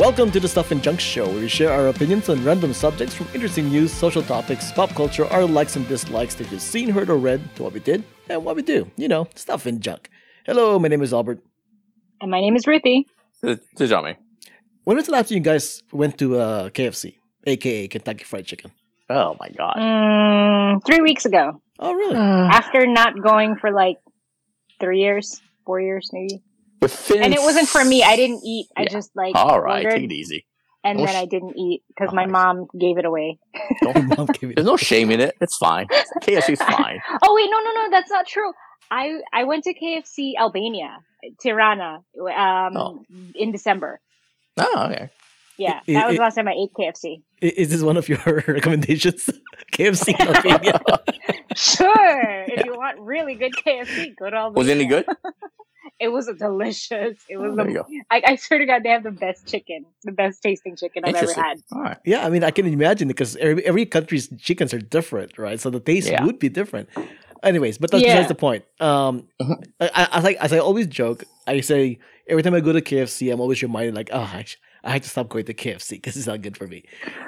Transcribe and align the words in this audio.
Welcome 0.00 0.30
to 0.30 0.40
the 0.40 0.48
Stuff 0.48 0.70
and 0.70 0.82
Junk 0.82 0.98
Show, 0.98 1.26
where 1.26 1.42
we 1.42 1.48
share 1.48 1.70
our 1.70 1.88
opinions 1.88 2.30
on 2.30 2.42
random 2.42 2.72
subjects 2.72 3.14
from 3.14 3.26
interesting 3.34 3.68
news, 3.68 3.92
social 3.92 4.22
topics, 4.22 4.72
pop 4.72 4.88
culture, 4.94 5.26
our 5.26 5.44
likes 5.44 5.76
and 5.76 5.86
dislikes 5.88 6.34
that 6.36 6.50
you've 6.50 6.62
seen, 6.62 6.88
heard, 6.88 7.10
or 7.10 7.18
read, 7.18 7.42
to 7.56 7.64
what 7.64 7.74
we 7.74 7.80
did 7.80 8.02
and 8.30 8.42
what 8.42 8.56
we 8.56 8.62
do. 8.62 8.90
You 8.96 9.08
know, 9.08 9.28
stuff 9.34 9.66
and 9.66 9.78
junk. 9.78 10.08
Hello, 10.46 10.78
my 10.78 10.88
name 10.88 11.02
is 11.02 11.12
Albert. 11.12 11.40
And 12.22 12.30
my 12.30 12.40
name 12.40 12.56
is 12.56 12.66
Ruthie. 12.66 13.08
To, 13.42 13.60
to 13.76 13.86
Johnny. 13.86 14.16
When 14.84 14.96
was 14.96 15.04
the 15.04 15.12
last 15.12 15.28
time 15.28 15.36
you 15.36 15.42
guys 15.42 15.82
went 15.92 16.16
to 16.16 16.38
uh, 16.38 16.70
KFC, 16.70 17.16
aka 17.46 17.86
Kentucky 17.88 18.24
Fried 18.24 18.46
Chicken? 18.46 18.70
Oh 19.10 19.36
my 19.38 19.50
god. 19.50 19.76
Mm, 19.76 20.86
three 20.86 21.02
weeks 21.02 21.26
ago. 21.26 21.60
Oh, 21.78 21.92
really? 21.92 22.16
After 22.16 22.86
not 22.86 23.20
going 23.22 23.56
for 23.56 23.70
like 23.70 23.98
three 24.80 25.00
years, 25.00 25.42
four 25.66 25.78
years 25.78 26.08
maybe. 26.10 26.42
Within 26.80 27.22
And 27.22 27.34
it 27.34 27.40
wasn't 27.40 27.68
for 27.68 27.84
me. 27.84 28.02
I 28.02 28.16
didn't 28.16 28.42
eat. 28.44 28.66
I 28.76 28.82
Yeah. 28.82 28.88
just 28.90 29.10
like 29.14 29.34
All 29.34 29.60
right, 29.60 29.84
ordered, 29.84 29.96
take 29.98 30.10
it 30.10 30.12
easy. 30.12 30.46
and 30.84 30.98
No 30.98 31.04
then 31.06 31.14
sh- 31.14 31.18
I 31.18 31.26
didn't 31.26 31.56
eat 31.58 31.82
because 31.88 32.12
my 32.14 32.22
I 32.22 32.26
see. 32.26 32.32
mom 32.32 32.66
gave 32.78 32.96
it 32.98 33.04
away. 33.04 33.38
Your 33.82 33.92
mom 34.02 34.26
gave 34.26 34.50
it- 34.50 34.56
There's 34.56 34.66
no 34.66 34.76
shame 34.76 35.10
in 35.10 35.20
it. 35.20 35.34
It's 35.40 35.56
fine. 35.56 35.86
KFC's 36.22 36.62
fine. 36.62 37.00
Oh 37.22 37.34
wait, 37.34 37.48
no, 37.50 37.58
no, 37.60 37.72
no, 37.72 37.90
that's 37.90 38.10
not 38.10 38.26
true. 38.26 38.52
I 38.90 39.20
I 39.32 39.44
went 39.44 39.64
to 39.64 39.74
KFC 39.74 40.32
Albania, 40.38 40.98
Tirana, 41.40 42.02
um, 42.18 42.76
Oh. 42.76 43.04
in 43.34 43.52
December. 43.52 44.00
Oh, 44.58 44.86
okay. 44.90 45.10
Yeah, 45.58 45.80
I- 45.86 45.92
that 45.92 46.06
was 46.06 46.14
I- 46.14 46.16
the 46.16 46.22
last 46.22 46.34
time 46.36 46.48
I 46.48 46.52
ate 46.54 46.70
KFC. 46.78 47.22
Is 47.42 47.70
this 47.70 47.82
one 47.82 47.96
of 47.98 48.08
your 48.08 48.18
recommendations? 48.48 49.28
KFC 49.72 50.18
in 50.18 50.28
Albania. 50.28 50.80
Sure, 51.56 52.44
if 52.48 52.64
you 52.64 52.74
want 52.76 52.98
really 53.00 53.34
good 53.34 53.52
KFC, 53.54 54.14
go 54.16 54.30
to 54.30 54.36
Albania. 54.36 54.58
Was 54.58 54.68
it 54.68 54.72
any 54.72 54.86
good? 54.86 55.04
It 56.00 56.08
was 56.08 56.30
delicious. 56.38 57.18
It 57.28 57.36
was 57.36 57.52
Oh, 57.52 57.56
there 57.56 57.66
the 57.66 57.72
you. 57.88 58.02
I, 58.10 58.22
I 58.26 58.36
swear 58.36 58.58
to 58.60 58.66
God, 58.66 58.82
they 58.82 58.88
have 58.88 59.02
the 59.02 59.10
best 59.10 59.46
chicken, 59.46 59.84
the 60.02 60.12
best 60.12 60.42
tasting 60.42 60.74
chicken 60.76 61.04
I've 61.04 61.14
ever 61.14 61.34
had. 61.34 61.58
All 61.72 61.82
right. 61.82 61.98
yeah, 62.06 62.24
I 62.24 62.30
mean, 62.30 62.42
I 62.42 62.50
can 62.50 62.66
imagine 62.66 63.08
it 63.10 63.14
because 63.14 63.36
every, 63.36 63.64
every 63.66 63.84
country's 63.86 64.28
chickens 64.38 64.72
are 64.72 64.78
different, 64.80 65.36
right? 65.38 65.60
So 65.60 65.68
the 65.70 65.78
taste 65.80 66.08
Yeah. 66.10 66.24
would 66.24 66.38
be 66.38 66.48
different. 66.48 66.88
Anyways, 67.42 67.78
but 67.78 67.90
that's 67.90 68.02
Yeah. 68.02 68.14
besides 68.14 68.28
the 68.28 68.34
point. 68.34 68.64
Um, 68.80 69.28
Mhm. 69.42 69.62
I, 69.80 69.90
I, 69.94 70.08
I 70.12 70.20
like 70.20 70.36
as 70.38 70.52
I 70.52 70.58
always 70.58 70.86
joke, 70.86 71.24
I 71.46 71.60
say 71.60 71.98
every 72.26 72.42
time 72.42 72.54
I 72.54 72.60
go 72.60 72.72
to 72.72 72.80
KFC, 72.80 73.30
I'm 73.32 73.40
always 73.40 73.62
reminded 73.62 73.94
like, 73.94 74.08
oh, 74.12 74.30
I, 74.32 74.44
sh- 74.44 74.56
I 74.82 74.90
have 74.92 75.02
to 75.02 75.08
stop 75.08 75.28
going 75.28 75.44
to 75.46 75.54
KFC 75.54 75.90
because 75.90 76.16
it's 76.16 76.26
not 76.26 76.40
good 76.42 76.56
for 76.56 76.66
me, 76.66 76.84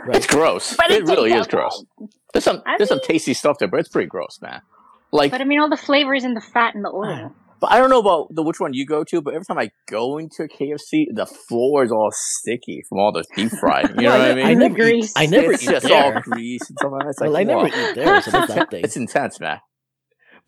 Right? 0.07 0.17
It's 0.17 0.27
gross. 0.27 0.77
But 0.77 0.91
it 0.91 1.03
it 1.03 1.05
really 1.07 1.33
is 1.33 1.47
gross. 1.47 1.85
There's 2.33 2.45
some 2.45 2.63
I 2.67 2.77
there's 2.79 2.89
some 2.89 3.01
tasty 3.01 3.35
stuff 3.35 3.59
there, 3.59 3.69
but 3.69 3.81
it's 3.81 3.89
pretty 3.91 4.09
gross, 4.09 4.39
man. 4.41 4.63
Like, 5.13 5.31
But 5.31 5.43
I 5.43 5.45
mean, 5.45 5.61
all 5.61 5.69
the 5.69 5.77
flavors 5.77 6.25
and 6.25 6.35
the 6.35 6.41
fat 6.41 6.75
and 6.75 6.83
the 6.85 6.91
oil. 6.91 7.35
But 7.63 7.73
I 7.73 7.79
don't 7.79 7.89
know 7.89 8.01
about 8.01 8.35
the 8.35 8.43
which 8.43 8.61
one 8.61 8.75
you 8.75 8.85
go 8.85 9.05
to, 9.05 9.23
but 9.23 9.33
every 9.35 9.47
time 9.47 9.57
I 9.59 9.71
go 9.89 10.19
into 10.19 10.43
a 10.43 10.49
KFC, 10.49 11.07
the 11.15 11.25
floor 11.27 11.85
is 11.85 11.93
all 11.93 12.11
sticky 12.13 12.83
from 12.89 12.99
all 12.99 13.13
the 13.13 13.25
deep 13.37 13.53
fried. 13.61 13.89
You 13.91 13.95
know 14.03 14.11
Well, 14.11 14.19
what 14.19 14.29
I 14.29 14.31
I, 14.33 14.35
mean? 14.35 14.47
I 14.47 14.55
never 14.55 14.75
eat, 14.75 14.83
grease. 14.83 15.13
I 15.17 15.27
never 15.27 15.53
it's 15.53 15.63
eat 15.63 15.71
just 15.71 15.87
there. 15.87 16.15
all 16.17 16.21
grease 16.21 16.69
and 16.69 16.77
stuff 16.79 16.93
like 16.93 17.03
that. 17.05 17.11
It's 17.11 17.21
like, 17.21 17.31
well, 17.31 17.41
I 17.41 17.45
never 17.45 17.61
whoa. 17.69 17.91
eat 17.91 17.95
there, 17.95 18.21
so 18.21 18.31
that's 18.33 18.55
that 18.55 18.71
thing. 18.73 18.85
It's 18.85 18.97
intense, 18.97 19.39
man. 19.41 19.61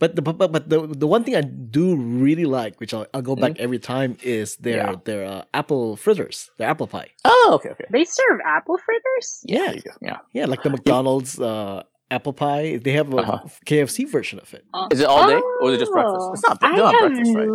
But 0.01 0.17
the 0.17 0.23
but, 0.23 0.37
but- 0.39 0.51
but 0.51 0.69
the 0.69 0.89
the 0.89 1.07
one 1.07 1.23
thing 1.23 1.37
I 1.37 1.43
do 1.43 1.95
really 1.95 2.47
like, 2.47 2.81
which 2.81 2.93
I'll, 2.93 3.07
I'll 3.15 3.23
go 3.23 3.37
back 3.37 3.61
every 3.61 3.79
time, 3.79 4.17
is 4.25 4.57
their 4.57 4.83
Mm-hmm. 4.83 4.91
Yeah. 4.91 5.01
their 5.05 5.25
uh, 5.25 5.43
apple 5.55 5.95
fritters, 5.97 6.51
their 6.59 6.69
apple 6.69 6.89
pie. 6.89 7.11
Oh, 7.25 7.53
okay, 7.57 7.69
okay. 7.71 7.87
They 7.95 8.05
serve 8.05 8.41
apple 8.45 8.77
fritters. 8.85 9.27
Yeah, 9.47 9.67
There 9.67 9.75
you 9.77 9.83
go. 9.83 9.91
Yeah. 10.03 10.19
yeah, 10.33 10.47
like 10.47 10.63
the 10.65 10.71
McDonald's 10.71 11.39
uh, 11.39 11.85
apple 12.15 12.33
pie. 12.33 12.77
They 12.85 12.93
have 13.01 13.13
a 13.13 13.17
Uh-huh. 13.19 13.39
KFC 13.67 13.97
version 14.17 14.39
of 14.45 14.49
it. 14.57 14.65
Is 14.93 15.01
it 15.01 15.07
all 15.07 15.27
day 15.27 15.41
or 15.61 15.69
is 15.71 15.75
it 15.77 15.81
just 15.85 15.93
breakfast? 15.93 16.27
It's 16.35 16.43
not, 16.49 16.59
Oh, 16.63 16.67
I 16.67 16.77
not 16.77 16.95
have 16.95 17.01
breakfast, 17.13 17.35
right? 17.37 17.49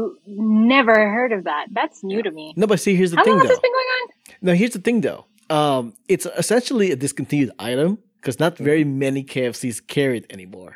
never 0.76 0.96
heard 1.16 1.32
of 1.38 1.42
that. 1.50 1.64
That's 1.72 2.04
new 2.04 2.22
to 2.28 2.32
me. 2.40 2.54
No, 2.56 2.66
but 2.68 2.80
see, 2.80 2.96
here's 2.96 3.12
the 3.12 3.18
How 3.18 3.24
thing 3.24 3.34
long 3.34 3.40
has 3.42 3.48
though. 3.50 3.54
this 3.56 3.60
been 3.66 3.72
going 3.80 3.92
on? 3.98 4.06
Now, 4.48 4.54
here's 4.54 4.72
the 4.78 4.84
thing 4.88 5.02
though. 5.02 5.26
Um, 5.50 5.94
it's 6.08 6.26
essentially 6.44 6.92
a 6.92 6.96
discontinued 6.96 7.52
item 7.58 7.98
because 8.18 8.40
not 8.40 8.58
very 8.58 8.84
many 8.84 9.24
KFCs 9.24 9.78
carry 9.88 10.18
it 10.22 10.26
anymore, 10.30 10.74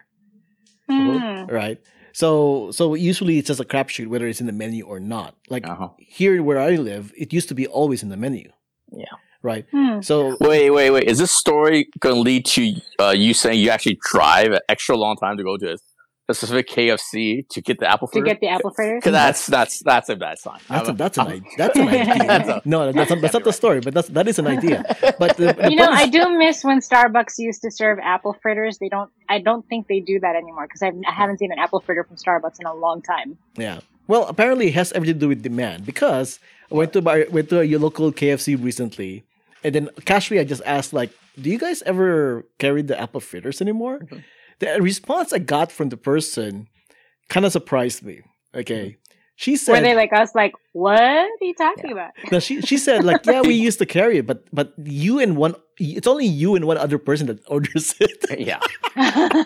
Hmm. 0.90 1.46
right? 1.62 1.78
So, 2.14 2.72
so 2.72 2.94
usually 2.96 3.38
it's 3.40 3.48
just 3.48 3.60
a 3.60 3.64
crapshoot 3.74 4.08
whether 4.08 4.28
it's 4.28 4.40
in 4.42 4.48
the 4.48 4.54
menu 4.64 4.86
or 4.86 5.00
not. 5.00 5.36
Like 5.50 5.68
Uh-huh. 5.68 5.90
here 5.98 6.42
where 6.48 6.60
I 6.60 6.76
live, 6.92 7.12
it 7.18 7.34
used 7.34 7.50
to 7.50 7.56
be 7.56 7.66
always 7.68 8.04
in 8.04 8.10
the 8.10 8.18
menu. 8.18 8.50
Yeah. 8.92 9.06
Right. 9.44 9.66
Hmm. 9.72 10.02
So 10.02 10.38
Wait, 10.40 10.70
wait, 10.72 10.90
wait. 10.92 11.04
Is 11.04 11.20
this 11.20 11.32
story 11.32 11.90
going 12.00 12.16
to 12.16 12.22
lead 12.22 12.46
to 12.46 12.74
uh, 13.00 13.10
you 13.10 13.34
saying 13.34 13.60
you 13.60 13.70
actually 13.70 14.00
drive 14.12 14.52
an 14.54 14.60
extra 14.70 14.96
long 14.96 15.18
time 15.18 15.36
to 15.38 15.44
go 15.44 15.58
to 15.58 15.74
a 16.30 16.34
specific 16.34 16.70
KFC 16.70 17.46
to 17.50 17.62
get 17.62 17.80
the 17.82 17.86
apple 17.92 18.08
fritter? 18.08 18.26
To 18.26 18.32
get 18.32 18.40
the 18.40 18.48
apple 18.48 18.72
fritter? 18.72 18.96
Because 18.96 19.12
that's 19.12 19.46
that's 19.48 19.80
that's 19.84 20.08
a 20.08 20.16
bad 20.16 20.40
sign. 20.40 20.60
That's 20.70 20.88
a, 20.88 20.92
I'm- 20.92 20.96
that's 20.98 21.18
an 21.18 21.28
I'm- 21.28 21.36
idea. 21.36 21.50
That's 21.58 21.78
an 21.78 21.88
idea. 21.90 22.06
That's 22.28 22.50
a- 22.50 22.62
no, 22.64 22.92
that's 22.94 23.10
not, 23.10 23.22
that's 23.22 23.34
not 23.34 23.44
the 23.44 23.52
story, 23.52 23.82
but 23.82 23.94
that's 23.94 24.08
that 24.10 24.28
is 24.30 24.40
an 24.40 24.48
idea. 24.48 24.84
But 25.20 25.36
the, 25.36 25.52
the 25.52 25.70
You 25.70 25.76
know, 25.76 25.88
point 25.88 26.00
I 26.00 26.08
do 26.08 26.38
miss 26.38 26.64
when 26.64 26.80
Starbucks 26.80 27.34
used 27.38 27.62
to 27.64 27.70
serve 27.72 28.00
apple 28.02 28.38
fritters. 28.42 28.78
They 28.78 28.88
don't. 28.88 29.12
I 29.28 29.40
don't 29.40 29.68
think 29.68 29.88
they 29.90 30.00
do 30.00 30.22
that 30.22 30.38
anymore 30.38 30.68
because 30.68 30.82
I 30.82 30.92
haven't 31.12 31.40
seen 31.40 31.52
an 31.52 31.60
apple 31.60 31.82
fritter 31.82 32.06
from 32.06 32.16
Starbucks 32.16 32.62
in 32.62 32.66
a 32.66 32.74
long 32.74 33.02
time. 33.02 33.38
Yeah. 33.58 33.82
Well, 34.08 34.26
apparently 34.28 34.68
it 34.68 34.74
has 34.76 34.94
everything 34.94 35.16
to 35.16 35.20
do 35.20 35.28
with 35.28 35.42
demand 35.44 35.86
because 35.86 36.40
I 36.72 36.76
went 36.76 36.94
to 36.94 37.02
buy, 37.02 37.26
went 37.30 37.50
to 37.50 37.66
your 37.66 37.80
local 37.80 38.12
KFC 38.14 38.62
recently, 38.62 39.24
and 39.64 39.74
then 39.76 39.90
casually 40.06 40.40
I 40.40 40.44
just 40.44 40.62
asked 40.66 40.94
like, 40.94 41.12
"Do 41.40 41.50
you 41.50 41.58
guys 41.58 41.82
ever 41.84 42.46
carry 42.60 42.82
the 42.82 43.00
apple 43.00 43.20
fritters 43.22 43.62
anymore?" 43.62 44.00
Mm-hmm. 44.00 44.20
The 44.60 44.82
response 44.82 45.34
I 45.34 45.40
got 45.40 45.72
from 45.72 45.90
the 45.90 45.98
person 45.98 46.68
kind 47.30 47.46
of 47.46 47.52
surprised 47.52 48.04
me. 48.04 48.22
Okay, 48.56 48.98
she 49.36 49.56
said 49.56 49.72
Were 49.72 49.78
said, 49.78 49.86
they 49.86 49.96
like 49.96 50.14
us? 50.14 50.36
Like, 50.36 50.54
what 50.74 51.00
are 51.02 51.28
you 51.42 51.54
talking 51.56 51.86
Yeah. 51.88 51.92
about? 51.94 52.12
no, 52.32 52.40
she 52.40 52.62
she 52.62 52.78
said 52.78 53.04
like, 53.04 53.26
"Yeah, 53.26 53.42
we 53.42 53.56
used 53.56 53.80
to 53.80 53.86
carry 53.86 54.18
it, 54.20 54.28
but 54.28 54.46
but 54.54 54.74
you 54.78 55.20
and 55.20 55.36
one, 55.38 55.56
it's 55.80 56.08
only 56.08 56.26
you 56.28 56.56
and 56.56 56.66
one 56.66 56.78
other 56.78 56.98
person 57.00 57.28
that 57.28 57.40
orders 57.48 57.96
it." 58.00 58.26
yeah. 58.40 58.60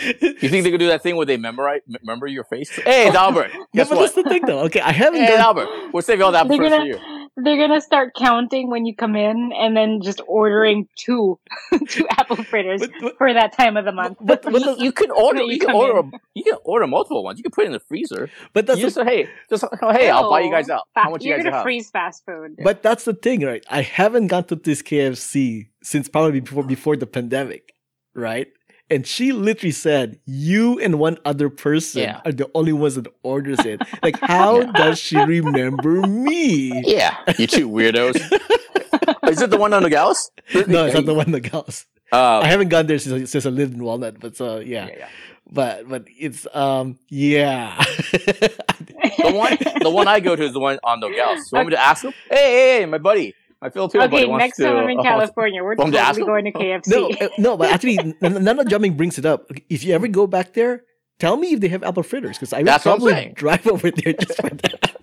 You 0.00 0.48
think 0.48 0.62
they 0.62 0.70
could 0.70 0.78
do 0.78 0.86
that 0.88 1.02
thing 1.02 1.16
where 1.16 1.26
they 1.26 1.36
memorize 1.36 1.80
remember 2.00 2.28
your 2.28 2.44
face? 2.44 2.70
Hey, 2.70 3.08
it's 3.08 3.16
Albert. 3.16 3.50
No, 3.54 3.66
Guess 3.74 3.88
but 3.88 3.98
what? 3.98 4.02
that's 4.04 4.14
the 4.14 4.22
thing 4.22 4.46
though. 4.46 4.60
Okay, 4.60 4.80
I 4.80 4.92
haven't 4.92 5.18
Hey, 5.22 5.26
it's 5.26 5.32
done 5.32 5.40
Albert. 5.40 5.68
We're 5.92 6.02
saving 6.02 6.22
all 6.22 6.30
the 6.30 6.38
apple 6.38 6.56
for 6.56 6.62
you. 6.84 6.98
They're 7.42 7.56
gonna 7.56 7.80
start 7.80 8.14
counting 8.18 8.68
when 8.70 8.84
you 8.86 8.94
come 8.94 9.14
in, 9.16 9.52
and 9.52 9.76
then 9.76 10.00
just 10.02 10.20
ordering 10.26 10.88
two, 10.96 11.38
two 11.88 12.06
apple 12.10 12.36
fritters 12.36 12.80
But- 12.80 12.90
but- 13.00 13.16
for 13.18 13.32
that 13.32 13.52
time 13.52 13.76
of 13.76 13.84
the 13.84 13.92
month. 13.92 14.18
but, 14.20 14.42
but, 14.42 14.52
You, 14.60 14.76
you 14.78 14.92
can 14.92 15.10
order. 15.10 15.42
You, 15.42 15.52
you 15.52 15.58
can 15.60 15.70
order. 15.74 16.00
in. 16.00 16.12
You 16.34 16.44
can 16.44 16.56
order 16.64 16.86
multiple 16.86 17.22
ones. 17.22 17.38
You 17.38 17.42
can 17.44 17.52
put 17.52 17.64
it 17.64 17.66
in 17.68 17.72
the 17.72 17.80
freezer. 17.80 18.28
but 18.52 18.66
that's 18.66 18.78
you 18.80 18.90
the 18.90 19.04
just 19.04 19.08
hey, 19.08 19.28
just 19.48 19.64
oh, 19.82 19.92
hey, 19.92 20.10
I'll 20.10 20.30
buy 20.30 20.40
you 20.40 20.50
guys 20.50 20.68
out. 20.68 20.82
How 20.94 21.10
much 21.10 21.22
you 21.24 21.28
You're 21.30 21.38
guys 21.38 21.44
gonna 21.44 21.56
have? 21.56 21.62
freeze 21.64 21.90
fast 21.90 22.24
food. 22.26 22.56
But 22.62 22.82
that's 22.82 23.04
the 23.04 23.14
thing, 23.14 23.42
right? 23.44 23.64
I 23.70 23.82
haven't 23.82 24.26
gone 24.28 24.44
to 24.44 24.56
this 24.56 24.82
KFC 24.82 25.68
since 25.82 26.08
probably 26.08 26.40
before 26.40 26.64
before 26.64 26.96
the 26.96 27.06
pandemic, 27.06 27.72
right? 28.14 28.48
And 28.90 29.06
she 29.06 29.32
literally 29.32 29.72
said, 29.72 30.18
"You 30.24 30.78
and 30.80 30.98
one 30.98 31.18
other 31.24 31.50
person 31.50 32.02
Yeah. 32.02 32.20
are 32.24 32.32
the 32.32 32.50
only 32.54 32.72
ones 32.72 32.94
that 32.94 33.06
orders 33.22 33.60
it." 33.66 33.82
Like, 34.02 34.16
how 34.20 34.60
Yeah. 34.62 34.72
does 34.72 34.98
she 34.98 35.16
remember 35.18 36.02
me? 36.02 36.82
Yeah, 36.86 37.16
you 37.38 37.46
two 37.46 37.68
weirdos. 37.68 38.16
Is 39.28 39.42
it 39.42 39.50
the 39.50 39.58
one 39.58 39.72
on 39.74 39.82
Nogales? 39.82 40.30
No, 40.66 40.86
it's 40.86 40.94
not 40.94 41.04
the 41.04 41.14
one 41.14 41.30
that 41.32 41.40
goes. 41.40 41.84
Uh, 42.10 42.40
I 42.40 42.46
haven't 42.46 42.68
gone 42.70 42.86
there 42.86 42.98
since, 42.98 43.30
since 43.30 43.44
I 43.44 43.50
lived 43.50 43.74
in 43.74 43.84
Walnut, 43.84 44.18
but 44.20 44.36
so 44.36 44.58
yeah. 44.60 44.86
yeah, 44.88 44.94
yeah. 44.98 45.08
But 45.50 45.88
but 45.88 46.04
it's 46.18 46.46
um 46.54 46.98
yeah. 47.08 47.76
The 48.08 49.32
one, 49.34 49.56
the 49.82 49.90
one 49.90 50.08
I 50.08 50.20
go 50.20 50.36
to 50.36 50.42
is 50.42 50.52
the 50.52 50.60
one 50.60 50.78
on 50.84 51.00
Nogales. 51.00 51.50
You 51.52 51.56
want 51.56 51.68
me 51.68 51.74
to 51.74 51.80
ask 51.90 52.04
him? 52.04 52.12
Hey, 52.30 52.36
hey, 52.36 52.78
hey, 52.80 52.86
my 52.86 52.98
buddy, 52.98 53.34
my 53.60 53.70
Filipino 53.70 54.04
buddy 54.08 54.16
okay, 54.22 54.26
wants 54.26 54.42
next 54.44 54.56
to. 54.58 54.64
time 54.64 54.76
I'm 54.76 54.88
in 54.88 54.98
uh, 54.98 55.02
California, 55.10 55.62
we're 55.64 55.74
Want 55.74 55.90
me 55.90 55.96
to 55.96 56.02
ask 56.02 56.18
totally 56.18 56.50
them? 56.50 56.52
going 56.52 56.82
to 56.82 56.88
KFC. 56.90 57.20
no, 57.20 57.26
uh, 57.26 57.28
no, 57.38 57.56
but 57.56 57.70
actually, 57.70 57.98
n- 57.98 58.14
n- 58.22 58.44
none 58.44 58.58
of 58.58 58.66
Jiaming 58.66 58.96
brings 58.96 59.18
it 59.18 59.26
up. 59.26 59.50
If 59.68 59.84
you 59.84 59.94
ever 59.94 60.08
go 60.08 60.26
back 60.26 60.52
there, 60.54 60.84
tell 61.18 61.36
me 61.36 61.54
if 61.54 61.60
they 61.60 61.68
have 61.68 61.82
apple 61.82 62.02
fritters 62.04 62.36
because 62.38 62.52
I 62.52 62.58
would 62.58 62.66
That's 62.68 62.84
probably 62.84 63.32
drive 63.34 63.66
over 63.74 63.90
there 63.90 64.12
just 64.12 64.36
for 64.40 64.50
that. 64.50 64.96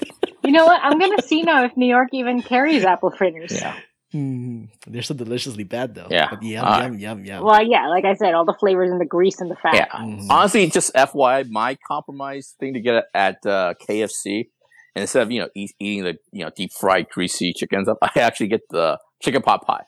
You 0.43 0.51
know 0.51 0.65
what? 0.65 0.79
I'm 0.83 0.99
gonna 0.99 1.21
see 1.23 1.41
now 1.43 1.65
if 1.65 1.75
New 1.75 1.87
York 1.87 2.09
even 2.13 2.41
carries 2.41 2.85
apple 2.85 3.11
fritters. 3.11 3.51
Yeah. 3.51 3.75
Mm, 4.13 4.69
they're 4.87 5.01
so 5.01 5.13
deliciously 5.13 5.65
bad 5.65 5.93
though. 5.95 6.07
Yeah. 6.09 6.29
But 6.29 6.41
yum, 6.43 6.63
Uh, 6.65 6.81
yum, 6.83 6.99
yum, 6.99 7.25
yum. 7.25 7.43
Well, 7.43 7.61
yeah, 7.67 7.89
like 7.89 8.05
I 8.05 8.13
said, 8.13 8.33
all 8.33 8.45
the 8.45 8.53
flavors 8.53 8.89
and 8.89 9.01
the 9.01 9.05
grease 9.05 9.41
and 9.41 9.51
the 9.51 9.55
fat. 9.57 9.73
Yeah. 9.75 9.87
Mhm. 9.87 10.27
Honestly, 10.29 10.69
just 10.69 10.93
FYI, 10.93 11.49
my 11.49 11.75
compromise 11.85 12.55
thing 12.59 12.75
to 12.75 12.79
get 12.79 13.05
at 13.13 13.45
uh, 13.45 13.73
KFC, 13.89 14.49
and 14.95 15.01
instead 15.01 15.23
of 15.23 15.31
you 15.31 15.41
know 15.41 15.49
eat, 15.55 15.71
eating 15.79 16.03
the 16.05 16.15
you 16.31 16.43
know 16.43 16.51
deep 16.55 16.71
fried 16.73 17.09
greasy 17.09 17.53
chicken 17.53 17.83
stuff, 17.85 17.97
I 18.15 18.19
actually 18.19 18.47
get 18.47 18.61
the 18.69 18.97
chicken 19.21 19.41
pot 19.41 19.65
pie. 19.65 19.83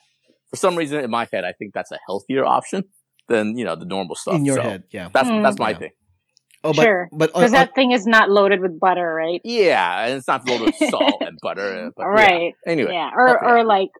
For 0.50 0.56
some 0.56 0.76
reason, 0.76 1.00
in 1.04 1.10
my 1.10 1.26
head, 1.32 1.44
I 1.44 1.52
think 1.58 1.74
that's 1.74 1.90
a 1.92 1.98
healthier 2.06 2.44
option 2.44 2.84
than 3.28 3.56
you 3.58 3.64
know 3.64 3.76
the 3.76 3.84
normal 3.84 4.14
stuff. 4.16 4.34
In 4.36 4.44
your 4.44 4.56
So 4.56 4.62
head, 4.62 4.84
yeah. 4.92 5.08
That's 5.12 5.28
Mm. 5.28 5.42
that's 5.42 5.58
my 5.58 5.70
Yeah. 5.70 5.78
thing. 5.78 5.90
Oh, 6.64 6.72
but 6.72 6.82
sure. 6.82 7.08
but 7.12 7.28
Because 7.32 7.52
on- 7.52 7.58
that 7.60 7.74
thing 7.74 7.92
is 7.92 8.04
not 8.06 8.30
loaded 8.30 8.60
with 8.60 8.80
butter, 8.80 9.14
right? 9.14 9.40
Yeah, 9.44 10.06
and 10.06 10.14
it's 10.18 10.26
not 10.26 10.48
loaded 10.48 10.66
with 10.80 10.90
salt 10.90 11.20
and 11.20 11.38
butter. 11.40 11.86
uh, 11.86 11.90
But 11.96 12.02
yeah. 12.02 12.08
right. 12.08 12.52
Anyway, 12.66 12.92
Yeah. 12.92 13.10
Or 13.14 13.36
okay. 13.38 13.46
or 13.46 13.64
like 13.64 13.90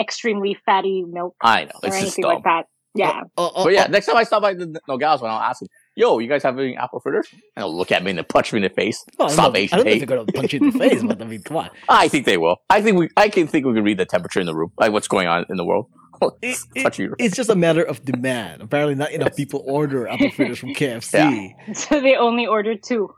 extremely 0.00 0.56
fatty 0.66 1.04
milk 1.08 1.34
I 1.40 1.64
know 1.64 1.70
or 1.82 1.88
it's 1.88 1.96
just 2.00 2.02
anything 2.02 2.22
dumb. 2.22 2.34
like 2.34 2.44
that. 2.44 2.64
Yeah. 2.94 3.22
oh, 3.36 3.52
oh, 3.54 3.64
But 3.64 3.72
yeah, 3.74 3.84
oh, 3.86 3.92
next 3.92 4.06
time 4.06 4.16
I 4.16 4.24
stop 4.24 4.42
by 4.42 4.54
the 4.54 4.80
Nogales, 4.88 5.20
one, 5.22 5.30
I'll 5.30 5.38
ask 5.38 5.62
him. 5.62 5.68
"Yo, 5.98 6.18
you 6.18 6.28
guys 6.28 6.42
having 6.42 6.76
apple 6.76 7.00
fritters?" 7.00 7.28
And 7.32 7.40
they'll 7.56 7.76
look 7.76 7.90
at 7.92 8.02
me 8.04 8.10
and 8.12 8.18
then 8.18 8.24
punch 8.28 8.52
me 8.52 8.58
in 8.58 8.62
the 8.62 8.68
face. 8.70 9.04
Well, 9.18 9.26
I 9.26 9.28
don't 9.30 9.34
Stop 9.34 9.52
know- 9.52 9.58
Asian 9.58 9.74
I 9.74 9.76
don't 9.78 9.86
know 9.86 9.92
if 9.92 9.98
they're 9.98 10.06
going 10.16 10.26
to 10.26 10.32
punch 10.32 10.52
you 10.54 10.60
in 10.60 10.70
the 10.70 10.78
face, 10.78 11.02
but 11.02 11.20
I 11.20 11.24
mean, 11.24 11.42
come 11.42 11.56
on. 11.58 11.70
I 11.88 12.08
think 12.08 12.24
they 12.26 12.36
will. 12.38 12.56
I 12.70 12.80
think 12.82 12.96
we. 12.98 13.08
I 13.16 13.28
can 13.28 13.46
think 13.46 13.66
we 13.66 13.74
can 13.74 13.84
read 13.84 13.98
the 13.98 14.06
temperature 14.06 14.40
in 14.40 14.46
the 14.46 14.54
room, 14.54 14.72
like 14.78 14.92
what's 14.92 15.08
going 15.08 15.26
on 15.28 15.44
in 15.50 15.56
the 15.56 15.64
world. 15.64 15.86
It- 16.42 16.58
Touch 16.82 16.98
you. 16.98 17.14
It's 17.20 17.36
just 17.36 17.48
a 17.48 17.54
matter 17.54 17.82
of 17.82 18.04
demand. 18.04 18.60
Apparently, 18.62 18.96
not 18.96 19.12
enough 19.12 19.36
people 19.36 19.62
order 19.66 20.08
apple 20.08 20.30
fritters 20.32 20.58
from 20.58 20.70
KFC. 20.80 21.54
So 21.76 22.00
they 22.00 22.16
only 22.16 22.44
order 22.46 22.74
two 22.74 23.14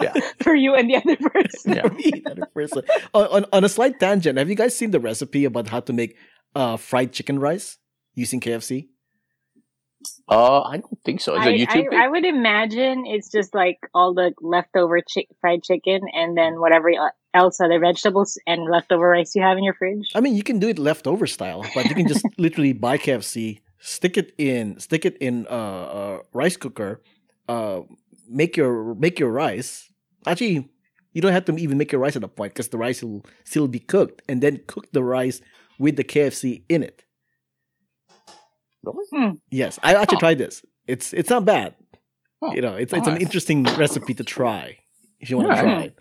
Yeah. 0.00 0.14
for 0.40 0.54
you 0.54 0.74
and 0.74 0.88
the 0.88 0.96
other 0.96 1.16
person. 1.16 1.74
Yeah. 1.74 1.82
For 1.88 1.94
me, 1.94 2.10
another 2.24 2.46
person. 2.54 2.82
On, 3.12 3.26
on, 3.26 3.44
on 3.52 3.64
a 3.64 3.68
slight 3.68 4.00
tangent, 4.00 4.38
have 4.38 4.48
you 4.48 4.54
guys 4.56 4.74
seen 4.76 4.92
the 4.92 5.00
recipe 5.00 5.44
about 5.44 5.68
how 5.68 5.80
to 5.80 5.92
make 5.92 6.16
uh, 6.54 6.76
fried 6.78 7.12
chicken 7.12 7.38
rice 7.38 7.76
using 8.14 8.40
KFC? 8.40 8.88
Uh, 10.32 10.62
I 10.62 10.78
don't 10.78 10.98
think 11.04 11.20
so. 11.20 11.34
Is 11.38 11.46
it 11.46 11.50
I, 11.50 11.58
YouTube? 11.58 11.92
I. 11.92 12.04
I 12.04 12.08
would 12.08 12.24
imagine 12.24 13.04
it's 13.06 13.30
just 13.30 13.54
like 13.54 13.78
all 13.94 14.14
the 14.14 14.32
leftover 14.40 15.00
chi- 15.02 15.26
fried 15.40 15.62
chicken 15.62 16.00
and 16.14 16.36
then 16.36 16.58
whatever 16.58 16.90
else 17.34 17.60
other 17.60 17.78
vegetables 17.78 18.38
and 18.46 18.64
leftover 18.70 19.08
rice 19.08 19.34
you 19.34 19.42
have 19.42 19.58
in 19.58 19.64
your 19.64 19.74
fridge. 19.74 20.10
I 20.14 20.20
mean, 20.20 20.34
you 20.34 20.42
can 20.42 20.58
do 20.58 20.68
it 20.68 20.78
leftover 20.78 21.26
style, 21.26 21.64
but 21.74 21.88
you 21.88 21.94
can 21.94 22.08
just 22.08 22.24
literally 22.38 22.72
buy 22.72 22.98
KFC, 22.98 23.60
stick 23.78 24.16
it 24.16 24.32
in, 24.38 24.78
stick 24.80 25.04
it 25.04 25.16
in 25.18 25.46
a, 25.50 25.56
a 25.56 26.20
rice 26.32 26.56
cooker, 26.56 27.02
uh, 27.48 27.80
make 28.28 28.56
your 28.56 28.94
make 28.94 29.18
your 29.18 29.30
rice. 29.30 29.92
Actually, 30.26 30.68
you 31.12 31.20
don't 31.20 31.32
have 31.32 31.44
to 31.46 31.56
even 31.56 31.76
make 31.76 31.92
your 31.92 32.00
rice 32.00 32.16
at 32.16 32.24
a 32.24 32.28
point 32.28 32.54
because 32.54 32.68
the 32.68 32.78
rice 32.78 33.02
will 33.02 33.24
still 33.44 33.68
be 33.68 33.80
cooked, 33.80 34.22
and 34.28 34.42
then 34.42 34.60
cook 34.66 34.90
the 34.92 35.04
rice 35.04 35.40
with 35.78 35.96
the 35.96 36.04
KFC 36.04 36.62
in 36.68 36.82
it. 36.82 37.04
Really? 38.84 39.40
Yes, 39.50 39.78
I 39.82 39.94
actually 39.94 40.16
Huh. 40.16 40.20
tried 40.20 40.38
this. 40.38 40.64
It's 40.86 41.12
it's 41.12 41.30
not 41.30 41.44
bad. 41.44 41.74
Huh. 42.42 42.52
You 42.54 42.62
know, 42.62 42.74
it's 42.74 42.92
it's 42.92 43.06
an 43.06 43.18
interesting 43.20 43.62
recipe 43.78 44.14
to 44.14 44.24
try 44.24 44.78
if 45.20 45.30
you 45.30 45.36
want 45.38 45.50
to 45.50 45.60
try 45.62 45.80
it. 45.82 45.98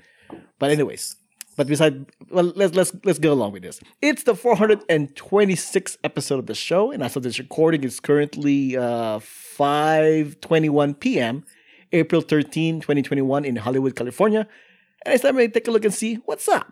But 0.60 0.72
anyways, 0.72 1.16
but 1.58 1.68
beside, 1.68 2.06
well, 2.32 2.52
let's 2.56 2.74
let's 2.76 2.92
let's 3.04 3.20
go 3.20 3.32
along 3.34 3.52
with 3.54 3.62
this. 3.64 3.80
It's 4.02 4.24
the 4.24 4.34
426th 4.34 5.98
episode 6.04 6.40
of 6.40 6.48
the 6.48 6.56
show, 6.56 6.92
and 6.92 7.04
as 7.04 7.16
of 7.16 7.24
this 7.24 7.38
recording, 7.40 7.84
it's 7.84 8.00
currently 8.00 8.76
uh 8.78 9.20
5:21 9.20 11.00
p.m. 11.00 11.44
April 11.94 12.22
13, 12.22 12.80
2021, 12.80 13.44
in 13.46 13.58
Hollywood, 13.58 13.96
California. 13.96 14.48
And 15.06 15.14
it's 15.14 15.24
time 15.24 15.36
to 15.36 15.48
take 15.50 15.68
a 15.68 15.72
look 15.72 15.84
and 15.84 15.94
see 15.94 16.16
what's 16.26 16.48
up. 16.48 16.72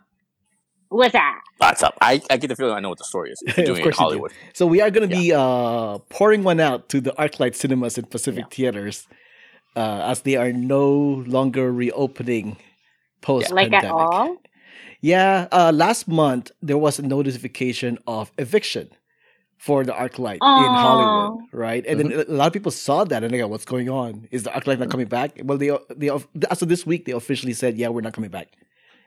What's 0.90 1.14
that? 1.14 1.40
That's 1.60 1.84
up. 1.84 1.98
I, 2.02 2.22
I 2.30 2.38
get 2.38 2.48
the 2.48 2.56
feeling 2.56 2.74
I 2.76 2.80
know 2.80 2.90
what 2.90 2.98
the 2.98 3.04
story 3.04 3.32
is. 3.32 3.42
If 3.46 3.58
you're 3.58 3.64
Of 3.70 3.76
doing 3.76 3.82
it 3.82 3.86
in 3.86 3.92
course 3.92 4.00
you 4.00 4.08
do. 4.08 4.22
Hollywood. 4.22 4.32
So 4.54 4.66
we 4.66 4.82
are 4.82 4.90
going 4.90 5.04
to 5.04 5.08
be 5.08 5.34
uh, 5.34 6.00
pouring 6.10 6.44
one 6.44 6.60
out 6.60 6.90
to 6.90 7.02
the 7.02 7.12
ArcLight 7.12 7.56
cinemas 7.56 7.98
and 7.98 8.10
Pacific 8.10 8.52
theaters 8.54 9.08
uh, 9.76 10.02
as 10.04 10.22
they 10.22 10.36
are 10.36 10.52
no 10.54 10.90
longer 11.28 11.72
reopening 11.72 12.58
post 13.22 13.52
Like 13.52 13.74
at 13.74 13.86
all? 13.86 14.38
Yeah, 15.02 15.48
uh, 15.52 15.72
last 15.74 16.08
month 16.08 16.52
there 16.62 16.78
was 16.78 17.00
a 17.00 17.04
notification 17.04 17.98
of 18.08 18.32
eviction 18.38 18.90
for 19.58 19.84
the 19.84 19.92
ArcLight 19.94 20.42
in 20.56 20.74
Hollywood, 20.74 21.34
right? 21.52 21.86
And 21.86 22.00
Mm-hmm. 22.00 22.10
then 22.10 22.26
a 22.28 22.32
lot 22.32 22.48
of 22.48 22.54
people 22.54 22.72
saw 22.72 23.04
that 23.06 23.24
and 23.24 23.34
they 23.34 23.38
go, 23.38 23.48
"What's 23.48 23.66
going 23.66 23.90
on? 23.90 24.28
Is 24.32 24.44
the 24.44 24.52
ArcLight 24.52 24.80
not 24.80 24.90
coming 24.90 25.08
back?" 25.08 25.40
Well, 25.44 25.58
they 25.58 25.72
they 25.96 26.10
as 26.50 26.62
of 26.62 26.70
this 26.70 26.86
week 26.86 27.06
they 27.06 27.12
officially 27.14 27.54
said, 27.54 27.78
"Yeah, 27.78 27.90
we're 27.90 28.02
not 28.02 28.14
coming 28.14 28.30
back." 28.32 28.50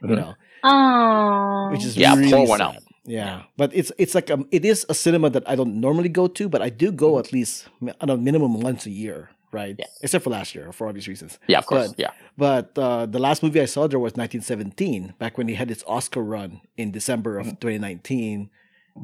You 0.02 0.08
Mhm. 0.08 0.16
know, 0.16 0.34
Oh. 0.64 1.70
which 1.72 1.84
is 1.84 1.96
Yeah, 1.96 2.14
really 2.16 2.30
pour 2.32 2.46
one 2.48 2.58
sad. 2.58 2.76
out. 2.76 2.82
Yeah, 3.04 3.42
but 3.56 3.70
it's 3.74 3.90
it's 3.98 4.14
like 4.14 4.30
um, 4.30 4.46
it 4.50 4.64
is 4.64 4.86
a 4.88 4.94
cinema 4.94 5.28
that 5.30 5.42
I 5.48 5.54
don't 5.56 5.80
normally 5.80 6.08
go 6.08 6.26
to, 6.28 6.48
but 6.48 6.62
I 6.62 6.70
do 6.70 6.92
go 6.92 7.18
at 7.18 7.32
least 7.32 7.66
on 8.00 8.10
a 8.10 8.16
minimum 8.16 8.60
once 8.60 8.86
a 8.86 8.90
year, 8.90 9.30
right? 9.50 9.74
Mm-hmm. 9.74 9.80
Yeah. 9.80 10.04
Except 10.04 10.22
for 10.24 10.30
last 10.30 10.54
year 10.54 10.70
for 10.72 10.86
obvious 10.88 11.08
reasons. 11.08 11.38
Yeah, 11.48 11.58
of 11.58 11.66
course. 11.66 11.88
But- 11.88 11.98
yeah. 11.98 12.10
But 12.38 12.78
uh, 12.78 13.06
the 13.06 13.18
last 13.18 13.42
movie 13.42 13.60
I 13.60 13.66
saw 13.66 13.86
there 13.88 13.98
was 13.98 14.14
1917, 14.16 15.14
back 15.18 15.36
when 15.36 15.48
he 15.48 15.54
had 15.54 15.70
its 15.70 15.82
Oscar 15.86 16.22
run 16.22 16.60
in 16.76 16.90
December 16.92 17.38
Mm-hmm. 17.40 17.48
of 17.50 17.60
2019. 17.60 18.50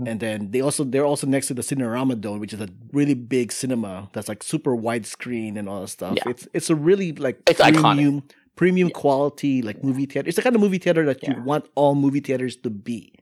And 0.06 0.20
then 0.20 0.50
they 0.52 0.60
also 0.60 0.84
they're 0.84 1.06
also 1.06 1.26
next 1.26 1.46
to 1.48 1.54
the 1.54 1.62
Cinerama 1.62 2.20
Dome, 2.20 2.40
which 2.40 2.52
is 2.52 2.60
a 2.60 2.68
really 2.92 3.14
big 3.14 3.50
cinema 3.50 4.10
that's 4.12 4.28
like 4.28 4.42
super 4.42 4.76
widescreen 4.76 5.56
and 5.58 5.66
all 5.66 5.80
that 5.80 5.88
stuff. 5.88 6.14
Yeah. 6.18 6.28
It's 6.32 6.46
it's 6.52 6.68
a 6.70 6.76
really 6.76 7.12
like 7.12 7.40
It's 7.48 7.58
iconic. 7.58 8.22
Premium 8.58 8.90
quality 8.90 9.62
like 9.62 9.82
movie 9.84 10.04
theater. 10.04 10.28
It's 10.28 10.36
the 10.36 10.42
kind 10.42 10.56
of 10.56 10.60
movie 10.60 10.78
theater 10.78 11.06
that 11.06 11.26
you 11.26 11.34
want 11.44 11.66
all 11.76 11.94
movie 11.94 12.20
theaters 12.20 12.56
to 12.64 12.70
be. 12.70 13.14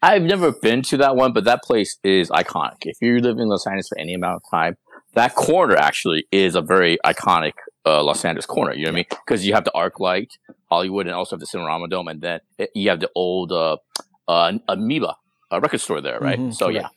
I've 0.00 0.22
never 0.22 0.50
been 0.50 0.82
to 0.90 0.96
that 0.96 1.14
one, 1.14 1.32
but 1.32 1.44
that 1.44 1.62
place 1.62 1.98
is 2.02 2.30
iconic. 2.30 2.78
If 2.82 2.96
you 3.00 3.20
live 3.20 3.38
in 3.38 3.48
Los 3.48 3.66
Angeles 3.66 3.88
for 3.88 3.98
any 3.98 4.14
amount 4.14 4.36
of 4.36 4.42
time, 4.50 4.76
that 5.14 5.34
corner 5.34 5.76
actually 5.76 6.24
is 6.32 6.54
a 6.56 6.62
very 6.62 6.98
iconic 7.06 7.52
uh, 7.84 8.02
Los 8.02 8.24
Angeles 8.24 8.46
corner. 8.46 8.72
You 8.72 8.86
know 8.86 8.92
what 8.92 8.94
I 8.94 8.96
mean? 8.96 9.04
Because 9.10 9.46
you 9.46 9.52
have 9.52 9.64
the 9.64 9.72
ArcLight, 9.76 10.28
Hollywood, 10.70 11.06
and 11.06 11.14
also 11.14 11.36
have 11.36 11.40
the 11.40 11.46
Cinerama 11.46 11.88
Dome, 11.90 12.08
and 12.08 12.20
then 12.22 12.40
it, 12.58 12.70
you 12.74 12.88
have 12.88 13.00
the 13.00 13.10
old 13.14 13.52
uh, 13.52 13.76
uh, 14.26 14.52
Amoeba 14.68 15.14
uh, 15.52 15.60
record 15.60 15.80
store 15.82 16.00
there, 16.00 16.18
right? 16.18 16.38
Mhm, 16.38 16.54
so 16.54 16.66
correct. 16.66 16.82
yeah, 16.82 16.88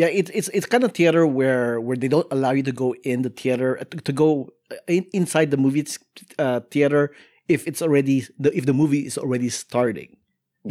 Yeah, 0.00 0.06
it's 0.20 0.30
it's 0.38 0.48
it's 0.56 0.66
kind 0.74 0.84
of 0.86 0.92
theater 1.00 1.22
where 1.38 1.68
where 1.86 1.98
they 2.02 2.08
don't 2.14 2.30
allow 2.36 2.52
you 2.58 2.62
to 2.70 2.72
go 2.84 2.88
in 3.12 3.18
the 3.26 3.28
theater 3.42 3.70
uh, 3.80 3.84
to, 3.90 3.96
to 4.08 4.12
go 4.24 4.30
in, 4.96 5.04
inside 5.20 5.48
the 5.54 5.60
movie 5.66 5.84
uh, 6.44 6.60
theater 6.74 7.02
if 7.54 7.60
it's 7.68 7.82
already 7.86 8.16
the, 8.42 8.50
if 8.56 8.64
the 8.70 8.72
movie 8.82 9.02
is 9.10 9.18
already 9.18 9.50
starting 9.50 10.10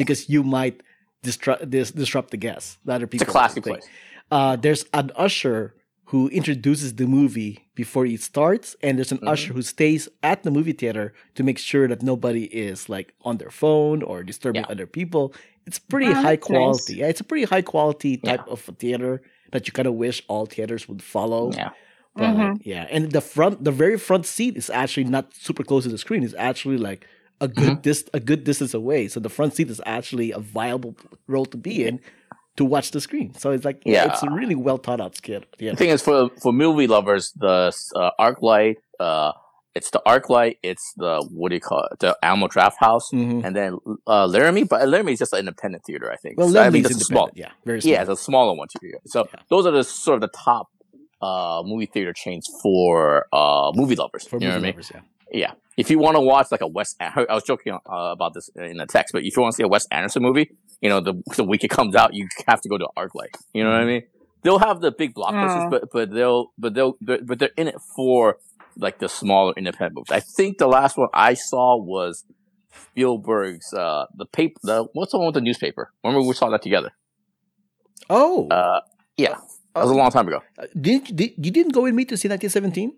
because 0.01 0.19
you 0.33 0.41
might 0.57 0.81
disrupt 1.21 1.69
dis, 1.69 1.91
disrupt 1.91 2.29
the 2.31 2.37
guests, 2.47 2.69
the 2.85 2.93
other 2.95 3.05
it's 3.05 3.11
people. 3.21 3.27
a 3.29 3.37
classic 3.37 3.63
place. 3.63 3.85
Uh, 4.31 4.55
there's 4.63 4.83
an 4.93 5.11
usher 5.15 5.75
who 6.11 6.21
introduces 6.29 6.89
the 6.95 7.05
movie 7.05 7.53
before 7.75 8.05
it 8.07 8.21
starts, 8.21 8.75
and 8.81 8.97
there's 8.97 9.11
an 9.11 9.19
Mhm. 9.21 9.29
usher 9.33 9.53
who 9.53 9.61
stays 9.61 10.09
at 10.23 10.41
the 10.45 10.49
movie 10.57 10.73
theater 10.81 11.13
to 11.35 11.41
make 11.49 11.59
sure 11.71 11.85
that 11.91 12.01
nobody 12.01 12.45
is 12.67 12.89
like 12.95 13.13
on 13.29 13.37
their 13.37 13.51
phone 13.61 13.99
or 14.09 14.23
disturbing 14.31 14.63
Yeah. 14.65 14.73
other 14.73 14.87
people. 14.99 15.23
It's 15.69 15.79
pretty 15.93 16.07
Oh, 16.11 16.13
high 16.25 16.35
that's 16.35 16.49
nice. 16.49 16.57
quality. 16.57 16.95
Yeah, 16.99 17.07
it's 17.11 17.21
a 17.25 17.27
pretty 17.31 17.45
high 17.53 17.61
quality 17.73 18.11
Yeah. 18.23 18.29
type 18.37 18.45
of 18.55 18.59
theater 18.83 19.21
that 19.53 19.61
you 19.67 19.71
kind 19.77 19.87
of 19.91 19.93
wish 20.05 20.17
all 20.31 20.45
theaters 20.55 20.83
would 20.89 21.01
follow. 21.15 21.43
Yeah, 21.61 21.69
But, 22.15 22.31
Mhm. 22.35 22.53
yeah, 22.71 22.83
and 22.95 23.03
the 23.17 23.21
front, 23.21 23.55
the 23.67 23.71
very 23.83 23.97
front 24.09 24.25
seat 24.35 24.53
is 24.61 24.67
actually 24.83 25.05
not 25.17 25.25
super 25.47 25.63
close 25.69 25.83
to 25.87 25.89
the 25.95 26.01
screen. 26.05 26.21
It's 26.27 26.39
actually 26.51 26.77
like 26.89 27.01
a 27.39 27.47
good 27.47 27.73
Mm-hmm. 27.73 27.87
dis- 27.89 28.09
a 28.19 28.21
good 28.29 28.41
distance 28.49 28.73
away. 28.81 29.01
So 29.13 29.17
the 29.27 29.29
front 29.37 29.51
seat 29.55 29.69
is 29.75 29.79
actually 29.97 30.29
a 30.39 30.39
viable 30.59 30.93
role 31.33 31.45
to 31.53 31.57
be 31.67 31.75
in 31.87 31.95
to 32.57 32.63
watch 32.73 32.87
the 32.95 32.99
screen. 33.07 33.29
So 33.41 33.45
it's 33.55 33.63
like 33.69 33.79
yeah, 33.85 33.93
Yeah. 34.05 34.11
it's 34.11 34.23
a 34.29 34.29
really 34.41 34.55
well 34.67 34.79
thought 34.85 34.99
out 35.05 35.13
skit. 35.21 35.43
Yeah, 35.59 35.71
the 35.73 35.77
thing 35.81 35.91
is 35.95 36.01
for 36.07 36.17
for 36.41 36.51
movie 36.51 36.87
lovers, 36.95 37.25
the 37.45 37.57
uh, 38.01 38.11
ArcLight, 38.19 38.77
uh, 38.99 39.31
it's 39.75 39.91
the 39.91 40.01
ArcLight, 40.05 40.57
it's 40.63 40.93
the 40.97 41.25
what 41.31 41.49
do 41.49 41.55
you 41.55 41.61
call 41.61 41.83
it, 41.91 41.99
the 41.99 42.17
Alamo 42.23 42.47
Drafthouse, 42.47 43.03
Mhm. 43.13 43.43
and 43.45 43.55
then 43.55 43.77
uh, 44.07 44.27
Laemmle, 44.27 44.67
but 44.67 44.81
Laemmle 44.87 45.11
is 45.13 45.19
just 45.19 45.33
an 45.33 45.39
independent 45.39 45.83
theater, 45.85 46.11
I 46.11 46.15
think. 46.17 46.37
Well, 46.37 46.49
So 46.49 46.61
I 46.61 46.69
think 46.71 46.85
a 46.85 46.93
small. 46.93 47.29
Yeah, 47.35 47.51
very 47.65 47.81
small. 47.81 47.91
Yeah, 47.93 48.01
it's 48.01 48.09
a 48.09 48.15
smaller 48.15 48.55
one 48.57 48.67
too. 48.81 48.91
So 49.05 49.27
Yeah. 49.33 49.39
those 49.49 49.65
are 49.67 49.71
the 49.71 49.83
sort 49.83 50.15
of 50.15 50.21
the 50.21 50.37
top 50.37 50.67
uh, 51.21 51.61
movie 51.65 51.85
theater 51.85 52.13
chains 52.13 52.47
for 52.63 53.25
uh, 53.33 53.71
movie 53.75 53.95
lovers. 53.95 54.25
for 54.25 54.37
you 54.39 54.47
know 54.47 54.55
movie 54.55 54.67
what 54.77 54.91
I 54.95 54.97
mean? 54.99 55.03
Yeah. 55.31 55.47
Yeah. 55.49 55.51
If 55.77 55.89
you 55.91 55.99
want 55.99 56.15
to 56.15 56.21
watch 56.21 56.47
like 56.51 56.61
a 56.61 56.67
Wes, 56.67 56.95
I 56.99 57.25
was 57.29 57.43
joking 57.43 57.73
uh, 57.73 57.79
about 58.11 58.33
this 58.33 58.49
in 58.55 58.77
the 58.77 58.85
text, 58.85 59.11
but 59.13 59.23
if 59.23 59.35
you 59.35 59.41
want 59.43 59.53
to 59.53 59.57
see 59.57 59.63
a 59.63 59.67
Wes 59.67 59.85
Anderson 59.91 60.23
movie, 60.23 60.49
you 60.81 60.89
know, 60.89 60.99
the 61.01 61.13
the 61.35 61.43
week 61.43 61.63
it 61.63 61.69
comes 61.69 61.93
out, 61.95 62.13
you 62.13 62.27
have 62.47 62.61
to 62.61 62.69
go 62.69 62.77
to 62.77 62.87
ArcLight. 62.97 63.35
You 63.53 63.63
know 63.65 63.71
what 63.71 63.81
I 63.81 63.85
mean? 63.85 64.03
They'll 64.43 64.59
have 64.59 64.79
the 64.79 64.91
big 64.91 65.13
blockbusters, 65.13 65.67
Mm. 65.67 65.71
but 65.71 65.83
but 65.91 66.11
they'll 66.11 66.51
but 66.57 66.73
they'll 66.73 66.95
but 67.01 67.37
they're 67.39 67.51
in 67.57 67.67
it 67.67 67.75
for 67.95 68.37
like 68.77 68.99
the 68.99 69.09
smaller 69.09 69.53
independent 69.57 69.95
movies. 69.95 70.11
I 70.11 70.19
think 70.19 70.57
the 70.57 70.67
last 70.67 70.97
one 70.97 71.09
I 71.13 71.33
saw 71.33 71.77
was 71.77 72.23
Spielberg's 72.91 73.73
uh 73.73 74.05
the 74.15 74.25
paper 74.25 74.59
the 74.63 74.85
what's 74.93 75.11
the 75.11 75.17
one 75.17 75.27
with 75.27 75.35
the 75.35 75.41
newspaper? 75.41 75.91
Remember 76.03 76.27
we 76.27 76.33
saw 76.33 76.49
that 76.49 76.61
together? 76.61 76.91
Oh, 78.09 78.47
Uh, 78.49 78.81
yeah, 79.17 79.35
that 79.75 79.81
was 79.83 79.91
a 79.91 79.93
long 79.93 80.09
time 80.11 80.27
ago. 80.27 80.41
uh, 80.57 80.65
did, 80.79 81.15
did 81.15 81.33
you 81.45 81.51
didn't 81.51 81.73
go 81.73 81.81
with 81.83 81.93
me 81.93 82.05
to 82.05 82.17
see 82.17 82.27
1917? 82.27 82.93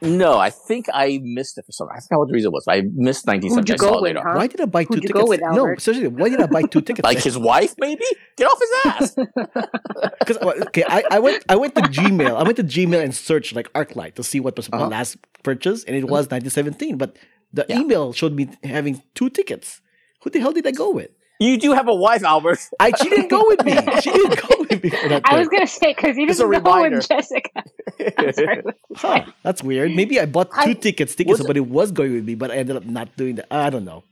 No, 0.00 0.38
I 0.38 0.50
think 0.50 0.86
I 0.94 1.18
missed 1.22 1.58
it 1.58 1.66
for 1.66 1.72
some. 1.72 1.88
I 1.92 1.98
forgot 2.00 2.18
what 2.20 2.28
the 2.28 2.34
reason 2.34 2.52
was. 2.52 2.64
I 2.68 2.82
missed 2.82 3.26
1970. 3.26 3.48
Who'd 3.48 3.68
you 3.68 3.74
I 3.74 3.76
saw 3.78 3.84
go 3.90 3.98
it 3.98 4.02
with, 4.02 4.08
later. 4.16 4.20
huh? 4.28 4.36
Why 4.36 4.46
did 4.46 4.60
I 4.60 4.66
buy 4.66 4.84
two 4.84 4.94
Who'd 4.94 5.02
you 5.02 5.08
tickets? 5.08 5.22
go 5.24 5.28
with, 5.28 5.40
no, 5.40 5.74
seriously, 5.76 6.08
why 6.08 6.28
did 6.28 6.40
I 6.40 6.46
buy 6.46 6.62
two 6.62 6.80
tickets? 6.82 7.04
Like 7.04 7.18
his 7.18 7.36
wife, 7.36 7.74
maybe? 7.78 8.04
Get 8.36 8.46
off 8.46 8.60
his 8.60 8.70
ass. 8.84 9.16
Because 10.20 10.36
okay, 10.68 10.84
I, 10.88 11.04
I 11.10 11.18
went 11.18 11.44
I 11.48 11.56
went 11.56 11.74
to 11.76 11.82
Gmail. 11.82 12.36
I 12.36 12.42
went 12.42 12.56
to 12.58 12.64
Gmail 12.64 13.02
and 13.02 13.14
searched 13.14 13.54
like 13.54 13.72
ArcLight 13.72 14.14
to 14.16 14.22
see 14.22 14.40
what 14.40 14.56
was 14.56 14.70
my 14.70 14.78
Uh-huh. 14.78 14.88
last 14.88 15.16
purchase, 15.42 15.84
and 15.84 15.96
it 15.96 16.04
was 16.04 16.28
1917. 16.30 16.96
But 16.98 17.16
the 17.52 17.64
Yeah. 17.68 17.78
email 17.80 18.12
showed 18.12 18.34
me 18.34 18.48
having 18.62 19.02
two 19.14 19.30
tickets. 19.30 19.80
Who 20.22 20.30
the 20.30 20.38
hell 20.40 20.52
did 20.52 20.66
I 20.66 20.70
go 20.72 20.90
with? 20.90 21.10
You 21.40 21.56
do 21.56 21.72
have 21.72 21.88
a 21.88 21.94
wife, 21.94 22.22
Albert. 22.24 22.58
I 22.78 22.92
she 22.94 23.08
didn't 23.08 23.28
go 23.30 23.42
with 23.46 23.64
me. 23.64 23.72
She 24.02 24.10
didn't 24.10 24.36
go 24.48 24.57
with 24.70 24.82
me 24.84 24.90
for. 24.90 25.20
I 25.24 25.38
was 25.38 25.48
gonna 25.48 25.66
say 25.66 25.94
because 25.94 26.16
he 26.16 26.24
It's 26.24 26.38
a 26.40 26.42
doesn't 26.44 26.62
go 26.64 26.74
reminder. 26.74 26.96
with 26.98 27.08
Jessica. 27.08 27.62
Sorry. 28.34 28.62
Huh, 28.96 29.24
that's 29.42 29.62
weird. 29.62 29.94
Maybe 29.94 30.18
I 30.18 30.26
bought 30.26 30.50
two 30.50 30.70
I- 30.70 30.72
tickets 30.74 31.14
thinking 31.14 31.30
Was 31.30 31.40
it- 31.40 31.44
somebody 31.44 31.60
was 31.60 31.92
going 31.92 32.12
with 32.14 32.24
me, 32.24 32.34
but 32.34 32.50
I 32.50 32.56
ended 32.56 32.76
up 32.76 32.84
not 32.84 33.16
doing 33.16 33.36
that. 33.36 33.46
I 33.50 33.70
don't 33.70 33.84
know. 33.84 34.02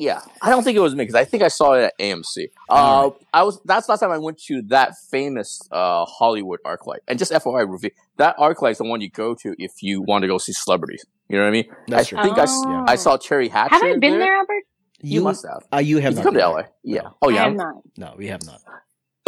Yeah, 0.00 0.20
I 0.40 0.50
don't 0.50 0.62
think 0.62 0.76
it 0.76 0.80
was 0.80 0.94
me 0.94 1.02
because 1.02 1.16
I 1.16 1.24
think 1.24 1.42
I 1.42 1.48
saw 1.48 1.72
it 1.72 1.82
at 1.86 1.98
AMC. 1.98 2.50
Uh, 2.70 2.72
Alright. 2.72 3.20
I 3.34 3.42
was 3.42 3.60
that's 3.64 3.86
the 3.86 3.92
last 3.92 3.98
time 4.00 4.12
I 4.12 4.18
went 4.18 4.38
to 4.44 4.62
that 4.68 4.92
famous 5.10 5.60
uh, 5.72 6.04
Hollywood 6.04 6.60
ArcLight. 6.64 6.98
And 7.08 7.18
just 7.18 7.32
FYI, 7.32 7.68
review 7.68 7.90
that 8.16 8.36
ArcLight 8.36 8.70
is 8.72 8.78
the 8.78 8.84
one 8.84 9.00
you 9.00 9.10
go 9.10 9.34
to 9.34 9.56
if 9.58 9.72
you 9.82 10.00
want 10.02 10.22
to 10.22 10.28
go 10.28 10.38
see 10.38 10.52
celebrities. 10.52 11.04
You 11.28 11.36
know 11.38 11.42
what 11.42 11.48
I 11.48 11.50
mean? 11.52 11.64
That's 11.88 12.06
I 12.12 12.22
true. 12.22 12.22
think 12.22 12.36
Oh. 12.38 12.84
I 12.86 12.94
saw 12.94 13.16
Teri 13.16 13.50
Hatcher. 13.50 13.74
Have 13.74 13.82
I 13.82 13.96
been 13.98 14.20
there, 14.20 14.36
Albert? 14.36 14.62
You, 15.00 15.22
must 15.22 15.44
have. 15.44 15.64
Uh, 15.72 15.78
you 15.78 15.98
have 15.98 16.12
you 16.12 16.16
not 16.18 16.24
come 16.24 16.34
to 16.34 16.48
LA, 16.48 16.62
yeah. 16.84 17.00
No. 17.02 17.16
Oh 17.22 17.30
I 17.30 17.32
yeah. 17.34 17.44
have 17.44 17.54
not. 17.54 17.74
No, 17.96 18.14
we 18.16 18.28
have 18.28 18.44
not. 18.46 18.60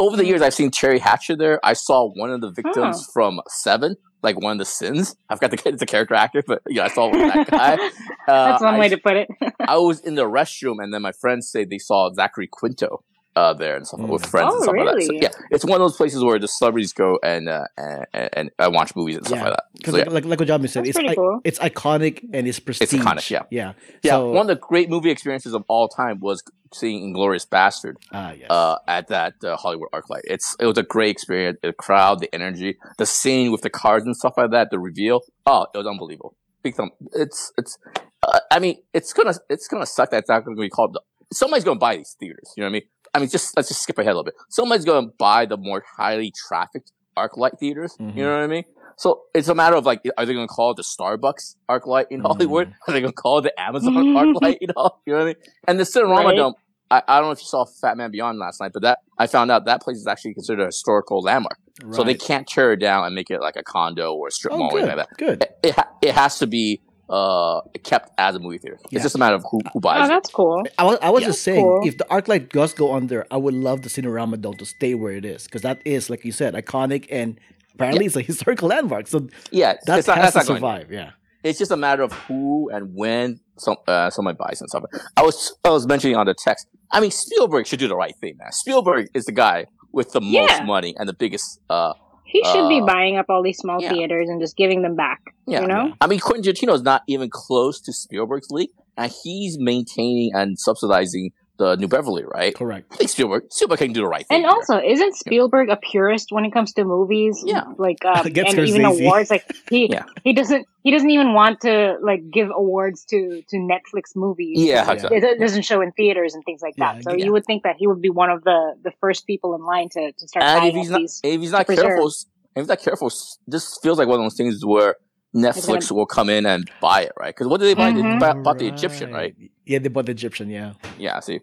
Over 0.01 0.17
the 0.17 0.25
years, 0.25 0.41
I've 0.41 0.55
seen 0.55 0.71
Teri 0.71 0.99
Hatcher 0.99 1.37
there. 1.37 1.61
I 1.63 1.75
saw 1.75 2.09
one 2.09 2.31
of 2.31 2.41
the 2.41 2.51
victims 2.51 3.07
from 3.13 3.39
Seven, 3.49 3.97
like 4.23 4.41
one 4.41 4.53
of 4.53 4.59
the 4.59 4.65
sins. 4.65 5.15
I've 5.29 5.41
got 5.41 5.51
the 5.51 5.61
it's 5.69 5.83
a 5.83 5.87
character 5.87 6.15
actor, 6.15 6.43
but 6.47 6.63
yeah, 6.67 6.85
I 6.85 6.89
saw 6.89 7.11
that 7.13 7.51
guy. 7.51 7.91
Uh, 8.29 8.51
That's 8.53 8.63
one 8.63 8.75
I 8.75 8.79
way 8.79 8.89
to 8.89 8.97
put 8.97 9.17
it. 9.17 9.29
I 9.61 9.79
was 9.79 10.01
in 10.01 10.15
the 10.15 10.23
restroom, 10.23 10.77
and 10.81 10.95
then 10.95 11.03
my 11.03 11.11
friends 11.11 11.51
say 11.51 11.65
they 11.65 11.79
saw 11.79 12.13
Zachary 12.13 12.47
Quinto 12.47 13.03
uh, 13.41 13.53
there 13.63 13.75
and 13.79 13.87
stuff 13.87 14.01
Mm. 14.01 14.09
with 14.15 14.25
friends 14.33 14.51
Oh, 14.51 14.55
and 14.57 14.63
stuff 14.65 14.75
like 14.77 14.89
that. 14.95 15.03
So, 15.09 15.13
yeah, 15.25 15.47
it's 15.55 15.65
one 15.65 15.81
of 15.81 15.85
those 15.87 15.97
places 15.97 16.23
where 16.27 16.39
the 16.39 16.49
celebrities 16.49 16.93
go 17.05 17.19
and 17.23 17.49
uh, 17.49 17.65
and, 17.77 18.07
and, 18.39 18.51
and 18.59 18.75
watch 18.79 18.91
movies 18.97 19.17
and 19.19 19.27
stuff 19.27 19.39
Yeah. 19.39 19.45
like 19.49 19.55
that. 19.57 19.65
Because 19.77 19.93
So, 19.95 19.99
yeah. 19.99 20.05
like, 20.05 20.13
like, 20.15 20.25
like 20.33 20.39
what 20.41 20.49
John 20.49 20.61
said, 20.69 20.81
That's 20.85 20.89
it's, 20.91 20.99
pretty 20.99 21.11
I- 21.11 21.15
cool. 21.15 21.41
it's 21.49 21.59
iconic 21.71 22.15
and 22.37 22.43
it's 22.49 22.61
prestige. 22.61 22.93
iconic, 23.01 23.29
yeah. 23.31 23.43
Yeah. 23.51 23.73
yeah, 24.03 24.13
So, 24.13 24.31
one 24.31 24.43
of 24.51 24.53
the 24.55 24.61
great 24.71 24.89
movie 24.91 25.11
experiences 25.11 25.55
of 25.55 25.65
all 25.69 25.89
time 25.89 26.21
was 26.21 26.43
seeing 26.73 27.03
Inglorious 27.03 27.45
Bastard 27.47 27.97
ah, 28.13 28.31
yes. 28.33 28.49
uh, 28.49 28.77
at 28.87 29.09
that 29.09 29.35
uh, 29.43 29.57
Hollywood 29.57 29.89
ArcLight. 29.93 30.21
It's 30.25 30.55
it 30.61 30.67
was 30.67 30.79
a 30.79 30.85
great 30.85 31.11
experience. 31.11 31.59
The 31.63 31.73
crowd, 31.73 32.21
the 32.21 32.33
energy, 32.35 32.77
the 32.99 33.07
scene 33.07 33.51
with 33.51 33.63
the 33.63 33.71
cards 33.71 34.05
and 34.07 34.15
stuff 34.17 34.35
like 34.37 34.51
that, 34.53 34.71
the 34.71 34.79
reveal. 34.79 35.23
Oh, 35.47 35.67
it 35.75 35.79
was 35.79 35.87
unbelievable. 35.87 36.35
Big 36.63 36.75
thumb. 36.77 36.91
It's 37.15 37.53
it's. 37.59 37.77
Uh, 38.23 38.39
I 38.51 38.59
mean, 38.61 38.77
it's 38.95 39.13
gonna 39.15 39.35
it's 39.49 39.67
gonna 39.67 39.87
suck 39.87 40.11
that 40.11 40.19
it's 40.19 40.29
not 40.29 40.45
gonna 40.45 40.57
be 40.61 40.69
called. 40.69 40.93
The, 40.95 41.01
somebody's 41.33 41.65
gonna 41.65 41.79
buy 41.79 41.97
these 41.97 42.17
theaters. 42.19 42.53
You 42.57 42.63
know 42.63 42.67
what 42.67 42.71
I 42.71 42.73
mean? 42.73 42.83
I 43.15 43.19
mean, 43.19 43.29
just 43.29 43.57
let's 43.57 43.69
just 43.69 43.83
skip 43.83 43.99
ahead 43.99 44.09
a 44.13 44.15
little 44.15 44.25
bit. 44.25 44.35
Somebody's 44.49 44.85
gonna 44.85 45.09
buy 45.19 45.47
the 45.47 45.57
more 45.57 45.83
highly 45.97 46.33
trafficked 46.49 46.93
ArcLight 47.17 47.59
theaters. 47.59 47.97
Mhm. 48.01 48.17
You 48.17 48.23
know 48.25 48.31
what 48.35 48.43
I 48.45 48.47
mean? 48.47 48.65
So 48.97 49.23
it's 49.35 49.49
a 49.49 49.55
matter 49.55 49.77
of 49.77 49.85
like, 49.87 50.03
are 50.19 50.27
they 50.27 50.35
gonna 50.35 50.47
call 50.47 50.73
it 50.73 50.77
the 50.77 50.83
Starbucks 50.83 51.57
ArcLight 51.69 52.07
in 52.11 52.21
Mhm. 52.23 52.27
Hollywood? 52.27 52.73
Are 52.87 52.93
they 52.93 53.01
gonna 53.01 53.13
call 53.13 53.39
it 53.39 53.43
the 53.43 53.61
Amazon 53.61 53.95
ArcLight? 53.95 54.59
You 54.61 54.69
know, 54.77 54.91
you 55.07 55.13
know 55.13 55.19
what 55.19 55.23
I 55.23 55.27
mean? 55.27 55.35
And 55.67 55.81
the 55.81 55.85
Cinerama 55.85 56.25
Right. 56.25 56.37
Dome. 56.37 56.55
I, 56.93 57.03
I 57.07 57.19
don't 57.19 57.27
know 57.29 57.33
if 57.33 57.39
you 57.41 57.47
saw 57.47 57.65
Fatman 57.65 58.11
Beyond 58.11 58.41
last 58.41 58.61
night, 58.61 58.73
but 58.75 58.83
that 58.83 58.99
I 59.17 59.29
found 59.29 59.53
out 59.53 59.65
that 59.67 59.81
place 59.81 59.97
is 59.97 60.09
actually 60.09 60.35
considered 60.35 60.63
a 60.63 60.67
historical 60.67 61.21
landmark. 61.23 61.57
So 61.93 62.03
they 62.03 62.15
can't 62.15 62.47
tear 62.49 62.73
it 62.73 62.79
down 62.81 63.07
and 63.07 63.15
make 63.15 63.31
it 63.31 63.41
like 63.41 63.55
a 63.57 63.63
condo 63.63 64.13
or 64.13 64.27
a 64.27 64.31
strip 64.33 64.53
Oh, 64.53 64.59
mall 64.59 64.67
or 64.67 64.71
good. 64.73 64.79
anything 64.83 64.99
like 64.99 65.09
that. 65.09 65.17
Good. 65.17 65.43
It, 65.45 65.59
it, 65.69 65.75
ha- 65.77 65.89
it 66.03 66.15
has 66.15 66.39
to 66.41 66.47
be 66.49 66.81
uh, 67.11 67.61
kept 67.83 68.11
as 68.19 68.37
a 68.37 68.39
movie 68.39 68.59
theater. 68.59 68.79
Yeah. 68.91 68.97
It's 68.99 69.03
just 69.05 69.17
a 69.17 69.19
matter 69.19 69.35
of 69.35 69.45
who, 69.51 69.61
who 69.73 69.81
buys 69.81 70.03
Oh, 70.03 70.05
it. 70.05 70.09
that's 70.09 70.31
cool. 70.31 70.63
I 70.79 70.85
was, 70.85 70.99
I 71.03 71.11
was 71.11 71.23
Yeah. 71.23 71.27
just 71.29 71.43
saying, 71.43 71.65
Cool. 71.65 71.87
if 71.89 71.99
the 71.99 72.05
ArcLight 72.05 72.51
does 72.51 72.73
go 72.73 72.95
under, 72.95 73.27
I 73.31 73.37
would 73.37 73.55
love 73.55 73.83
the 73.83 73.89
Cinerama 73.89 74.41
Dome 74.41 74.55
to 74.59 74.65
stay 74.67 74.95
where 74.95 75.13
it 75.13 75.25
is 75.25 75.45
because 75.45 75.63
that 75.63 75.81
is, 75.85 76.09
like 76.09 76.25
you 76.25 76.33
said, 76.33 76.55
iconic 76.55 77.07
and 77.11 77.39
apparently 77.75 78.07
it's 78.07 78.17
a 78.17 78.23
historical 78.23 78.69
landmark. 78.69 79.09
So 79.09 79.29
Yeah, 79.51 79.75
that 79.87 79.99
it's 79.99 80.09
not, 80.09 80.19
has 80.19 80.35
that's 80.35 80.47
to 80.47 80.53
not 80.55 80.61
going. 80.61 80.77
survive. 80.81 80.93
Yeah. 80.93 81.11
It's 81.43 81.59
just 81.59 81.71
a 81.73 81.77
matter 81.77 82.03
of 82.03 82.13
who 82.13 82.71
and 82.71 82.95
when 82.95 83.41
some 83.59 83.77
uh, 83.89 84.11
somebody 84.11 84.37
buys 84.39 84.61
and 84.61 84.69
stuff. 84.69 84.85
I 85.17 85.23
was 85.23 85.55
I 85.65 85.71
was 85.71 85.87
mentioning 85.87 86.15
on 86.17 86.27
the 86.27 86.35
text. 86.35 86.67
I 86.93 87.01
mean, 87.01 87.11
Spielberg 87.11 87.67
should 87.67 87.79
do 87.79 87.89
the 87.89 87.97
right 87.97 88.15
thing, 88.21 88.37
man. 88.39 88.53
Spielberg 88.53 89.09
is 89.15 89.25
the 89.25 89.33
guy 89.33 89.65
with 89.91 90.13
the 90.13 90.21
most 90.21 90.63
money 90.65 90.95
and 90.99 91.09
the 91.09 91.15
biggest. 91.15 91.59
Uh, 91.71 91.95
He 92.31 92.45
should 92.45 92.69
be 92.69 92.81
Uh, 92.81 92.87
buying 92.87 93.17
up 93.17 93.27
all 93.29 93.43
these 93.43 93.59
small 93.59 93.83
yeah. 93.83 93.91
theaters 93.93 94.29
and 94.29 94.41
just 94.41 94.57
giving 94.57 94.83
them 94.83 94.95
back. 94.95 95.21
Yeah. 95.47 95.63
You 95.63 95.67
know? 95.67 95.93
I 96.01 96.07
mean, 96.07 96.21
Quentin 96.21 96.45
Tarantino 96.53 96.75
is 96.75 96.83
not 96.83 97.03
even 97.07 97.29
close 97.31 97.81
to 97.83 97.93
Spielberg's 97.93 98.51
league, 98.51 98.71
and 98.97 99.13
he's 99.23 99.59
maintaining 99.59 100.31
and 100.35 100.59
subsidizing 100.59 101.31
the 101.61 101.77
New 101.77 101.89
Beverly, 101.89 102.25
right? 102.25 102.55
Correct. 102.55 102.87
I 102.93 102.97
think 102.97 103.11
Spielberg, 103.11 103.45
Spielberg 103.51 103.79
can 103.79 103.93
do 103.93 104.01
the 104.01 104.09
right 104.09 104.27
thing. 104.27 104.37
And 104.37 104.45
here. 104.45 104.51
also, 104.51 104.81
isn't 104.81 105.15
Spielberg 105.17 105.69
a 105.69 105.77
purist 105.77 106.33
when 106.33 106.45
it 106.47 106.53
comes 106.53 106.73
to 106.73 106.85
movies? 106.85 107.43
Yeah. 107.47 107.65
like 107.77 108.03
um, 108.13 108.27
Against 108.27 108.57
and 108.57 108.67
even 108.67 108.83
Scorsese. 108.83 109.01
awards. 109.03 109.31
Like 109.31 109.45
he 109.69 109.89
Yeah. 109.97 110.05
he 110.25 110.33
doesn't 110.33 110.67
he 110.83 110.91
doesn't 110.91 111.11
even 111.11 111.35
want 111.35 111.61
to 111.61 111.97
like 112.03 112.23
give 112.33 112.49
awards 112.51 113.05
to 113.11 113.43
to 113.51 113.57
Netflix 113.73 114.17
movies. 114.17 114.57
yeah, 114.59 114.67
Yeah. 114.87 114.93
exactly. 114.95 115.19
It 115.19 115.25
it 115.25 115.39
doesn't 115.39 115.63
show 115.71 115.81
in 115.83 115.93
theaters 115.93 116.35
and 116.35 116.43
things 116.45 116.63
like 116.63 116.75
Yeah, 116.79 116.95
that. 116.95 117.05
So 117.05 117.13
yeah. 117.13 117.25
you 117.27 117.33
would 117.33 117.45
think 117.45 117.63
that 117.65 117.77
he 117.79 117.87
would 117.87 118.01
be 118.01 118.11
one 118.11 118.31
of 118.31 118.43
the 118.43 118.59
the 118.83 118.93
first 119.03 119.27
people 119.27 119.55
in 119.55 119.63
line 119.73 119.89
to, 119.91 120.13
to 120.13 120.29
start 120.29 120.43
and 120.45 120.65
if 120.69 120.75
he's 120.75 120.91
not, 120.91 121.01
these. 121.01 121.21
if 121.23 121.41
he's 121.43 121.53
not 121.53 121.67
preserve. 121.67 121.85
careful, 121.85 122.09
if 122.09 122.63
he's 122.63 122.69
not 122.69 122.81
careful, 122.81 123.13
this 123.47 123.79
feels 123.83 123.99
like 123.99 124.09
one 124.09 124.19
of 124.21 124.25
those 124.25 124.37
things 124.41 124.65
where 124.65 124.97
Netflix 125.35 125.91
will 125.93 126.07
come 126.07 126.29
in 126.29 126.45
and 126.47 126.69
buy 126.81 127.03
it, 127.03 127.13
right? 127.19 127.29
Because 127.35 127.47
what 127.47 127.61
did 127.61 127.67
they 127.67 127.75
buy? 127.75 127.93
They 127.93 128.03
Mhm. 128.03 128.19
bought, 128.19 128.43
bought 128.43 128.59
the 128.59 128.67
Egyptian, 128.69 129.13
right? 129.13 129.35
Yeah, 129.65 129.79
they 129.79 129.89
bought 129.89 130.07
the 130.07 130.13
Egyptian. 130.13 130.51
Yeah. 130.51 130.73
Yeah. 130.99 131.21
See, 131.21 131.41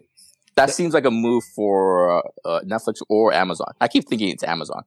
that 0.56 0.70
seems 0.70 0.92
like 0.92 1.06
a 1.06 1.10
move 1.10 1.42
for 1.56 2.18
uh, 2.18 2.22
uh, 2.44 2.60
Netflix 2.62 2.96
or 3.08 3.32
Amazon. 3.32 3.72
I 3.80 3.88
keep 3.88 4.06
thinking 4.08 4.28
it's 4.28 4.44
Amazon, 4.44 4.82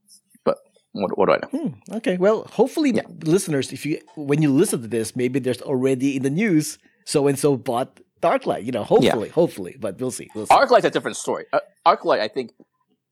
but 0.46 0.58
what, 0.91 1.17
what 1.17 1.25
do 1.27 1.34
I 1.34 1.38
know? 1.41 1.50
Hmm, 1.70 1.96
okay. 1.98 2.17
Well, 2.17 2.43
hopefully, 2.53 2.91
Yeah. 2.91 3.01
listeners, 3.24 3.72
if 3.74 3.86
you 3.86 4.00
when 4.15 4.41
you 4.43 4.51
listen 4.51 4.81
to 4.84 4.88
this, 4.88 5.15
maybe 5.15 5.39
there's 5.39 5.62
already 5.63 6.15
in 6.17 6.22
the 6.24 6.29
news 6.29 6.77
so 7.05 7.27
and 7.27 7.39
so 7.39 7.58
bought 7.58 8.00
ArcLight. 8.22 8.65
You 8.65 8.72
know, 8.72 8.84
hopefully, 8.84 9.29
hopefully, 9.29 9.75
but 9.79 10.00
we'll 10.00 10.12
see. 10.12 10.29
We'll 10.36 10.46
see. 10.46 10.53
ArcLight's 10.53 10.86
a 10.86 10.91
different 10.91 11.17
story. 11.17 11.46
Uh, 11.51 11.60
ArcLight, 11.88 12.20
I 12.20 12.27
think 12.27 12.51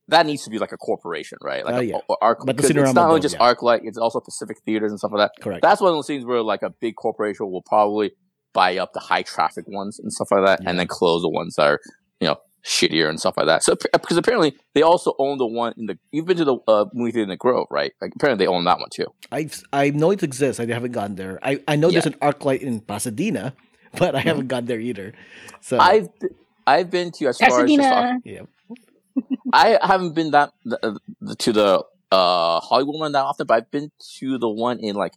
that 0.10 0.26
needs 0.26 0.44
to 0.44 0.50
be 0.50 0.60
like 0.60 0.72
a 0.72 0.78
corporation, 0.78 1.38
right? 1.42 1.64
Like 1.66 1.76
Oh, 1.76 1.80
a, 1.80 1.84
yeah. 1.84 1.98
a- 2.10 2.14
Arc, 2.22 2.40
But 2.40 2.48
the 2.58 2.64
because 2.64 2.70
it's 2.72 2.94
not 2.94 3.08
only 3.08 3.20
Dome, 3.20 3.22
just 3.24 3.36
yeah. 3.36 3.54
ArcLight; 3.54 3.82
it's 3.84 3.98
also 3.98 4.20
Pacific 4.20 4.58
Theaters 4.66 4.92
and 4.92 5.00
stuff 5.00 5.12
like 5.14 5.30
that. 5.36 5.42
Correct. 5.44 5.62
That's 5.62 5.82
one 5.82 5.90
of 5.92 5.96
those 5.98 6.08
things 6.08 6.26
where 6.26 6.42
like 6.42 6.62
a 6.64 6.70
big 6.70 6.96
corporation 6.96 7.50
will 7.52 7.64
probably 7.64 8.12
buy 8.54 8.78
up 8.78 8.94
the 8.94 9.00
high 9.00 9.22
traffic 9.22 9.66
ones 9.68 10.00
and 10.00 10.12
stuff 10.12 10.28
like 10.32 10.46
that, 10.46 10.60
Yeah. 10.64 10.70
and 10.70 10.80
then 10.80 10.88
close 10.88 11.22
the 11.22 11.30
ones 11.30 11.56
that 11.56 11.68
are 11.68 11.80
you 12.20 12.28
know 12.28 12.38
shittier 12.66 13.08
and 13.08 13.18
stuff 13.20 13.36
like 13.38 13.46
that. 13.46 13.64
So 13.64 13.76
because 13.94 14.18
apparently 14.18 14.54
they 14.74 14.82
also 14.82 15.14
own 15.18 15.38
the 15.38 15.48
one 15.48 15.74
in 15.78 15.86
the 15.86 15.98
you've 16.12 16.26
been 16.26 16.38
to 16.38 16.46
the 16.46 16.58
uh, 16.68 16.86
movie 16.94 17.12
theater 17.12 17.24
in 17.24 17.30
the 17.30 17.38
Grove, 17.38 17.68
right? 17.72 17.94
Like 18.02 18.12
apparently 18.16 18.44
they 18.46 18.50
own 18.50 18.66
that 18.66 18.80
one 18.80 18.90
too. 18.92 19.06
I 19.32 19.50
I 19.72 19.92
know 19.92 20.12
it 20.12 20.24
exists. 20.24 20.60
I 20.60 20.66
haven't 20.66 20.92
gone 20.92 21.16
there. 21.16 21.40
I, 21.42 21.62
I 21.68 21.76
know 21.78 21.90
there's 21.92 22.06
Yeah. 22.06 22.14
an 22.22 22.34
ArcLight 22.34 22.60
in 22.62 22.82
Pasadena, 22.82 23.54
but 23.98 24.14
I 24.16 24.20
haven't 24.20 24.48
gone 24.48 24.66
there 24.66 24.80
either. 24.80 25.14
So 25.62 25.80
I've 25.80 26.10
I've 26.68 26.92
been 26.92 27.12
to 27.14 27.28
as 27.28 27.38
far 27.38 27.64
as 27.64 27.70
just, 27.72 27.80
Pasadena. 27.80 28.20
yeah. 28.26 28.42
I 29.54 29.78
haven't 29.82 30.14
been 30.16 30.32
that 30.32 30.52
the, 30.66 31.00
the, 31.22 31.36
to 31.36 31.52
the 31.54 31.84
uh 32.12 32.60
Hollywood 32.60 33.00
one 33.00 33.12
that 33.14 33.24
often, 33.24 33.46
but 33.48 33.54
I've 33.56 33.72
been 33.72 33.92
to 34.20 34.38
the 34.38 34.50
one 34.50 34.80
in 34.80 34.96
like 34.96 35.14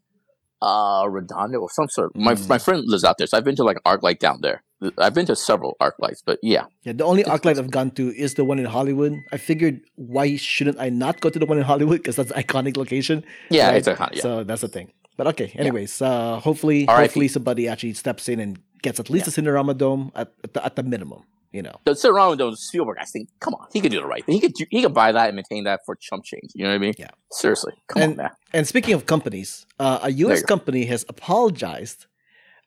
uh 0.61 1.07
Redondo 1.09 1.59
or 1.61 1.71
some 1.71 1.89
sort. 1.89 2.15
My 2.17 2.35
Mm. 2.35 2.49
my 2.49 2.59
friend 2.59 2.83
lives 2.87 3.05
out 3.05 3.19
there, 3.19 3.27
so 3.27 3.37
I've 3.37 3.45
been 3.45 3.57
to 3.57 3.65
like 3.65 3.79
ArcLight 3.85 4.19
down 4.19 4.41
there. 4.43 4.63
I've 4.99 5.15
been 5.15 5.27
to 5.27 5.37
several 5.37 5.77
ArcLights, 5.81 6.23
but 6.27 6.41
yeah, 6.43 6.65
Yeah, 6.83 6.93
the 6.93 7.05
only 7.05 7.23
ArcLight 7.23 7.57
I've 7.57 7.71
gone 7.71 7.93
to 7.93 8.09
is 8.15 8.35
the 8.35 8.45
one 8.45 8.59
in 8.59 8.65
Hollywood. 8.65 9.15
I 9.31 9.37
figured 9.37 9.81
why 9.95 10.35
shouldn't 10.37 10.79
I 10.81 10.89
not 10.89 11.21
go 11.21 11.31
to 11.31 11.39
the 11.39 11.47
one 11.47 11.57
in 11.59 11.63
Hollywood 11.65 11.99
because 11.99 12.17
that's 12.17 12.33
an 12.33 12.43
iconic 12.43 12.77
location. 12.77 13.23
yeah, 13.49 13.69
Right. 13.69 13.77
it's 13.77 13.87
a 13.87 13.97
yeah. 14.13 14.21
So 14.23 14.43
that's 14.45 14.63
the 14.63 14.69
thing. 14.69 14.91
But 15.17 15.27
okay, 15.29 15.53
anyways, 15.55 16.03
uh, 16.03 16.41
hopefully, 16.41 16.89
R.I.P. 16.89 17.03
hopefully 17.05 17.29
somebody 17.29 17.69
actually 17.69 17.95
steps 17.95 18.29
in 18.29 18.41
and 18.41 18.59
gets 18.83 18.99
at 18.99 19.09
least 19.09 19.29
a 19.29 19.31
Cinerama 19.31 19.77
Dome 19.77 20.11
at, 20.17 20.33
at, 20.43 20.55
the, 20.55 20.65
at 20.65 20.75
the 20.75 20.83
minimum. 20.83 21.23
You 21.53 21.61
know, 21.63 21.75
So 21.87 21.93
sit 21.93 22.11
around 22.11 22.31
with 22.31 22.39
those 22.39 22.63
Spielberg. 22.67 22.97
I 22.99 23.05
think, 23.05 23.29
come 23.41 23.53
on, 23.55 23.67
he 23.75 23.81
could 23.83 23.93
do 23.93 24.01
the 24.01 24.07
right 24.07 24.25
thing. 24.25 24.35
He 24.35 24.41
could 24.41 24.55
do- 24.55 24.65
he 24.71 24.81
could 24.83 24.95
buy 24.95 25.13
that 25.13 25.27
and 25.29 25.37
maintain 25.37 25.65
that 25.65 25.81
for 25.85 25.95
chump 25.97 26.25
change. 26.25 26.51
You 26.55 26.65
know 26.65 26.71
what 26.71 26.77
I 26.77 26.79
mean? 26.79 26.95
Yeah. 26.99 27.11
Seriously, 27.31 27.75
come 27.89 28.03
And- 28.03 28.13
on, 28.13 28.17
man. 28.17 28.31
And 28.55 28.67
speaking 28.67 28.95
of 28.95 29.05
companies, 29.05 29.67
uh, 29.79 29.99
a 30.03 30.11
you 30.11 30.29
U.S. 30.29 30.41
go. 30.41 30.47
company 30.47 30.87
has 30.87 31.05
apologized 31.11 32.07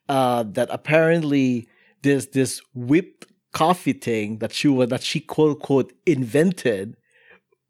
uh, 0.08 0.44
that 0.52 0.68
apparently 0.70 1.68
this 2.02 2.26
this 2.26 2.60
whipped 2.74 3.26
coffee 3.52 3.92
thing 3.92 4.38
that 4.38 4.52
she 4.52 4.68
was 4.68 4.88
that 4.90 5.02
she 5.02 5.18
quote 5.18 5.56
unquote 5.56 5.92
invented 6.06 6.96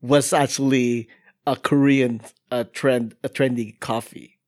was 0.02 0.32
actually 0.34 1.08
a 1.46 1.56
Korean 1.56 2.20
uh, 2.50 2.64
trend 2.74 3.14
a 3.24 3.28
trendy 3.30 3.78
coffee. 3.80 4.38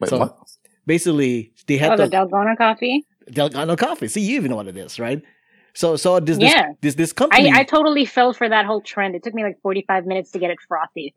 Wait, 0.00 0.08
so- 0.08 0.18
what? 0.18 0.38
Basically, 0.86 1.52
they 1.66 1.76
had 1.78 1.92
Oh, 1.92 1.96
the 1.96 2.06
the 2.06 2.16
Dalgona 2.16 2.56
coffee. 2.58 3.06
Dalgona 3.30 3.76
coffee. 3.78 4.08
See, 4.08 4.20
you 4.20 4.36
even 4.36 4.50
know 4.50 4.56
what 4.56 4.68
it 4.68 4.76
is, 4.76 4.98
right? 4.98 5.22
So 5.74 5.96
so 5.96 6.20
this 6.20 6.38
this 6.38 6.52
Yeah. 6.52 6.72
this, 6.80 6.94
this 6.94 7.12
I, 7.12 7.14
company. 7.14 7.50
I 7.52 7.64
totally 7.64 8.04
fell 8.06 8.32
for 8.32 8.48
that 8.48 8.66
whole 8.66 8.80
trend. 8.80 9.14
It 9.14 9.22
took 9.22 9.34
me 9.34 9.42
like 9.42 9.60
45 9.62 10.06
minutes 10.06 10.30
to 10.32 10.38
get 10.38 10.50
it 10.50 10.58
frothy 10.68 11.14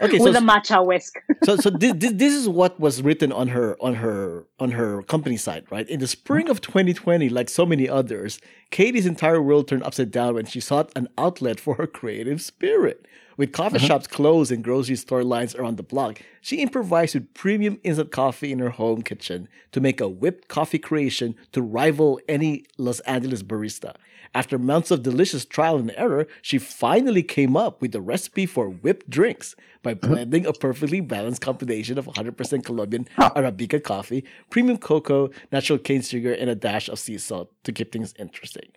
okay, 0.00 0.18
with 0.18 0.34
so 0.34 0.38
a 0.38 0.42
matcha 0.42 0.84
whisk. 0.84 1.18
so 1.44 1.56
so 1.56 1.70
this, 1.70 1.92
this 1.96 2.12
this 2.12 2.34
is 2.34 2.48
what 2.48 2.78
was 2.78 3.02
written 3.02 3.32
on 3.32 3.48
her 3.48 3.76
on 3.80 3.94
her 3.94 4.46
on 4.58 4.72
her 4.72 5.02
company 5.02 5.36
site, 5.36 5.70
right? 5.70 5.88
In 5.88 6.00
the 6.00 6.06
spring 6.06 6.48
of 6.48 6.60
2020, 6.60 7.28
like 7.28 7.48
so 7.48 7.66
many 7.66 7.88
others, 7.88 8.40
Katie's 8.70 9.06
entire 9.06 9.42
world 9.42 9.68
turned 9.68 9.82
upside 9.82 10.10
down 10.10 10.34
when 10.34 10.46
she 10.46 10.60
sought 10.60 10.92
an 10.96 11.08
outlet 11.18 11.60
for 11.60 11.74
her 11.76 11.86
creative 11.86 12.40
spirit. 12.40 13.06
With 13.36 13.52
coffee 13.52 13.76
uh-huh. 13.76 13.86
shops 13.86 14.06
closed 14.06 14.50
and 14.50 14.64
grocery 14.64 14.96
store 14.96 15.22
lines 15.22 15.54
around 15.54 15.76
the 15.76 15.82
block, 15.82 16.22
she 16.40 16.62
improvised 16.62 17.14
with 17.14 17.34
premium 17.34 17.78
instant 17.82 18.10
coffee 18.10 18.50
in 18.50 18.60
her 18.60 18.70
home 18.70 19.02
kitchen 19.02 19.48
to 19.72 19.80
make 19.80 20.00
a 20.00 20.08
whipped 20.08 20.48
coffee 20.48 20.78
creation 20.78 21.34
to 21.52 21.60
rival 21.60 22.18
any 22.28 22.64
Los 22.78 23.00
Angeles 23.00 23.42
barista. 23.42 23.94
After 24.36 24.58
months 24.58 24.90
of 24.90 25.02
delicious 25.02 25.46
trial 25.46 25.78
and 25.78 25.90
error, 25.96 26.26
she 26.42 26.58
finally 26.58 27.22
came 27.22 27.56
up 27.56 27.80
with 27.80 27.92
the 27.92 28.02
recipe 28.02 28.44
for 28.44 28.68
whipped 28.68 29.08
drinks 29.08 29.56
by 29.82 29.94
blending 29.94 30.44
a 30.44 30.52
perfectly 30.52 31.00
balanced 31.00 31.40
combination 31.40 31.96
of 31.96 32.04
100% 32.04 32.62
Colombian 32.62 33.08
Arabica 33.16 33.82
coffee, 33.82 34.24
premium 34.50 34.76
cocoa, 34.76 35.30
natural 35.52 35.78
cane 35.78 36.02
sugar, 36.02 36.34
and 36.34 36.50
a 36.50 36.54
dash 36.54 36.90
of 36.90 36.98
sea 36.98 37.16
salt 37.16 37.50
to 37.64 37.72
keep 37.72 37.92
things 37.92 38.12
interesting. 38.18 38.68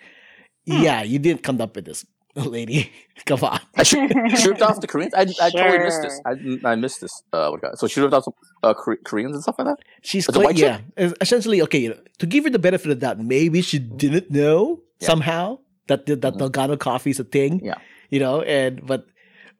Yeah, 0.63 1.03
you 1.03 1.19
didn't 1.19 1.43
come 1.43 1.59
up 1.59 1.75
with 1.75 1.83
this, 1.83 2.05
lady. 2.35 2.93
Come 3.25 3.43
on. 3.43 3.59
I 3.75 3.83
sh- 3.83 3.95
she 4.37 4.47
ripped 4.47 4.61
off 4.61 4.79
the 4.79 4.87
Koreans. 4.93 5.13
I, 5.13 5.23
I 5.41 5.49
totally 5.49 5.79
missed 5.79 6.01
this. 6.03 6.21
I, 6.25 6.69
I 6.69 6.75
missed 6.75 7.01
this. 7.01 7.21
Uh, 7.33 7.49
what 7.49 7.61
God. 7.61 7.77
So 7.77 7.87
she 7.87 7.99
ripped 7.99 8.13
off 8.13 8.23
some 8.23 8.33
uh, 8.63 8.73
Kore- 8.73 8.99
Koreans 9.03 9.33
and 9.33 9.43
stuff 9.43 9.55
like 9.59 9.67
that. 9.67 9.79
She's 10.03 10.25
But 10.25 10.35
quite, 10.35 10.57
yeah. 10.57 10.79
Essentially, 10.95 11.61
okay, 11.63 11.79
you 11.79 11.89
know, 11.89 11.99
to 12.19 12.25
give 12.25 12.45
her 12.45 12.49
the 12.49 12.59
benefit 12.59 12.89
of 12.91 12.97
the 13.01 13.05
doubt, 13.05 13.19
maybe 13.19 13.61
she 13.61 13.77
didn't 13.77 14.31
know 14.31 14.83
Yeah. 14.99 15.07
somehow 15.07 15.59
that 15.87 16.05
the, 16.05 16.15
that 16.17 16.35
Dalgona 16.35 16.77
coffee 16.79 17.09
is 17.11 17.19
a 17.19 17.23
thing. 17.23 17.61
Yeah. 17.63 17.75
You 18.09 18.19
know, 18.19 18.41
and 18.41 18.85
but 18.85 19.05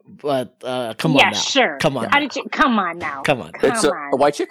but 0.07 0.57
uh 0.63 0.93
come 0.97 1.13
yeah, 1.13 1.27
on 1.27 1.33
yeah, 1.33 1.39
sure. 1.39 1.77
Come 1.79 1.97
on. 1.97 2.05
How 2.05 2.19
now. 2.19 2.19
did 2.19 2.35
you? 2.35 2.43
Come 2.51 2.79
on 2.79 2.97
now. 2.97 3.21
Come 3.23 3.41
on. 3.41 3.51
Come 3.53 3.71
It's 3.71 3.83
a, 3.83 3.89
on. 3.91 4.13
a 4.13 4.17
white 4.17 4.33
chick. 4.35 4.49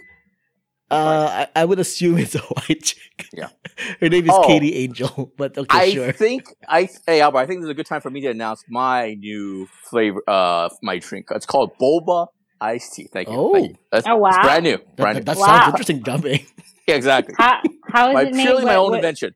Uh, 0.90 1.46
I, 1.54 1.60
I 1.60 1.64
would 1.66 1.78
assume 1.78 2.16
it's 2.16 2.34
a 2.34 2.38
white 2.56 2.82
chick. 2.82 3.26
Yeah. 3.34 3.48
Her 4.00 4.08
name 4.08 4.24
is 4.24 4.30
Oh. 4.32 4.46
Katie 4.46 4.74
Angel, 4.76 5.32
but 5.36 5.58
okay, 5.58 5.90
sure. 5.92 6.04
I 6.04 6.06
sure. 6.06 6.12
think 6.12 6.44
I 6.66 6.88
hey 7.06 7.20
Albert. 7.20 7.38
I 7.38 7.46
think 7.46 7.60
this 7.60 7.66
is 7.66 7.70
a 7.70 7.74
good 7.74 7.86
time 7.86 8.00
for 8.00 8.08
me 8.10 8.22
to 8.22 8.28
announce 8.28 8.64
my 8.68 9.14
new 9.14 9.66
flavor. 9.90 10.22
Uh, 10.26 10.70
my 10.82 10.98
drink. 10.98 11.26
It's 11.30 11.44
called 11.44 11.72
Boba 11.78 12.28
Iced 12.60 12.94
Tea. 12.94 13.08
Thank 13.12 13.28
you. 13.28 13.34
Oh. 13.36 13.52
Thank 13.52 13.68
you. 13.70 13.74
That's, 13.92 14.06
Oh, 14.08 14.16
wow. 14.16 14.28
It's 14.30 14.38
brand 14.38 14.64
new. 14.64 14.76
That, 14.78 14.96
Brand 14.96 15.16
that, 15.18 15.20
new. 15.20 15.24
that 15.26 15.36
Wow. 15.36 15.46
sounds 15.46 15.68
interesting, 15.80 16.02
Jiaming. 16.02 16.46
Yeah, 16.88 16.94
exactly. 16.94 17.34
How 17.36 17.60
how 17.92 18.08
is 18.08 18.14
my 18.14 18.22
it 18.22 18.34
made? 18.34 18.42
purely 18.44 18.64
my 18.64 18.76
own 18.76 18.90
what- 18.92 18.96
invention. 18.96 19.34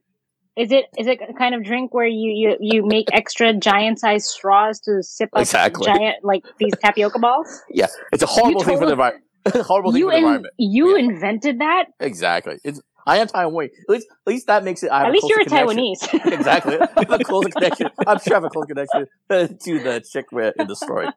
Is 0.55 0.71
it 0.71 0.85
is 0.99 1.07
it 1.07 1.19
a 1.27 1.33
kind 1.33 1.55
of 1.55 1.63
drink 1.63 1.93
where 1.93 2.05
you 2.05 2.29
you, 2.31 2.57
you 2.59 2.85
make 2.85 3.07
extra 3.11 3.53
giant 3.55 3.99
sized 3.99 4.27
straws 4.27 4.79
to 4.81 5.01
sip 5.01 5.29
up 5.33 5.41
Exactly. 5.41 5.85
giant 5.85 6.17
like 6.23 6.43
these 6.59 6.73
tapioca 6.79 7.17
balls? 7.19 7.61
Yeah, 7.69 7.87
it's 8.11 8.21
a 8.21 8.27
horrible 8.27 8.63
thing 8.63 8.77
for 8.77 8.85
the 8.85 8.91
environment. 8.91 9.25
horrible 9.65 9.91
thing 9.91 9.99
You 10.01 10.07
for 10.07 10.11
the 10.11 10.17
in, 10.17 10.23
environment. 10.23 10.53
you 10.59 10.97
Yeah. 10.97 11.05
invented 11.05 11.59
that? 11.59 11.85
Exactly. 11.99 12.59
It's 12.63 12.79
I 13.05 13.17
am 13.17 13.27
Taiwanese. 13.27 13.65
At 13.65 13.89
least, 13.89 14.07
at 14.11 14.31
least 14.31 14.47
that 14.47 14.63
makes 14.63 14.81
it. 14.83 14.89
I 14.89 15.07
At 15.07 15.11
least 15.11 15.27
you're 15.27 15.41
a 15.41 15.45
connection. 15.45 15.77
Taiwanese. 15.77 16.25
exactly. 16.31 16.77
I 16.79 16.87
have 17.09 17.11
a 17.19 17.23
closer 17.25 17.49
connection. 17.49 17.87
I'm 18.07 18.19
sure 18.19 18.33
I 18.33 18.37
have 18.37 18.43
a 18.45 18.49
close 18.49 18.65
connection 18.67 19.07
uh, 19.29 19.47
to 19.47 19.79
the 19.79 20.01
chick 20.09 20.31
with- 20.31 20.55
in 20.57 20.67
the 20.67 20.75
story 20.75 21.07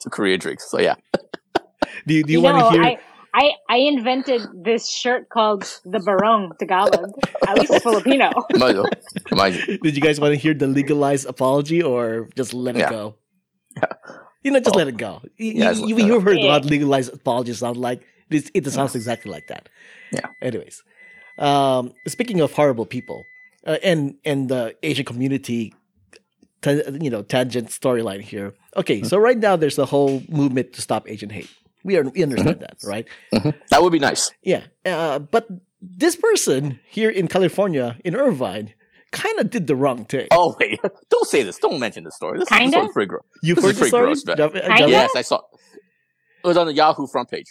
to 0.00 0.10
Korea 0.10 0.36
drinks. 0.38 0.68
So 0.70 0.80
yeah. 0.80 0.94
Do 2.06 2.14
you, 2.14 2.22
do 2.24 2.32
you, 2.32 2.38
you 2.38 2.44
want 2.44 2.56
know, 2.58 2.70
to 2.70 2.74
hear? 2.76 2.82
I, 2.84 2.98
I 3.34 3.52
I 3.68 3.76
invented 3.78 4.42
this 4.64 4.88
shirt 4.90 5.28
called 5.28 5.62
the 5.84 6.00
Barong 6.00 6.52
Tagalog. 6.58 7.12
At 7.46 7.58
least 7.58 7.72
it's 7.72 7.82
Filipino. 7.84 8.30
Mind 8.56 8.76
you. 8.78 8.84
Mind 9.36 9.54
you. 9.56 9.78
Did 9.78 9.96
you 9.96 10.02
guys 10.02 10.18
want 10.20 10.32
to 10.32 10.36
hear 10.40 10.54
the 10.54 10.66
legalized 10.66 11.26
apology 11.26 11.82
or 11.82 12.28
just 12.36 12.54
let 12.54 12.76
it 12.76 12.80
Yeah. 12.80 12.90
go? 12.90 13.14
You 14.42 14.52
know, 14.52 14.60
just 14.60 14.74
Oh. 14.74 14.78
let 14.78 14.88
it 14.88 14.96
go. 14.96 15.20
You, 15.36 15.52
Yeah, 15.52 15.70
you, 15.72 15.88
just- 15.88 16.06
you, 16.06 16.12
have 16.14 16.22
heard 16.22 16.38
Yeah. 16.38 16.52
what 16.52 16.64
legalized 16.64 17.12
apologies 17.12 17.58
sound 17.58 17.76
like. 17.76 18.02
It, 18.30 18.50
it 18.54 18.66
sounds 18.70 18.94
exactly 18.94 19.30
like 19.30 19.46
that. 19.48 19.68
Yeah. 20.12 20.26
Anyways, 20.42 20.82
um, 21.38 21.92
speaking 22.06 22.40
of 22.40 22.52
horrible 22.52 22.86
people, 22.86 23.24
uh, 23.66 23.78
and 23.82 24.14
and 24.24 24.48
the 24.48 24.76
Asian 24.82 25.04
community, 25.04 25.74
ta- 26.62 26.84
you 27.00 27.10
know, 27.10 27.22
tangent 27.22 27.68
storyline 27.68 28.20
here. 28.20 28.54
Okay, 28.76 29.02
so 29.02 29.18
right 29.18 29.38
now 29.38 29.56
there's 29.56 29.78
a 29.78 29.86
whole 29.86 30.22
movement 30.28 30.72
to 30.74 30.80
stop 30.82 31.08
Asian 31.08 31.30
hate. 31.30 31.50
We 31.88 31.96
are 31.96 32.04
we 32.14 32.22
understand 32.22 32.60
that, 32.60 32.76
right? 32.84 33.06
That 33.70 33.80
would 33.82 33.92
be 33.98 33.98
nice. 34.10 34.30
Yeah, 34.42 34.62
uh, 34.84 35.18
but 35.34 35.48
this 35.80 36.16
person 36.16 36.78
here 36.96 37.08
in 37.20 37.28
California, 37.28 37.96
in 38.04 38.12
Irvine, 38.14 38.74
kind 39.10 39.38
of 39.40 39.48
did 39.48 39.66
the 39.66 39.74
wrong 39.82 40.04
thing. 40.04 40.28
Oh 40.30 40.54
wait, 40.60 40.78
don't 41.10 41.26
say 41.34 41.42
this. 41.42 41.56
Don't 41.58 41.80
mention 41.80 42.04
this 42.04 42.14
story. 42.16 42.38
This, 42.40 42.48
this 42.50 42.58
Kinda? 42.58 42.78
one's 42.78 42.92
pretty 42.92 43.08
gross. 43.08 43.24
You've 43.42 43.56
this 43.56 43.64
heard 43.64 43.70
is 43.72 43.78
the 43.80 43.86
story? 43.86 44.04
gross, 44.06 44.26
man. 44.26 44.36
Jeff- 44.36 44.52
Kinda? 44.52 44.76
Jeff? 44.78 44.88
Yes, 44.90 45.10
I 45.16 45.22
saw. 45.22 45.40
It 46.44 46.46
was 46.46 46.56
on 46.58 46.66
the 46.66 46.74
Yahoo 46.74 47.06
front 47.06 47.30
page. 47.30 47.48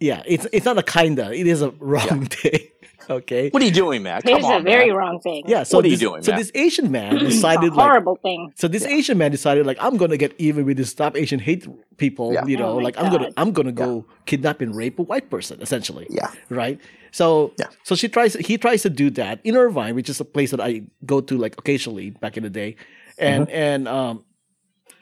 Yeah, 0.00 0.22
it's 0.26 0.46
it's 0.52 0.66
not 0.66 0.78
a 0.78 0.82
kinda. 0.82 1.32
It 1.32 1.46
is 1.46 1.62
a 1.62 1.70
wrong 1.78 2.26
thing. 2.36 2.60
Okay. 3.08 3.50
What 3.50 3.62
are 3.62 3.66
you 3.66 3.72
doing, 3.72 4.02
man? 4.02 4.20
Here's 4.24 4.42
Come 4.42 4.50
on, 4.52 4.60
a 4.60 4.64
very 4.64 4.88
man. 4.88 4.96
wrong 4.96 5.20
thing. 5.20 5.44
Yeah. 5.46 5.62
So 5.62 5.78
What 5.78 5.84
are 5.84 5.88
you 5.88 5.92
this, 5.94 6.00
doing, 6.00 6.22
So 6.22 6.32
man? 6.32 6.38
this 6.40 6.50
Asian 6.54 6.90
man 6.90 7.14
It's 7.14 7.22
a 7.22 7.26
decided 7.26 7.72
like. 7.74 7.86
horrible 7.86 8.16
thing. 8.16 8.52
So 8.56 8.68
this 8.68 8.82
Yeah. 8.82 8.96
Asian 8.96 9.18
man 9.18 9.30
decided 9.30 9.66
like 9.66 9.78
I'm 9.80 9.96
gonna 9.96 10.16
get 10.16 10.34
even 10.38 10.64
with 10.66 10.76
the 10.76 10.84
stop 10.84 11.16
Asian 11.16 11.38
hate 11.38 11.66
people. 11.96 12.32
Yeah. 12.32 12.44
You 12.46 12.56
know, 12.56 12.70
Oh 12.72 12.76
my 12.76 12.82
like 12.82 12.98
I'm 12.98 13.10
gonna 13.12 13.30
I'm 13.36 13.52
gonna 13.52 13.72
go 13.72 14.04
kidnap 14.26 14.60
and 14.60 14.74
rape 14.74 14.98
a 14.98 15.02
white 15.02 15.30
person 15.30 15.60
essentially. 15.62 16.06
Yeah. 16.10 16.30
Right. 16.50 16.80
So 17.12 17.52
Yeah. 17.58 17.66
so 17.84 17.94
she 17.94 18.08
tries 18.08 18.34
he 18.34 18.58
tries 18.58 18.82
to 18.82 18.90
do 18.90 19.10
that 19.10 19.40
in 19.44 19.56
Irvine, 19.56 19.94
which 19.94 20.08
is 20.10 20.20
a 20.20 20.24
place 20.24 20.50
that 20.50 20.60
I 20.60 20.82
go 21.04 21.20
to 21.20 21.38
like 21.38 21.54
occasionally 21.58 22.10
back 22.10 22.36
in 22.36 22.42
the 22.42 22.50
day, 22.50 22.76
and 23.18 23.46
Mm-hmm. 23.46 23.56
and 23.56 23.88
um 23.88 24.24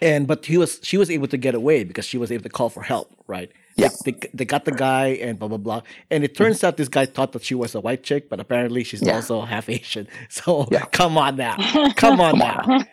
and 0.03 0.27
but 0.27 0.45
he 0.45 0.59
was 0.59 0.81
she 0.83 0.97
was 0.99 1.11
able 1.11 1.29
to 1.29 1.37
get 1.37 1.55
away 1.55 1.85
because 1.85 2.05
she 2.05 2.19
was 2.19 2.31
able 2.31 2.43
to 2.43 2.49
call 2.51 2.69
for 2.69 2.83
help. 2.83 3.11
Right. 3.27 3.51
Yeah. 3.77 3.89
They, 4.05 4.13
they, 4.13 4.31
they 4.35 4.45
got 4.45 4.65
the 4.65 4.73
guy 4.73 5.09
and 5.21 5.39
blah 5.39 5.49
blah 5.49 5.59
blah, 5.59 5.83
and 6.11 6.23
it 6.25 6.37
turns 6.37 6.63
out 6.65 6.77
this 6.77 6.89
guy 6.89 7.07
thought 7.07 7.33
that 7.33 7.43
she 7.45 7.55
was 7.55 7.75
a 7.75 7.81
white 7.81 8.03
chick, 8.03 8.29
but 8.29 8.39
apparently 8.41 8.85
she's 8.85 9.03
Yeah. 9.03 9.17
also 9.17 9.43
half 9.43 9.69
Asian. 9.69 10.07
So 10.31 10.67
Yeah. 10.71 10.85
come 10.87 11.19
on 11.19 11.37
now, 11.37 11.57
come 11.97 12.21
on 12.21 12.33
Come 12.33 12.39
now. 12.39 12.61
on. 12.67 12.87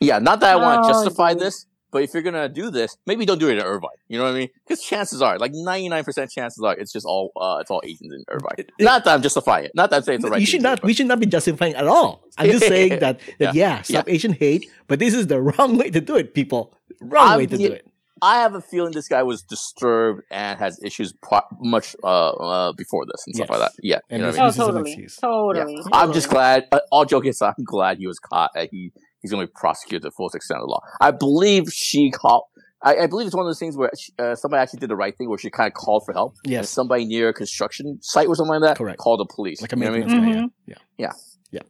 Yeah, 0.00 0.18
not 0.18 0.40
that 0.40 0.52
I 0.52 0.56
want 0.56 0.84
to 0.84 0.90
Oh, 0.90 0.92
justify 0.92 1.32
dude. 1.32 1.42
this, 1.42 1.66
but 1.90 2.02
if 2.02 2.12
you're 2.12 2.22
gonna 2.22 2.48
do 2.48 2.70
this, 2.70 2.96
maybe 3.06 3.24
don't 3.24 3.38
do 3.38 3.48
it 3.48 3.58
in 3.58 3.64
Irvine. 3.64 3.90
You 4.08 4.18
know 4.18 4.24
what 4.24 4.34
I 4.34 4.38
mean? 4.38 4.48
Because 4.66 4.82
chances 4.84 5.22
are, 5.22 5.38
like 5.38 5.52
99% 5.52 6.30
chances 6.30 6.62
are, 6.62 6.74
it's 6.76 6.92
just 6.92 7.06
all 7.06 7.32
uh, 7.40 7.58
it's 7.60 7.70
all 7.70 7.80
Asians 7.84 8.12
in 8.12 8.22
Irvine. 8.28 8.54
It- 8.58 8.70
it- 8.78 8.84
not 8.84 9.04
that 9.04 9.14
I'm 9.14 9.22
justifying 9.22 9.64
it. 9.66 9.72
Not 9.74 9.90
that 9.90 9.96
I'm 9.98 10.02
saying 10.02 10.16
it's 10.16 10.24
the 10.24 10.30
right. 10.30 10.40
you 10.40 10.46
thing 10.46 10.50
should 10.52 10.62
not. 10.62 10.82
We 10.82 10.92
should 10.94 11.06
not 11.06 11.20
be 11.20 11.26
justifying 11.26 11.74
at 11.74 11.86
all. 11.86 12.24
I'm 12.38 12.50
just 12.50 12.66
saying 12.66 12.98
that, 13.04 13.20
that 13.38 13.54
yeah, 13.54 13.82
stop 13.82 14.08
Asian 14.08 14.32
hate, 14.32 14.68
but 14.88 14.98
this 14.98 15.14
is 15.14 15.26
the 15.28 15.40
wrong 15.40 15.76
way 15.78 15.90
to 15.90 16.00
do 16.00 16.16
it, 16.16 16.34
people. 16.34 16.74
Wrong 17.00 17.28
I'm- 17.28 17.38
way 17.38 17.46
to 17.46 17.56
yeah, 17.56 17.68
do 17.68 17.74
it. 17.74 17.86
I 18.22 18.40
have 18.40 18.54
a 18.54 18.60
feeling 18.60 18.92
this 18.92 19.08
guy 19.08 19.22
was 19.22 19.42
disturbed 19.42 20.22
and 20.30 20.58
has 20.58 20.80
issues 20.82 21.12
pro- 21.22 21.40
much 21.60 21.94
uh, 22.04 22.30
uh, 22.30 22.72
before 22.72 23.04
this 23.06 23.22
and 23.26 23.34
stuff 23.34 23.48
Yes. 23.50 23.58
like 23.58 23.68
that. 23.72 23.72
Yeah, 23.82 23.98
And 24.08 24.20
you 24.20 24.26
know 24.26 24.32
this- 24.32 24.38
what 24.38 24.42
I 24.42 24.44
mean? 24.44 24.44
Oh, 24.44 24.46
this 24.46 24.54
is 24.54 24.58
an 24.60 24.66
totally, 24.66 24.92
excuse. 24.92 25.16
totally. 25.16 25.74
Yeah. 25.74 25.88
I'm 25.92 26.12
just 26.12 26.28
glad. 26.30 26.66
Uh, 26.72 26.80
all 26.92 27.04
joking 27.04 27.30
aside, 27.30 27.54
I'm 27.58 27.64
glad 27.64 27.98
he 27.98 28.06
was 28.06 28.18
caught. 28.18 28.50
And 28.54 28.68
he 28.70 28.92
he's 29.20 29.30
going 29.30 29.40
to 29.44 29.46
be 29.46 29.52
prosecuted 29.54 30.02
to 30.02 30.08
the 30.08 30.12
fullest 30.12 30.34
extent 30.36 30.58
of 30.60 30.66
the 30.66 30.70
law. 30.70 30.80
I 31.00 31.10
believe 31.10 31.72
she 31.72 32.10
called. 32.10 32.44
I, 32.82 32.96
I 32.98 33.06
believe 33.06 33.26
it's 33.26 33.34
one 33.34 33.46
of 33.46 33.48
those 33.48 33.58
things 33.58 33.74
where 33.76 33.90
she, 33.98 34.12
uh, 34.18 34.34
somebody 34.34 34.60
actually 34.60 34.80
did 34.80 34.90
the 34.90 34.96
right 34.96 35.16
thing, 35.16 35.30
where 35.30 35.38
she 35.38 35.48
kind 35.48 35.66
of 35.68 35.72
called 35.72 36.02
for 36.04 36.12
help. 36.12 36.34
And 36.44 36.52
Yes, 36.52 36.68
somebody 36.68 37.06
near 37.06 37.30
a 37.30 37.32
construction 37.32 37.98
site 38.02 38.28
or 38.28 38.34
something 38.36 38.52
like 38.60 38.60
that 38.68 38.76
Correct. 38.76 38.98
called 38.98 39.20
the 39.20 39.34
police. 39.34 39.62
like 39.62 39.72
a 39.72 39.76
you 39.76 39.84
know 39.84 39.90
what 39.92 39.96
I 39.96 39.98
mean? 40.00 40.08
maintenance 40.08 40.36
guy. 40.36 40.42
Mhm. 40.42 40.50
Yeah. 40.66 40.74
Yeah. 40.98 41.12
yeah, 41.50 41.60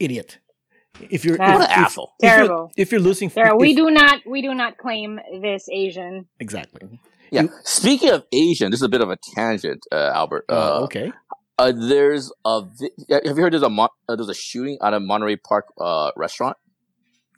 Idiot. 0.00 0.38
If 1.10 1.24
you're 1.24 1.36
What 1.36 1.48
if, 1.48 1.54
What 1.54 1.62
an 1.62 1.62
an 1.62 1.70
if- 1.70 1.86
asshole! 1.86 2.12
if 2.20 2.24
you're- 2.24 2.36
Terrible. 2.46 2.72
if 2.76 2.92
you're 2.92 3.00
losing, 3.00 3.28
There, 3.30 3.46
if- 3.54 3.60
we 3.60 3.74
do 3.74 3.90
not 3.90 4.20
we 4.26 4.42
do 4.42 4.54
not 4.54 4.78
claim 4.78 5.20
this 5.40 5.68
Asian. 5.70 6.26
exactly. 6.40 7.00
Yeah. 7.30 7.42
You- 7.42 7.50
Speaking 7.64 8.10
of 8.10 8.24
Asian, 8.32 8.70
this 8.70 8.78
is 8.80 8.84
a 8.84 8.88
bit 8.88 9.00
of 9.00 9.10
a 9.10 9.16
tangent, 9.34 9.84
uh, 9.92 10.12
Albert. 10.14 10.44
Uh, 10.48 10.52
Uh, 10.54 10.80
okay. 10.84 11.12
uh, 11.58 11.72
there's 11.74 12.32
a. 12.44 12.62
Vi- 12.62 12.90
have 13.10 13.36
you 13.36 13.42
heard 13.42 13.52
there's 13.52 13.62
a 13.62 13.68
Mon- 13.70 13.88
uh, 14.08 14.16
there's 14.16 14.28
a 14.28 14.34
shooting 14.34 14.78
at 14.82 14.94
a 14.94 15.00
Monterey 15.00 15.36
Park 15.36 15.66
uh, 15.80 16.10
restaurant? 16.16 16.56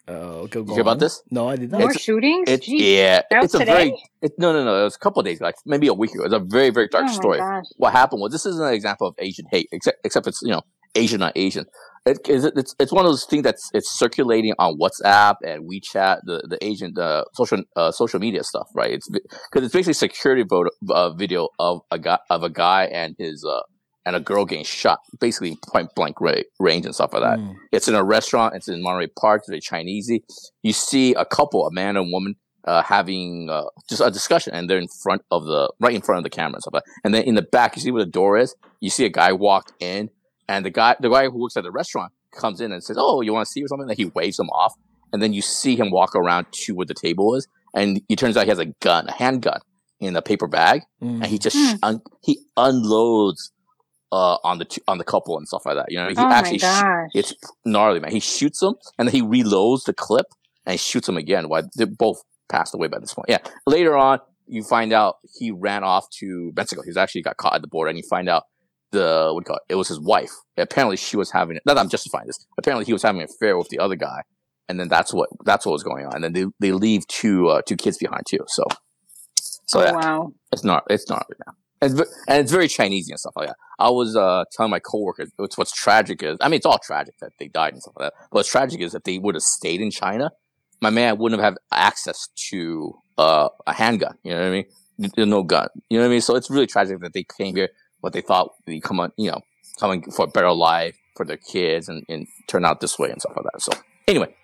Uh, 0.07 0.47
go, 0.47 0.62
go 0.62 0.73
hear 0.73 0.81
about 0.81 0.99
this? 0.99 1.23
No, 1.31 1.49
I 1.49 1.57
did 1.57 1.71
not. 1.71 1.81
More 1.81 1.90
It's- 1.90 2.03
shootings? 2.03 2.49
It's 2.49 2.66
Jeez. 2.66 2.81
yeah. 2.97 3.23
That 3.31 3.44
It's 3.44 3.53
was 3.53 3.61
a 3.61 3.64
very. 3.66 3.90
today? 3.90 4.03
It, 4.23 4.33
no, 4.38 4.53
no, 4.55 4.64
no. 4.64 4.81
It 4.81 4.85
was 4.85 4.97
a 4.97 4.99
couple 4.99 5.21
of 5.21 5.27
days, 5.27 5.40
like 5.40 5.55
maybe 5.66 5.87
a 5.88 5.92
week 5.94 6.14
ago. 6.14 6.25
It's 6.25 6.33
a 6.35 6.38
very, 6.38 6.71
very 6.71 6.88
dark 6.88 7.05
oh 7.05 7.09
my 7.09 7.12
story. 7.12 7.38
gosh. 7.38 7.64
what 7.77 7.92
happened 7.92 8.21
was 8.23 8.33
this 8.33 8.47
isn't 8.47 8.64
an 8.66 8.73
example 8.73 9.07
of 9.07 9.14
Asian 9.18 9.44
hate, 9.51 9.68
except 9.71 9.99
except 10.05 10.27
it's 10.27 10.40
you 10.42 10.51
know 10.53 10.62
Asian 10.94 11.20
not 11.20 11.33
Asian. 11.37 11.66
It, 12.07 12.20
it's, 12.27 12.74
it's 12.79 12.92
one 12.92 13.05
of 13.05 13.11
those 13.11 13.27
things 13.27 13.42
that's 13.42 13.70
it's 13.74 13.90
circulating 13.98 14.55
on 14.59 14.79
WhatsApp 14.79 15.37
and 15.44 15.68
WeChat, 15.68 16.20
the 16.24 16.46
the 16.48 16.64
Asian 16.64 16.92
the 16.94 17.27
social 17.35 17.62
uh, 17.77 17.90
social 17.92 18.18
media 18.18 18.44
stuff, 18.44 18.68
right? 18.74 18.92
It's 18.92 19.09
because 19.11 19.64
it's 19.64 19.74
basically 19.74 19.92
security 19.94 20.44
photo, 20.48 20.70
uh, 20.88 21.12
video 21.12 21.48
of 21.59 21.83
a 21.90 21.98
guy 21.98 22.18
of 22.31 22.42
a 22.42 22.51
guy 22.51 22.85
and 22.85 23.14
his 23.18 23.44
uh 23.44 23.61
and 24.07 24.16
a 24.16 24.20
girl 24.20 24.46
getting 24.46 24.64
shot, 24.64 25.01
basically 25.20 25.51
in 25.51 25.59
point 25.70 25.90
blank 25.94 26.18
ra- 26.18 26.40
range 26.59 26.87
and 26.87 26.94
stuff 26.94 27.12
like 27.12 27.22
that. 27.22 27.38
Mm. 27.38 27.57
It's 27.72 27.88
in 27.88 27.94
a 27.94 28.03
restaurant. 28.03 28.55
It's 28.55 28.66
in 28.66 28.83
Monterey 28.83 29.09
Park. 29.20 29.42
It's 29.46 29.48
very 29.48 29.61
Chinesey. 29.61 30.20
You 30.62 30.72
see 30.72 31.12
a 31.12 31.27
couple, 31.27 31.66
a 31.66 31.72
man 31.72 31.98
and 31.98 32.11
woman, 32.11 32.37
uh, 32.64 32.83
having 32.83 33.51
uh, 33.51 33.64
just 33.88 34.01
a 34.01 34.11
discussion, 34.11 34.55
and 34.55 34.68
they're 34.68 34.79
in 34.79 34.88
front 35.03 35.22
of 35.31 35.44
the 35.44 35.70
right 35.79 35.94
in 35.94 36.01
front 36.01 36.18
of 36.18 36.24
the 36.24 36.31
camera 36.31 36.55
and 36.55 36.62
stuff 36.62 36.74
like 36.74 36.85
that. 36.85 36.92
And 37.05 37.12
then 37.12 37.24
in 37.24 37.35
the 37.35 37.42
back, 37.42 37.77
you 37.77 37.83
see 37.83 37.90
where 37.90 38.05
the 38.05 38.11
door 38.11 38.38
is. 38.38 38.55
You 38.81 38.88
see 38.88 39.05
a 39.05 39.11
guy 39.11 39.33
walk 39.33 39.72
in, 39.79 40.09
and 40.49 40.65
the 40.65 40.71
guy, 40.71 40.97
the 41.01 41.09
guy 41.11 41.25
who 41.27 41.39
works 41.41 41.57
at 41.57 41.65
the 41.65 41.71
restaurant, 41.71 42.13
comes 42.33 42.61
in 42.61 42.73
and 42.73 42.83
says, 42.83 42.97
"Oh, 42.99 43.21
you 43.21 43.33
want 43.33 43.47
to 43.47 43.51
see 43.53 43.63
or 43.63 43.69
something?" 43.69 43.89
And 43.89 43.97
he 43.99 44.07
waves 44.07 44.39
him 44.39 44.49
off, 44.51 44.75
and 45.13 45.23
then 45.23 45.33
you 45.33 45.43
see 45.43 45.77
him 45.77 45.91
walk 45.91 46.15
around 46.15 46.47
to 46.65 46.75
where 46.75 46.87
the 46.87 46.95
table 46.95 47.35
is, 47.35 47.47
and 47.75 48.01
it 48.09 48.19
turns 48.19 48.37
out 48.37 48.45
he 48.45 48.49
has 48.51 48.59
a 48.59 48.67
gun, 48.81 49.09
a 49.09 49.13
handgun, 49.13 49.61
in 50.01 50.15
a 50.17 50.23
paper 50.23 50.47
bag, 50.49 50.83
Mm. 51.03 51.15
and 51.23 51.27
he 51.27 51.39
just 51.39 51.57
Hmm. 51.57 51.77
un- 51.83 52.03
he 52.23 52.39
unloads 52.57 53.53
uh, 54.11 54.39
on 54.43 54.57
the 54.59 54.65
two, 54.65 54.81
on 54.89 54.97
the 54.97 55.05
couple 55.05 55.37
and 55.37 55.47
stuff 55.47 55.67
like 55.67 55.77
that. 55.77 55.87
You 55.91 55.99
know, 55.99 56.09
he 56.09 56.15
oh 56.17 56.31
actually 56.31 56.61
sh- 56.61 57.11
it's 57.15 57.35
gnarly, 57.67 58.01
man. 58.01 58.11
He 58.11 58.21
shoots 58.21 58.61
them 58.61 58.73
and 58.99 59.07
then 59.07 59.15
he 59.15 59.21
reloads 59.21 59.85
the 59.85 59.93
clip 59.93 60.25
and 60.65 60.73
he 60.73 60.79
shoots 60.79 61.07
them 61.07 61.19
again. 61.19 61.51
Why 61.51 61.65
they're 61.75 61.87
both 61.87 62.23
passed 62.49 62.75
away 62.75 62.89
by 62.89 63.01
this 63.01 63.13
point. 63.13 63.27
Yeah. 63.29 63.37
Later 63.67 63.99
on, 63.99 64.21
you 64.47 64.63
find 64.63 64.95
out 64.95 65.17
he 65.39 65.51
ran 65.51 65.85
off 65.85 66.07
to 66.21 66.53
Mexico. 66.57 66.81
He's 66.87 66.97
actually 66.97 67.21
got 67.21 67.37
caught 67.37 67.57
at 67.57 67.61
the 67.61 67.69
border 67.69 67.91
and 67.91 67.99
you 67.99 68.05
find 68.09 68.31
out 68.31 68.45
the, 68.92 69.31
what 69.33 69.44
do 69.44 69.48
you 69.48 69.53
call 69.53 69.57
it? 69.57 69.72
It 69.72 69.74
was 69.77 69.88
his 69.88 70.01
wife. 70.01 70.33
Apparently 70.57 70.96
she 70.96 71.16
was 71.16 71.31
having, 71.31 71.59
not 71.66 71.74
that 71.74 71.81
I'm 71.81 71.88
justifying 71.88 72.27
this. 72.27 72.46
Apparently 72.59 72.85
he 72.85 72.92
was 72.92 73.03
having 73.03 73.20
an 73.20 73.29
affair 73.29 73.57
with 73.57 73.68
the 73.68 73.79
other 73.79 73.96
guy. 73.96 74.22
and 74.68 74.79
then 74.79 74.88
that's 74.88 75.12
what 75.12 75.31
that's 75.44 75.64
what 75.64 75.72
was 75.72 75.83
going 75.83 76.07
on. 76.07 76.16
And 76.16 76.24
then 76.24 76.33
they 76.33 76.44
they 76.61 76.72
leave 76.72 77.07
two 77.09 77.48
uh, 77.48 77.62
two 77.62 77.77
kids 77.77 77.98
behind 77.98 78.24
too. 78.29 78.44
So 78.46 78.64
so 79.66 79.81
oh, 79.81 79.85
yeah, 79.85 79.92
wow. 79.92 80.33
it's 80.53 80.64
not 80.64 80.85
it's 80.90 81.09
not 81.09 81.27
right 81.31 81.40
now. 81.46 81.53
And 81.81 82.01
it's, 82.01 82.24
and 82.29 82.40
it's 82.40 82.53
very 82.53 82.68
Chinese 82.68 83.09
and 83.09 83.18
stuff 83.18 83.35
like 83.37 83.48
that. 83.48 83.57
I 83.79 83.90
was 83.90 84.16
uh, 84.16 84.44
telling 84.53 84.70
my 84.70 84.81
coworkers 84.81 85.31
it's 85.38 85.57
what's 85.57 85.72
tragic 85.72 86.22
is 86.22 86.37
I 86.40 86.48
mean 86.48 86.57
it's 86.57 86.66
all 86.66 86.79
tragic 86.79 87.14
that 87.20 87.33
they 87.38 87.48
died 87.48 87.72
and 87.72 87.83
stuff 87.83 87.94
like 87.98 88.11
that. 88.11 88.14
But 88.31 88.38
what's 88.38 88.51
tragic 88.51 88.81
is 88.81 88.94
if 88.94 89.05
they 89.05 89.18
would 89.18 89.35
have 89.35 89.42
stayed 89.42 89.81
in 89.81 89.90
China, 89.90 90.31
my 90.81 90.90
man 90.90 91.18
wouldn't 91.18 91.40
have 91.40 91.55
had 91.55 91.59
access 91.72 92.29
to 92.51 92.94
uh, 93.16 93.48
a 93.66 93.72
handgun. 93.72 94.14
You 94.22 94.33
know 94.33 94.40
what 94.40 94.46
I 94.46 94.51
mean? 94.51 94.64
There's 95.14 95.29
no 95.29 95.44
gun. 95.44 95.68
You 95.88 95.98
know 95.98 96.05
what 96.05 96.09
I 96.09 96.11
mean? 96.11 96.20
So 96.20 96.35
it's 96.35 96.51
really 96.51 96.66
tragic 96.66 97.01
that 97.01 97.12
they 97.12 97.24
came 97.38 97.55
here, 97.55 97.68
what 98.01 98.13
they 98.13 98.21
thought 98.21 98.53
would 98.59 98.65
be 98.73 98.81
come 98.81 99.01
on, 99.01 99.13
you 99.17 99.31
know, 99.31 99.41
coming 99.79 100.03
for 100.11 100.25
a 100.25 100.29
better 100.29 100.53
life 100.53 100.97
for 101.17 101.25
their 101.27 101.37
kids, 101.37 101.89
and, 101.89 102.05
and 102.09 102.27
turn 102.47 102.65
out 102.65 102.81
this 102.81 102.99
way 102.99 103.11
and 103.11 103.21
stuff 103.21 103.37
like 103.37 103.45
that. 103.53 103.61
So 103.63 103.73
anyway, 104.07 104.35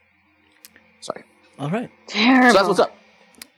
sorry. 1.00 1.24
All 1.58 1.70
right. 1.70 1.90
Terrible. 2.08 2.48
So 2.50 2.54
that's 2.54 2.68
what's 2.68 2.80
up. 2.80 2.96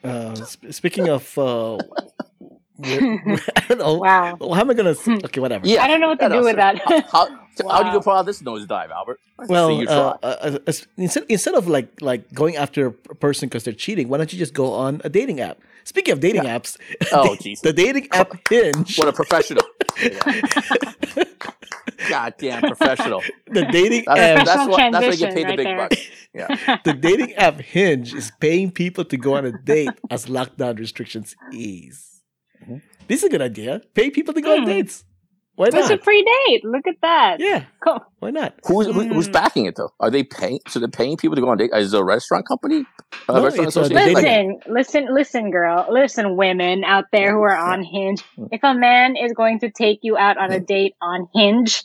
Uh, 0.05 0.35
sp- 0.37 0.71
speaking 0.71 1.09
of, 1.09 1.37
uh, 1.39 1.79
we're- 2.79 3.19
I 3.57 3.61
don't 3.69 3.79
know. 3.79 3.95
Wow. 3.95 4.37
How 4.41 4.61
am 4.61 4.71
I 4.71 4.75
gonna? 4.75 4.95
Okay, 5.09 5.41
whatever. 5.41 5.67
Yeah, 5.67 5.83
I 5.83 5.89
don't 5.89 6.01
know 6.01 6.09
what 6.09 6.21
to 6.21 6.29
do 6.29 6.43
with 6.43 6.57
that. 6.57 6.79
How, 6.79 7.01
how, 7.01 7.27
how 7.71 7.83
do 7.83 7.89
you 7.89 7.95
Wow. 7.97 8.01
pull 8.01 8.13
out 8.13 8.27
this 8.27 8.43
nosedive, 8.43 8.91
Albert? 8.91 9.19
Let's 9.39 9.49
see 9.49 9.53
Well, 9.53 9.73
you 9.73 9.89
uh, 9.89 10.19
try. 10.19 10.29
uh, 10.31 10.59
uh, 10.67 10.73
instead 10.99 11.25
instead 11.31 11.55
of 11.55 11.69
like 11.69 11.89
like 12.03 12.31
going 12.35 12.57
after 12.57 12.89
a 12.89 12.93
person 13.15 13.49
because 13.49 13.65
they're 13.65 13.73
cheating, 13.73 14.09
why 14.09 14.19
don't 14.19 14.31
you 14.33 14.39
just 14.39 14.53
go 14.53 14.73
on 14.75 15.01
a 15.05 15.09
dating 15.09 15.41
app? 15.41 15.59
Speaking 15.85 16.13
of 16.13 16.21
dating 16.21 16.43
apps, 16.43 16.77
Oh, 17.13 17.35
the- 17.37 17.57
the 17.63 17.73
dating 17.73 18.09
app 18.13 18.33
Hinge, 18.51 18.99
what 18.99 19.09
a 19.09 19.13
professional! 19.13 19.65
Yeah. 20.03 21.25
Goddamn 22.09 22.61
professional. 22.63 23.23
the 23.47 23.65
dating 23.65 24.05
That's, 24.07 24.21
app, 24.21 24.47
that's 24.47 24.69
what 24.69 24.77
that's 24.93 24.93
why 24.95 25.01
you 25.01 25.17
transition 25.17 25.29
get 25.29 25.35
paid 25.35 25.47
the 25.49 25.57
big 25.57 25.67
there. 25.67 25.77
bucks. 25.77 25.97
Yeah. 26.37 26.77
the 26.85 26.93
dating 26.93 27.33
app 27.37 27.59
Hinge 27.61 28.13
is 28.13 28.31
paying 28.41 28.71
people 28.71 29.07
to 29.07 29.17
go 29.17 29.37
on 29.37 29.47
a 29.47 29.53
date 29.53 29.89
as 30.11 30.27
lockdown 30.27 30.79
restrictions 30.79 31.35
ease. 31.51 32.21
Mhm. 32.63 32.83
This 33.09 33.21
is 33.23 33.25
a 33.25 33.31
good 33.31 33.41
idea. 33.41 33.81
Pay 33.95 34.11
people 34.11 34.35
to 34.35 34.43
go 34.43 34.53
on 34.53 34.61
Hmm. 34.65 34.67
dates. 34.67 35.05
Why 35.57 35.66
It's 35.69 35.75
a 35.88 35.97
not? 35.97 36.05
free 36.05 36.23
date. 36.23 36.64
Look 36.64 36.87
at 36.87 36.97
that. 37.03 37.37
Yeah, 37.40 37.64
Cool. 37.85 38.01
why 38.19 38.31
not? 38.31 38.55
Who's 38.66 38.87
who, 38.87 38.92
who's 39.09 39.29
Mm. 39.29 39.33
backing 39.33 39.64
it 39.66 39.75
though? 39.77 39.88
Are 40.01 40.11
they 40.11 40.23
paying? 40.23 40.61
So 40.69 40.79
they're 40.79 40.88
paying 40.88 41.16
people 41.16 41.35
to 41.35 41.40
go 41.42 41.49
on 41.49 41.57
date? 41.57 41.71
Is 41.75 41.95
it 41.95 41.99
a 42.01 42.05
restaurant 42.05 42.47
company? 42.47 42.85
A 43.29 43.33
No, 43.33 43.42
restaurant 43.45 43.69
it's, 43.69 43.77
association? 43.77 44.14
dating 44.14 44.61
Listen, 44.66 44.75
listen, 44.75 45.14
listen, 45.14 45.51
girl. 45.51 45.87
Listen, 45.90 46.37
women 46.37 46.85
out 46.85 47.07
there 47.12 47.33
who 47.33 47.40
are 47.42 47.57
on 47.57 47.83
Hinge. 47.83 48.23
If 48.53 48.61
a 48.62 48.75
man 48.75 49.16
is 49.16 49.33
going 49.33 49.61
to 49.61 49.71
take 49.71 50.01
you 50.03 50.16
out 50.19 50.37
on 50.38 50.53
a 50.53 50.61
date 50.61 50.95
on 51.01 51.27
Hinge, 51.35 51.83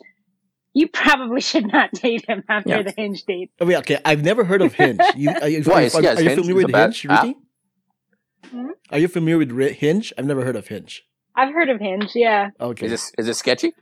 you 0.73 0.87
probably 0.89 1.39
should 1.41 1.71
not 1.71 1.91
date 2.03 2.25
him 2.27 2.43
after 2.49 2.69
Yeah. 2.69 2.81
the 2.83 2.93
Hinge 2.97 3.23
date. 3.23 3.51
Oh, 3.61 3.65
wait, 3.65 3.77
okay, 3.77 3.99
I've 4.03 4.23
never 4.23 4.43
heard 4.43 4.61
of 4.61 4.73
Hinge. 4.73 4.99
You, 5.15 5.29
are 5.41 5.47
you, 5.47 5.63
Why? 5.65 5.73
are, 5.73 5.81
Is- 5.83 5.95
are- 5.95 6.01
yeah, 6.03 6.15
are 6.15 6.21
you 6.21 6.29
Hinge 6.29 6.41
familiar 6.41 6.57
is 6.59 6.63
a 6.63 6.65
with 6.67 6.71
bad 6.73 6.85
Hinge, 6.93 7.05
app? 7.09 7.23
Ruthie? 7.23 7.37
Hmm? 8.49 8.67
Are 8.91 8.97
you 8.99 9.07
familiar 9.07 9.37
with 9.37 9.51
Ri- 9.51 9.73
Hinge? 9.73 10.11
I've 10.17 10.25
never 10.25 10.43
heard 10.43 10.55
of 10.57 10.67
Hinge. 10.67 11.03
I've 11.35 11.53
heard 11.53 11.69
of 11.69 11.79
Hinge, 11.79 12.11
yeah. 12.15 12.49
Okay. 12.59 12.85
Is 12.85 12.91
this 12.91 13.11
is 13.17 13.27
it 13.27 13.35
sketchy? 13.35 13.73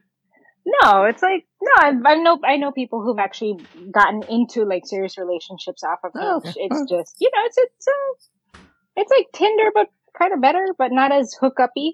No, 0.83 1.03
it's 1.05 1.23
like 1.23 1.45
no. 1.61 1.71
I, 1.77 1.93
I 2.05 2.15
know 2.15 2.39
I 2.43 2.57
know 2.57 2.71
people 2.71 3.01
who've 3.01 3.17
actually 3.19 3.57
gotten 3.91 4.23
into 4.29 4.65
like 4.65 4.85
serious 4.85 5.17
relationships 5.17 5.83
off 5.83 5.99
of 6.03 6.11
Hinge. 6.13 6.25
Oh, 6.25 6.37
okay. 6.37 6.53
It's 6.57 6.81
just 6.89 7.15
you 7.19 7.29
know, 7.33 7.41
it's 7.45 7.57
it's 7.57 7.87
uh, 7.87 8.59
it's 8.97 9.11
like 9.17 9.27
Tinder, 9.33 9.71
but 9.73 9.87
kind 10.17 10.33
of 10.33 10.41
better, 10.41 10.65
but 10.77 10.91
not 10.91 11.11
as 11.11 11.33
hookup-y. 11.39 11.91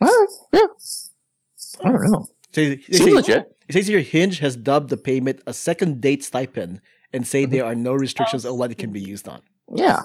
Well, 0.00 0.26
yeah. 0.52 0.60
I 1.84 1.88
don't 1.90 2.10
know. 2.12 2.26
So 2.52 2.60
they 2.62 2.78
Seems 2.80 2.98
say- 3.04 3.12
legit. 3.12 3.52
It 3.68 3.72
says 3.72 3.88
here 3.88 4.00
Hinge 4.00 4.38
has 4.38 4.54
dubbed 4.56 4.90
the 4.90 4.96
payment 4.96 5.40
a 5.46 5.52
second 5.52 6.00
date 6.00 6.22
stipend 6.22 6.80
and 7.12 7.26
say 7.26 7.42
Mm-hmm. 7.42 7.52
there 7.52 7.64
are 7.64 7.74
no 7.74 7.92
restrictions 7.94 8.46
on 8.46 8.56
what 8.56 8.70
it 8.70 8.78
can 8.78 8.92
be 8.92 9.00
used 9.00 9.28
on. 9.28 9.42
Yeah. 9.74 10.02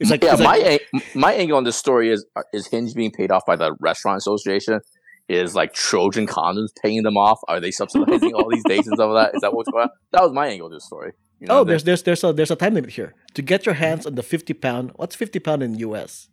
It's 0.00 0.10
like, 0.10 0.22
yeah, 0.24 0.32
it's 0.32 0.42
my 0.42 0.56
like 0.58 0.88
ang- 0.94 1.02
my 1.14 1.32
angle 1.34 1.56
on 1.56 1.64
this 1.64 1.76
story 1.76 2.10
is 2.10 2.26
uh, 2.36 2.42
is 2.52 2.66
Hinge 2.66 2.94
being 2.94 3.12
paid 3.12 3.30
off 3.30 3.44
by 3.46 3.56
the 3.56 3.74
restaurant 3.80 4.18
association? 4.18 4.80
Is 5.28 5.54
like 5.54 5.72
Trojan 5.72 6.26
condoms 6.26 6.68
paying 6.82 7.02
them 7.02 7.16
off? 7.16 7.38
Are 7.48 7.58
they 7.60 7.70
subsidizing 7.70 8.34
all 8.34 8.48
these 8.50 8.64
dates 8.64 8.86
and 8.86 8.96
stuff 8.96 9.10
like 9.12 9.30
that? 9.30 9.36
Is 9.36 9.40
that 9.42 9.54
what's 9.54 9.70
going 9.70 9.84
on? 9.84 9.90
That 10.12 10.22
was 10.22 10.32
my 10.32 10.48
angle 10.48 10.66
of 10.66 10.72
this 10.72 10.84
story. 10.84 11.12
You 11.40 11.46
know, 11.46 11.60
oh, 11.60 11.64
there's 11.64 11.84
there's 11.84 12.02
there's 12.02 12.22
a 12.24 12.32
there's 12.32 12.50
a 12.50 12.56
time 12.56 12.74
limit 12.74 12.90
here 12.90 13.14
to 13.34 13.40
get 13.42 13.64
your 13.66 13.74
hands 13.76 14.04
on 14.04 14.16
the 14.16 14.22
fifty 14.22 14.52
pound. 14.52 14.92
What's 14.96 15.14
fifty 15.16 15.38
pound 15.38 15.62
in 15.62 15.76
US 15.78 16.28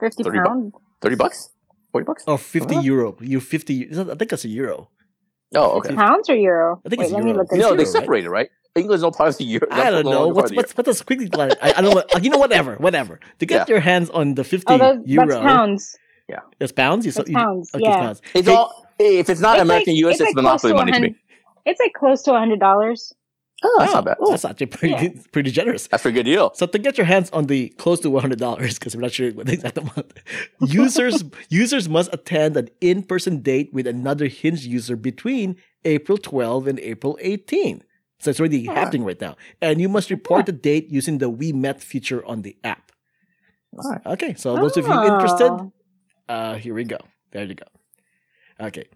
Fifty 0.00 0.22
30 0.24 0.38
bu- 0.40 0.70
thirty 1.00 1.16
bucks, 1.16 1.50
forty 1.92 2.04
bucks. 2.04 2.24
or 2.26 2.36
fifty 2.38 2.74
Huh? 2.76 2.80
euro? 2.82 3.16
You 3.20 3.40
fifty? 3.40 3.82
is 3.82 3.98
I 3.98 4.14
think 4.14 4.30
that's 4.30 4.44
a 4.44 4.48
euro. 4.48 4.90
Oh, 5.54 5.78
okay. 5.78 5.94
Pounds 5.94 6.28
or 6.28 6.34
euro? 6.36 6.80
I 6.84 6.88
think 6.88 7.00
Wait, 7.00 7.04
it's 7.06 7.12
let 7.14 7.22
me 7.22 7.30
euro. 7.30 7.42
look 7.42 7.48
It's 7.52 7.60
No, 7.60 7.70
at 7.72 7.76
they 7.76 7.82
euro, 7.84 7.92
right? 7.92 8.00
separated, 8.02 8.30
right? 8.30 8.48
England's 8.76 9.02
no 9.02 9.10
part 9.10 9.28
of 9.30 9.38
the 9.38 9.44
Euro. 9.44 9.66
I 9.70 9.90
don't 9.90 10.04
know 10.04 10.26
longer 10.28 10.34
part 10.34 10.36
what's 10.36 10.50
of 10.50 10.50
the 10.50 10.56
what's 10.56 10.76
what 10.76 10.86
does 10.86 11.02
quickly. 11.02 11.30
I, 11.34 11.74
I 11.76 11.80
don't 11.80 11.84
know. 11.84 11.90
What, 12.10 12.24
you 12.24 12.30
know, 12.30 12.38
whatever, 12.38 12.76
whatever. 12.76 13.20
To 13.38 13.46
get 13.46 13.68
Yeah. 13.68 13.74
your 13.74 13.80
hands 13.80 14.10
on 14.10 14.34
the 14.34 14.44
fifty 14.44 14.72
Oh, 14.74 14.78
that, 14.78 15.06
euro, 15.06 15.26
that's 15.28 15.40
pounds. 15.40 15.96
Yeah, 16.28 16.40
it's 16.58 16.72
pounds. 16.72 17.04
You, 17.06 17.12
That's 17.12 17.28
you, 17.28 17.34
pounds, 17.36 17.70
Okay, 17.74 17.84
yeah. 17.84 17.98
pounds. 17.98 18.22
It's 18.34 18.48
Hey, 18.48 18.54
all. 18.54 18.86
hey, 18.98 19.18
If 19.18 19.28
it's 19.30 19.40
not 19.40 19.56
It's 19.56 19.62
American 19.62 19.94
like- 19.94 20.04
US, 20.04 20.12
it's 20.12 20.20
it's, 20.22 20.28
like 20.28 20.34
monopoly 20.36 20.72
money 20.72 20.92
to 20.92 21.00
me. 21.00 21.14
It's 21.66 21.78
like 21.80 21.92
close 21.92 22.22
to 22.22 22.34
a 22.34 22.38
hundred 22.38 22.60
dollars. 22.60 23.12
Oh, 23.62 23.76
that's 23.78 23.92
oh, 23.92 23.94
not 23.94 24.04
bad. 24.04 24.16
oh, 24.20 24.30
that's 24.30 24.44
actually 24.44 24.66
pretty 24.66 24.94
Yeah. 25.14 25.22
pretty 25.32 25.50
generous. 25.50 25.86
That's 25.86 26.04
a 26.04 26.12
good 26.12 26.24
deal. 26.24 26.50
So 26.54 26.66
to 26.66 26.78
get 26.78 26.98
your 26.98 27.06
hands 27.06 27.30
on 27.30 27.46
the 27.46 27.68
close 27.78 28.00
to 28.00 28.10
one 28.10 28.22
hundred 28.22 28.38
dollars, 28.38 28.78
because 28.78 28.94
we're 28.96 29.02
not 29.02 29.12
sure 29.12 29.30
what 29.32 29.46
the 29.46 29.52
exact 29.54 29.78
amount, 29.78 30.12
users 30.60 31.22
users 31.48 31.88
must 31.88 32.12
attend 32.12 32.56
an 32.56 32.68
in 32.80 33.02
person 33.02 33.40
date 33.40 33.72
with 33.72 33.86
another 33.86 34.26
Hinge 34.26 34.66
user 34.66 34.96
between 34.96 35.56
April 35.84 36.18
12 36.18 36.66
and 36.66 36.80
April 36.80 37.16
18. 37.20 37.82
So 38.24 38.30
it's 38.32 38.40
already 38.40 38.64
Ah. 38.68 38.74
happening 38.74 39.04
right 39.04 39.20
now, 39.20 39.36
and 39.60 39.80
you 39.84 39.88
must 39.88 40.08
report 40.08 40.46
the 40.46 40.52
date 40.56 40.88
using 40.88 41.18
the 41.18 41.28
We 41.28 41.52
Met 41.52 41.82
feature 41.84 42.24
on 42.24 42.40
the 42.40 42.56
app. 42.64 42.90
Right. 43.72 44.00
Okay, 44.16 44.32
so 44.34 44.56
those 44.56 44.76
of 44.80 44.86
you 44.88 44.96
interested, 45.12 45.50
Oh. 45.52 45.72
uh, 46.28 46.54
here 46.56 46.72
we 46.72 46.84
go. 46.84 46.98
There 47.32 47.44
you 47.44 47.54
go. 47.54 47.66
Okay, 48.60 48.86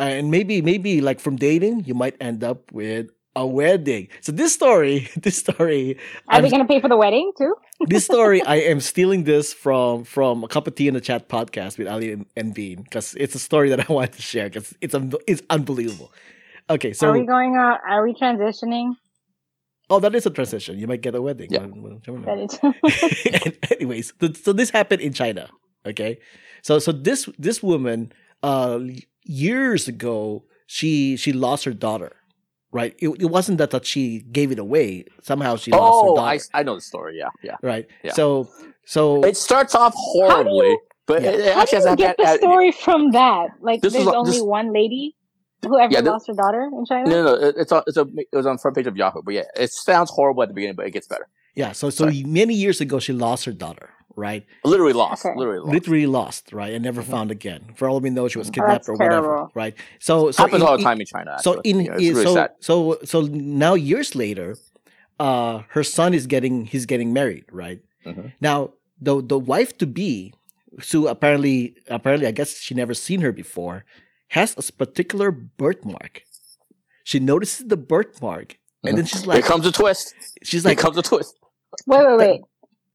uh, 0.00 0.10
and 0.18 0.30
maybe 0.30 0.62
maybe 0.62 1.00
like 1.00 1.20
from 1.20 1.36
dating, 1.36 1.84
you 1.86 1.94
might 1.94 2.16
end 2.20 2.42
up 2.42 2.72
with 2.72 3.06
a 3.36 3.46
wedding. 3.46 4.08
So 4.20 4.32
this 4.32 4.52
story, 4.52 5.08
this 5.22 5.36
story, 5.38 5.96
Are 6.28 6.36
I'm 6.36 6.42
they 6.42 6.50
going 6.50 6.64
to 6.66 6.68
pay 6.68 6.80
for 6.80 6.88
the 6.88 6.96
wedding 6.96 7.30
too? 7.38 7.54
this 7.92 8.04
story 8.04 8.42
I 8.42 8.56
am 8.72 8.80
stealing 8.80 9.24
this 9.24 9.52
from 9.54 10.02
from 10.04 10.42
a 10.44 10.48
cup 10.48 10.66
of 10.66 10.74
tea 10.74 10.88
in 10.88 10.94
the 10.94 11.00
chat 11.00 11.28
podcast 11.28 11.78
with 11.78 11.86
Ali 11.86 12.12
and, 12.12 12.26
and 12.36 12.52
Bean 12.52 12.82
because 12.82 13.14
it's 13.14 13.34
a 13.36 13.38
story 13.38 13.68
that 13.70 13.80
I 13.88 13.92
wanted 13.96 14.14
to 14.18 14.22
share 14.22 14.48
because 14.50 14.74
it's 14.80 14.94
it's 15.28 15.42
unbelievable. 15.50 16.10
Okay, 16.70 16.92
so 16.92 17.08
are 17.08 17.12
we 17.12 17.26
going? 17.26 17.56
Uh, 17.56 17.78
are 17.88 18.02
we 18.04 18.14
transitioning? 18.14 18.92
oh, 19.90 20.00
that 20.00 20.14
is 20.14 20.24
a 20.24 20.30
transition. 20.30 20.78
You 20.78 20.86
might 20.86 21.02
get 21.02 21.14
a 21.14 21.20
wedding. 21.20 21.48
Yeah. 21.50 21.66
Well, 21.66 22.00
well, 22.06 22.22
That 22.24 22.38
is. 22.38 23.52
Anyways, 23.72 24.12
so 24.42 24.52
this 24.52 24.70
happened 24.70 25.02
in 25.02 25.12
China. 25.12 25.50
Okay, 25.84 26.18
so 26.62 26.78
so 26.78 26.92
this 26.92 27.28
this 27.38 27.62
woman 27.62 28.12
uh 28.42 28.80
years 29.24 29.88
ago 29.88 30.44
she 30.66 31.16
she 31.16 31.32
lost 31.32 31.64
her 31.64 31.72
daughter. 31.74 32.12
Right, 32.74 32.94
it, 33.00 33.08
it 33.20 33.26
wasn't 33.26 33.58
that 33.58 33.70
that 33.72 33.84
she 33.84 34.20
gave 34.32 34.50
it 34.50 34.58
away. 34.58 35.04
Somehow 35.22 35.56
she 35.56 35.70
lost 35.72 36.04
her 36.06 36.10
Oh, 36.12 36.16
daughter. 36.16 36.40
I, 36.54 36.60
I 36.60 36.62
know 36.62 36.76
the 36.76 36.80
story. 36.80 37.18
Yeah, 37.18 37.28
yeah. 37.42 37.56
right. 37.62 37.86
Yeah. 38.02 38.12
So 38.14 38.48
so 38.86 39.22
It 39.24 39.36
starts 39.36 39.74
off 39.74 39.92
horribly, 39.94 40.78
but 41.06 41.20
Yeah. 41.22 41.30
it, 41.32 41.40
it 41.40 41.54
How 41.54 41.60
actually 41.62 41.78
do 41.80 41.82
you 41.84 41.88
has 41.90 41.96
get 41.98 42.16
the 42.16 42.24
had- 42.26 42.40
story 42.40 42.72
from 42.72 43.10
that? 43.10 43.48
Like, 43.60 43.82
This 43.82 43.92
there's 43.92 44.06
is 44.06 44.12
a- 44.12 44.16
only 44.16 44.30
this- 44.32 44.40
one 44.42 44.72
lady 44.72 45.14
who 45.62 45.78
ever 45.78 45.92
Yeah, 45.92 46.00
this- 46.00 46.10
lost 46.10 46.26
her 46.28 46.34
daughter 46.34 46.62
in 46.62 46.84
China. 46.84 47.08
No, 47.08 47.22
no, 47.24 47.36
no, 47.40 47.48
it's 47.56 47.72
on, 47.72 47.82
it's 47.86 47.96
a, 47.96 48.06
it 48.16 48.28
was 48.36 48.46
on 48.46 48.56
the 48.56 48.62
front 48.62 48.76
page 48.76 48.86
of 48.86 48.96
Yahoo. 48.96 49.22
But 49.22 49.34
yeah, 49.34 49.44
it 49.56 49.70
sounds 49.72 50.10
horrible 50.10 50.42
at 50.42 50.48
the 50.48 50.54
beginning, 50.54 50.76
but 50.76 50.86
it 50.86 50.90
gets 50.92 51.06
better. 51.06 51.28
Yeah, 51.54 51.72
so 51.72 51.90
so 51.90 52.04
Sorry. 52.04 52.24
many 52.24 52.54
years 52.54 52.80
ago 52.80 52.98
she 52.98 53.12
lost 53.12 53.44
her 53.44 53.52
daughter, 53.52 53.90
right? 54.16 54.44
Literally 54.64 54.94
lost. 54.94 55.26
Okay. 55.26 55.36
Literally 55.36 55.58
lost. 55.60 55.72
Literally 55.72 56.06
lost, 56.06 56.52
right, 56.52 56.72
and 56.72 56.82
never 56.82 57.02
found 57.02 57.30
again. 57.30 57.62
For 57.76 57.88
all 57.88 58.00
we 58.00 58.08
know, 58.10 58.26
she 58.28 58.38
was. 58.38 58.48
Oh, 58.48 58.52
kidnapped 58.52 58.72
that's 58.86 58.88
or 58.88 58.94
whatever, 58.94 59.26
terrible. 59.26 59.50
right? 59.54 59.74
So 60.00 60.30
so 60.30 60.44
Happens 60.44 60.62
in- 60.62 60.68
all 60.68 60.76
the 60.78 60.82
time 60.82 60.98
in 61.00 61.06
China. 61.06 61.36
So 61.42 61.60
in, 61.60 61.80
Yeah, 61.80 61.92
it's 61.94 62.00
really 62.08 62.24
so 62.24 62.34
sad. 62.34 62.50
so 62.60 62.98
so 63.04 63.20
now 63.22 63.74
years 63.74 64.14
later, 64.14 64.56
uh, 65.20 65.62
her 65.68 65.84
son 65.84 66.14
is 66.14 66.26
getting 66.26 66.64
he's 66.66 66.86
getting 66.86 67.12
married, 67.12 67.44
right? 67.52 67.80
Mhm. 68.06 68.32
Now 68.40 68.72
the 69.00 69.20
the 69.22 69.38
wife 69.38 69.76
to 69.78 69.86
be, 69.86 70.32
Sue 70.80 71.06
apparently 71.06 71.74
apparently 71.88 72.26
I 72.26 72.30
guess 72.32 72.56
she 72.58 72.74
never 72.74 72.94
seen 72.94 73.20
her 73.20 73.30
before, 73.32 73.84
has 74.32 74.56
a 74.56 74.72
particular 74.72 75.30
birthmark. 75.30 76.22
She 77.04 77.20
notices 77.20 77.66
the 77.68 77.76
birthmark, 77.76 78.56
and 78.82 78.96
then 78.96 79.04
she's 79.04 79.20
mm-hmm. 79.20 79.30
like, 79.30 79.44
Here 79.44 79.50
comes 79.50 79.66
a 79.66 79.72
twist. 79.72 80.14
she's 80.42 80.64
like, 80.64 80.78
Here 80.78 80.84
like 80.84 80.94
comes 80.94 80.96
a 80.96 81.02
twist. 81.02 81.34
Wait, 81.86 82.06
wait, 82.06 82.18
wait. 82.18 82.40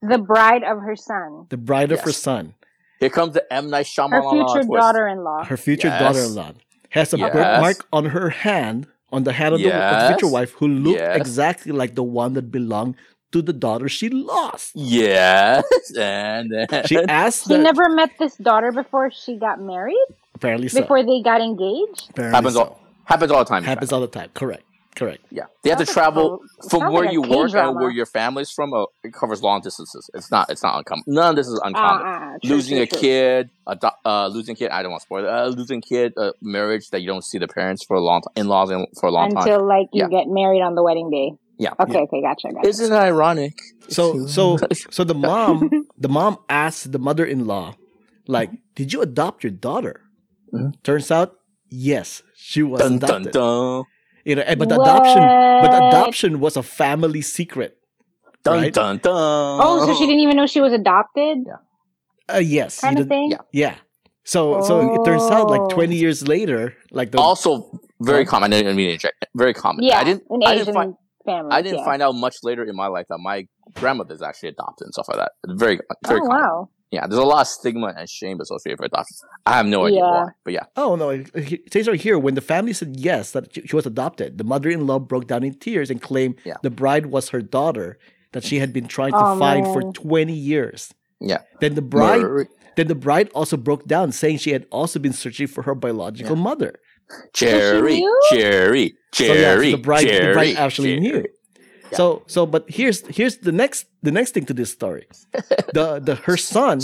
The 0.02 0.18
bride 0.18 0.64
of 0.64 0.80
her 0.80 0.96
son, 0.96 1.46
the 1.50 1.58
bride 1.58 1.92
of 1.92 2.02
her 2.02 2.12
son. 2.12 2.56
Here 3.00 3.10
comes 3.12 3.34
the 3.36 3.54
M 3.54 3.70
Night 3.70 3.88
her 3.96 4.22
future 4.32 4.64
twist. 4.64 4.82
daughter-in-law. 4.82 5.44
her 5.46 5.58
future 5.58 5.90
Yes. 5.90 6.02
daughter-in-law 6.02 6.54
has 6.90 7.14
a 7.14 7.18
Yes. 7.18 7.34
birthmark 7.34 7.86
on 7.94 8.06
her 8.06 8.30
hand 8.30 8.88
on 9.12 9.24
the 9.24 9.34
hand 9.34 9.54
of, 9.54 9.62
the, 9.62 9.74
of 9.74 10.02
the 10.02 10.08
future 10.08 10.32
wife 10.32 10.52
who 10.54 10.68
looked 10.68 11.00
Yes. 11.00 11.18
exactly 11.18 11.72
like 11.72 11.94
the 11.94 12.04
one 12.04 12.34
that 12.34 12.52
belonged 12.52 12.96
to 13.32 13.42
the 13.44 13.54
daughter 13.54 13.88
she 13.88 14.10
lost 14.10 14.72
Yes, 14.74 15.64
and 15.98 16.52
then 16.52 16.86
she 16.86 16.98
asked 16.98 17.48
He 17.48 17.56
the, 17.56 17.62
never 17.62 17.90
met 17.90 18.12
this 18.18 18.36
daughter 18.38 18.72
before 18.72 19.12
she 19.12 19.38
got 19.38 19.60
married. 19.62 20.08
Apparently 20.38 20.68
so 20.70 20.82
Before 20.82 21.02
they 21.10 21.20
got 21.32 21.40
engaged. 21.42 22.02
apparently 22.12 22.36
happens 22.38 22.56
so. 22.56 22.62
all 22.64 22.80
happens 23.06 23.32
all 23.32 23.40
the 23.46 23.50
time. 23.54 23.64
happens 23.64 23.92
all 23.94 24.02
the 24.02 24.08
time 24.20 24.30
correct 24.42 24.64
Correct. 25.02 25.24
Yeah, 25.30 25.44
they 25.62 25.70
have 25.70 25.78
to 25.78 25.86
Sounds 25.86 25.96
like 25.96 26.06
travel 26.06 26.40
a- 26.66 26.70
from 26.72 26.92
where 26.92 27.04
like 27.06 27.14
you 27.14 27.22
work 27.22 27.50
K-drama. 27.50 27.70
and 27.70 27.76
where 27.82 27.92
your 27.92 28.08
family's 28.08 28.50
from. 28.50 28.74
Uh, 28.74 28.86
it 29.04 29.14
covers 29.14 29.44
long 29.44 29.62
distances. 29.62 30.10
It's 30.16 30.32
not. 30.32 30.50
It's 30.50 30.64
not 30.64 30.74
uncommon. 30.80 31.04
None 31.06 31.30
of 31.30 31.36
this 31.36 31.46
is 31.48 31.60
Ah, 31.64 31.68
uncommon. 31.68 32.02
ah, 32.08 32.32
true, 32.44 32.56
losing 32.56 32.78
true, 32.78 32.84
a 32.84 32.88
true. 32.88 33.00
kid, 33.00 33.50
ado- 33.68 33.98
uh, 34.12 34.26
losing 34.36 34.54
a 34.54 34.56
kid. 34.56 34.70
I 34.72 34.82
don't 34.82 34.90
want 34.90 35.02
to 35.02 35.06
spoil 35.06 35.24
it. 35.26 35.30
Uh, 35.30 35.46
losing 35.60 35.82
kid, 35.82 36.14
uh, 36.18 36.32
marriage 36.42 36.90
that 36.90 37.02
you 37.04 37.08
don't 37.14 37.24
see 37.24 37.38
the 37.38 37.48
parents 37.48 37.86
for 37.86 37.96
a 37.96 38.02
long 38.02 38.22
time, 38.24 38.34
in 38.38 38.48
laws 38.48 38.70
for 39.00 39.06
a 39.06 39.12
long 39.12 39.30
time. 39.30 39.44
until 39.44 39.64
like 39.68 39.86
you 39.94 40.02
Yeah. 40.02 40.10
get 40.18 40.26
married 40.30 40.62
on 40.64 40.74
the 40.74 40.82
wedding 40.82 41.12
day. 41.12 41.30
Yeah. 41.60 41.74
Okay. 41.80 41.94
Yeah. 41.94 42.00
Okay. 42.10 42.22
Gotcha. 42.24 42.48
Gotcha. 42.56 42.68
Isn't 42.68 42.92
it 42.92 42.96
ironic? 42.96 43.54
So 43.90 44.26
so 44.26 44.58
so 44.90 45.04
the 45.04 45.14
mom 45.14 45.70
the 46.06 46.10
mom 46.10 46.40
asked 46.50 46.92
the 46.92 46.98
mother-in-law, 47.00 47.76
like, 48.28 48.50
did 48.74 48.94
you 48.94 49.04
adopt 49.04 49.44
your 49.44 49.52
daughter? 49.52 50.02
Mhm. 50.54 50.74
Turns 50.84 51.12
out, 51.12 51.34
yes, 51.70 52.24
she 52.36 52.64
was 52.64 52.82
dun 52.82 53.00
dun 53.00 53.22
adopted. 53.28 53.34
dun 53.34 53.84
You 54.26 54.36
know, 54.36 54.44
but 54.58 54.68
the 54.70 54.80
adoption 54.82 55.24
but 55.64 55.72
adoption 55.88 56.40
was 56.40 56.58
a 56.58 56.64
family 56.64 57.22
secret. 57.22 57.78
dun 58.44 58.62
Right? 58.62 58.74
dun 58.74 58.98
dun. 58.98 59.14
Oh, 59.64 59.86
so 59.86 59.94
she 59.94 60.06
didn't 60.06 60.22
even 60.22 60.38
know 60.38 60.46
she 60.48 60.62
was 60.62 60.72
adopted, 60.74 61.38
Yeah. 61.48 62.36
Uh, 62.36 62.40
yes. 62.40 62.80
kind 62.82 63.00
of 63.00 63.08
thing. 63.08 63.32
yeah. 63.32 63.44
Yeah. 63.52 63.76
So 64.24 64.62
so 64.62 64.74
it 64.96 65.04
turns 65.06 65.24
out 65.32 65.50
like 65.50 65.62
Oh. 65.62 65.70
20 65.70 65.96
years 65.96 66.28
later, 66.28 66.76
like 66.92 67.12
the 67.12 67.20
Also, 67.20 67.72
very 68.02 68.24
Huh? 68.26 68.32
common. 68.32 68.54
I 68.54 68.58
didn't 68.62 68.76
mean 68.76 68.88
to 68.88 68.94
interject. 69.00 69.26
Very 69.36 69.54
common. 69.54 69.84
Yeah, 69.84 70.00
I 70.00 70.04
didn't. 70.04 70.24
an 70.30 70.42
I 70.44 70.52
Asian 70.54 70.66
didn't 70.66 70.76
find. 70.76 70.94
family. 71.26 71.52
I 71.52 71.62
didn't 71.62 71.80
yeah. 71.80 71.86
find 71.92 72.02
out 72.02 72.14
much 72.16 72.36
later 72.44 72.64
in 72.64 72.76
my 72.76 72.88
life 72.88 73.06
that 73.10 73.20
my 73.20 73.48
grandmother's 73.80 74.22
actually 74.22 74.50
adopted 74.56 74.86
and 74.88 74.94
stuff 74.94 75.08
like 75.12 75.18
that. 75.24 75.32
Very, 75.64 75.80
very 76.08 76.20
Oh 76.22 76.28
common. 76.28 76.42
wow. 76.44 76.70
Yeah, 76.92 77.06
there's 77.08 77.20
a 77.20 77.26
lot 77.26 77.42
of 77.42 77.48
stigma 77.48 77.94
and 77.98 78.10
shame 78.10 78.40
associated 78.40 78.80
with 78.80 78.94
adoption. 78.94 79.18
I 79.46 79.58
have 79.58 79.66
no 79.66 79.86
idea 79.86 80.00
Yeah. 80.00 80.12
why, 80.12 80.26
but 80.46 80.54
yeah, 80.54 80.66
Oh 80.78 80.96
no! 80.96 81.10
It 81.10 81.30
it 81.36 81.74
says 81.74 81.88
right 81.88 82.00
here 82.00 82.18
when 82.18 82.36
the 82.36 82.42
family 82.42 82.72
said 82.74 82.96
yes 82.98 83.32
that 83.32 83.54
she 83.54 83.62
she 83.68 83.76
was 83.76 83.86
adopted, 83.86 84.38
the 84.38 84.44
mother-in-law 84.46 85.00
broke 85.00 85.28
down 85.28 85.44
in 85.44 85.54
tears 85.60 85.90
and 85.92 86.02
claimed 86.02 86.36
Yeah. 86.46 86.56
the 86.64 86.70
bride 86.72 87.08
was 87.08 87.30
her 87.30 87.42
daughter 87.42 87.98
that 88.34 88.44
she 88.44 88.60
had 88.60 88.72
been 88.72 88.88
trying 88.88 89.12
to 89.12 89.20
Oh, 89.26 89.38
find 89.40 89.66
for 89.68 89.82
20 89.94 90.34
years. 90.34 90.94
yeah. 91.20 91.42
Then 91.62 91.76
the 91.76 91.82
bride, 91.82 92.22
Murray- 92.22 92.48
then 92.78 92.88
the 92.88 92.96
bride 93.08 93.30
also 93.36 93.58
broke 93.58 93.86
down, 93.88 94.12
saying 94.12 94.38
she 94.38 94.52
had 94.52 94.66
also 94.72 94.98
been 95.00 95.14
searching 95.14 95.48
for 95.48 95.64
her 95.64 95.76
biological 95.76 96.36
mother. 96.36 96.72
Jerry, 97.34 98.04
cherry, 98.30 98.96
cherry, 99.14 99.34
So 99.34 99.34
yeah, 99.34 99.56
so 99.56 99.62
the 99.62 99.78
bride, 99.78 100.08
Jerry, 100.08 100.28
the 100.28 100.34
bride 100.34 100.56
actually 100.58 100.96
Jerry. 101.00 101.02
knew. 101.02 101.24
So, 101.94 102.24
so, 102.28 102.46
but 102.46 102.66
here's 102.70 103.06
here's 103.08 103.38
the 103.38 103.52
next 103.52 103.86
the 104.04 104.12
next 104.12 104.32
thing 104.32 104.46
to 104.46 104.54
this 104.54 104.72
story. 104.72 105.08
The 105.74 106.00
the 106.00 106.16
her 106.16 106.38
son, 106.38 106.80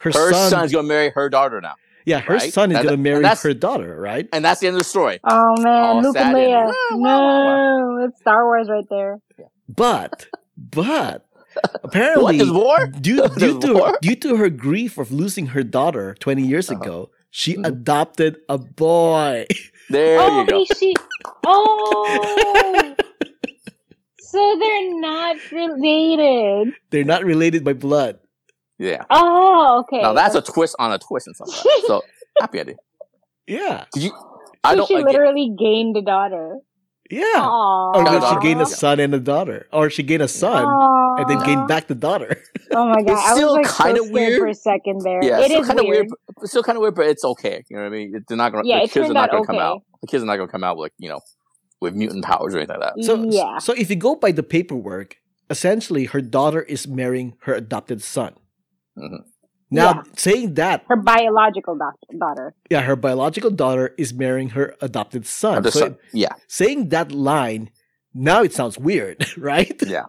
her, 0.00 0.10
Her 0.12 0.32
son, 0.32 0.50
son's 0.50 0.72
gonna 0.72 0.86
marry 0.88 1.10
her 1.10 1.28
daughter 1.28 1.60
now, 1.60 1.74
yeah, 2.06 2.20
her 2.20 2.34
right? 2.34 2.52
son 2.52 2.70
is 2.72 2.78
And 2.78 2.84
gonna 2.86 2.96
marry 2.96 3.24
her 3.24 3.54
daughter, 3.54 3.98
right? 4.00 4.28
and 4.32 4.44
that's 4.44 4.60
the 4.60 4.66
end 4.68 4.76
of 4.76 4.80
the 4.80 4.88
story. 4.88 5.18
Oh 5.24 5.54
man, 5.60 5.84
All 5.84 6.02
Luke 6.02 6.16
and 6.16 6.34
Leia. 6.36 6.72
No, 6.92 8.06
it's 8.06 8.20
Star 8.20 8.44
Wars 8.44 8.68
right 8.70 8.84
there. 8.90 9.18
But 9.68 10.26
but 10.56 11.26
apparently 11.84 12.22
What, 12.22 12.38
there's 12.38 12.52
war? 12.52 12.86
due, 12.86 13.28
due 13.38 13.60
to 13.60 13.74
war? 13.74 13.98
due 14.00 14.16
to 14.16 14.36
her 14.36 14.48
grief 14.50 14.98
of 14.98 15.10
losing 15.10 15.46
her 15.48 15.62
daughter 15.64 16.14
20 16.20 16.42
years 16.42 16.70
Uh-huh. 16.70 16.80
ago, 16.80 17.10
she 17.30 17.54
Mhm. 17.56 17.66
adopted 17.66 18.38
a 18.48 18.58
boy. 18.58 19.46
There 19.90 20.20
oh, 20.20 20.40
you 20.40 20.46
go. 20.46 20.64
but 20.68 20.76
she. 20.78 20.94
Oh. 21.46 22.94
So 24.30 24.56
they're 24.58 25.00
not 25.00 25.36
related. 25.52 26.74
They're 26.90 27.04
not 27.04 27.24
related 27.24 27.64
by 27.64 27.72
blood. 27.72 28.18
Yeah. 28.78 29.04
Oh, 29.10 29.84
okay. 29.84 30.02
Now 30.02 30.12
that's 30.12 30.34
a 30.34 30.42
twist 30.42 30.76
on 30.78 30.92
a 30.92 30.98
twist 30.98 31.26
and 31.26 31.34
stuff 31.36 31.48
like. 31.64 31.84
So 31.86 32.02
happy 32.40 32.60
ending. 32.60 32.76
Yeah. 33.46 33.84
Did 33.92 34.04
you? 34.04 34.12
I 34.62 34.72
so 34.72 34.76
don't. 34.76 34.86
she 34.88 34.94
again- 34.94 35.06
literally 35.06 35.54
gained 35.58 35.96
a 35.96 36.02
daughter. 36.02 36.58
Yeah. 37.10 37.24
Aww. 37.36 37.96
Or 37.96 38.02
No, 38.04 38.20
she 38.20 38.46
gained 38.46 38.60
a 38.60 38.66
son 38.66 39.00
and 39.00 39.14
a 39.14 39.18
daughter. 39.18 39.66
Or 39.72 39.88
she 39.88 40.02
gained 40.02 40.22
a 40.22 40.28
son 40.28 40.62
and 41.18 41.28
then 41.28 41.38
gained 41.44 41.66
back 41.66 41.86
the 41.86 41.94
daughter. 41.94 42.36
Oh 42.70 42.86
my 42.86 43.02
god! 43.02 43.12
It's 43.12 43.20
I 43.22 43.30
was 43.32 43.36
still 43.38 43.52
like 43.54 43.64
kinda 43.66 44.00
so 44.00 44.04
scared 44.04 44.12
weird. 44.12 44.38
for 44.40 44.46
a 44.48 44.54
second 44.54 45.00
there. 45.02 45.20
Yeah, 45.24 45.40
it 45.40 45.44
still 45.46 45.60
is 45.62 45.66
kind 45.66 45.80
of 45.80 45.86
weird. 45.86 45.96
weird. 45.96 46.08
but- 46.10 46.42
It's 46.42 46.50
still 46.52 46.62
kind 46.62 46.76
of 46.76 46.82
weird, 46.82 46.94
but 46.94 47.06
it's 47.06 47.24
okay. 47.24 47.64
You 47.70 47.76
know 47.78 47.82
what 47.84 47.88
I 47.88 47.96
mean? 47.96 48.24
They're 48.28 48.36
not 48.36 48.52
gonna. 48.52 48.68
Yeah, 48.68 48.82
the 48.82 48.88
kids 48.88 49.08
are 49.08 49.14
not 49.14 49.30
gonna 49.30 49.46
come 49.46 49.56
out. 49.58 49.80
The 50.02 50.06
kids 50.06 50.22
are 50.22 50.26
not 50.26 50.36
gonna 50.36 50.52
come 50.52 50.62
out 50.64 50.76
with 50.76 50.92
you 50.98 51.08
know, 51.08 51.20
with 51.80 51.94
mutant 51.94 52.24
powers 52.24 52.54
or 52.54 52.58
anything 52.58 52.80
like 52.80 52.94
that. 52.94 53.04
So, 53.04 53.22
yeah. 53.30 53.58
so 53.58 53.72
if 53.72 53.88
you 53.90 53.96
go 53.96 54.14
by 54.16 54.32
the 54.32 54.42
paperwork, 54.42 55.16
essentially 55.50 56.04
her 56.06 56.20
daughter 56.20 56.62
is 56.62 56.86
marrying 56.88 57.34
her 57.42 57.54
adopted 57.54 58.02
son. 58.02 58.34
Mhm. 58.98 59.24
Now, 59.70 59.84
Yeah. 59.96 60.02
saying 60.16 60.54
that, 60.54 60.84
Her 60.88 60.96
biological 60.96 61.76
doc- 61.76 61.94
daughter. 62.18 62.54
yeah, 62.70 62.80
her 62.82 62.96
biological 62.96 63.50
daughter 63.50 63.94
is 63.98 64.14
marrying 64.14 64.50
her 64.50 64.74
adopted 64.80 65.26
son. 65.26 65.62
So 65.64 65.70
son. 65.70 65.96
Yeah, 66.12 66.32
saying 66.48 66.88
that 66.88 67.12
line, 67.12 67.70
now 68.14 68.42
it 68.42 68.52
sounds 68.54 68.78
weird, 68.78 69.24
right? 69.38 69.76
yeah. 69.86 70.06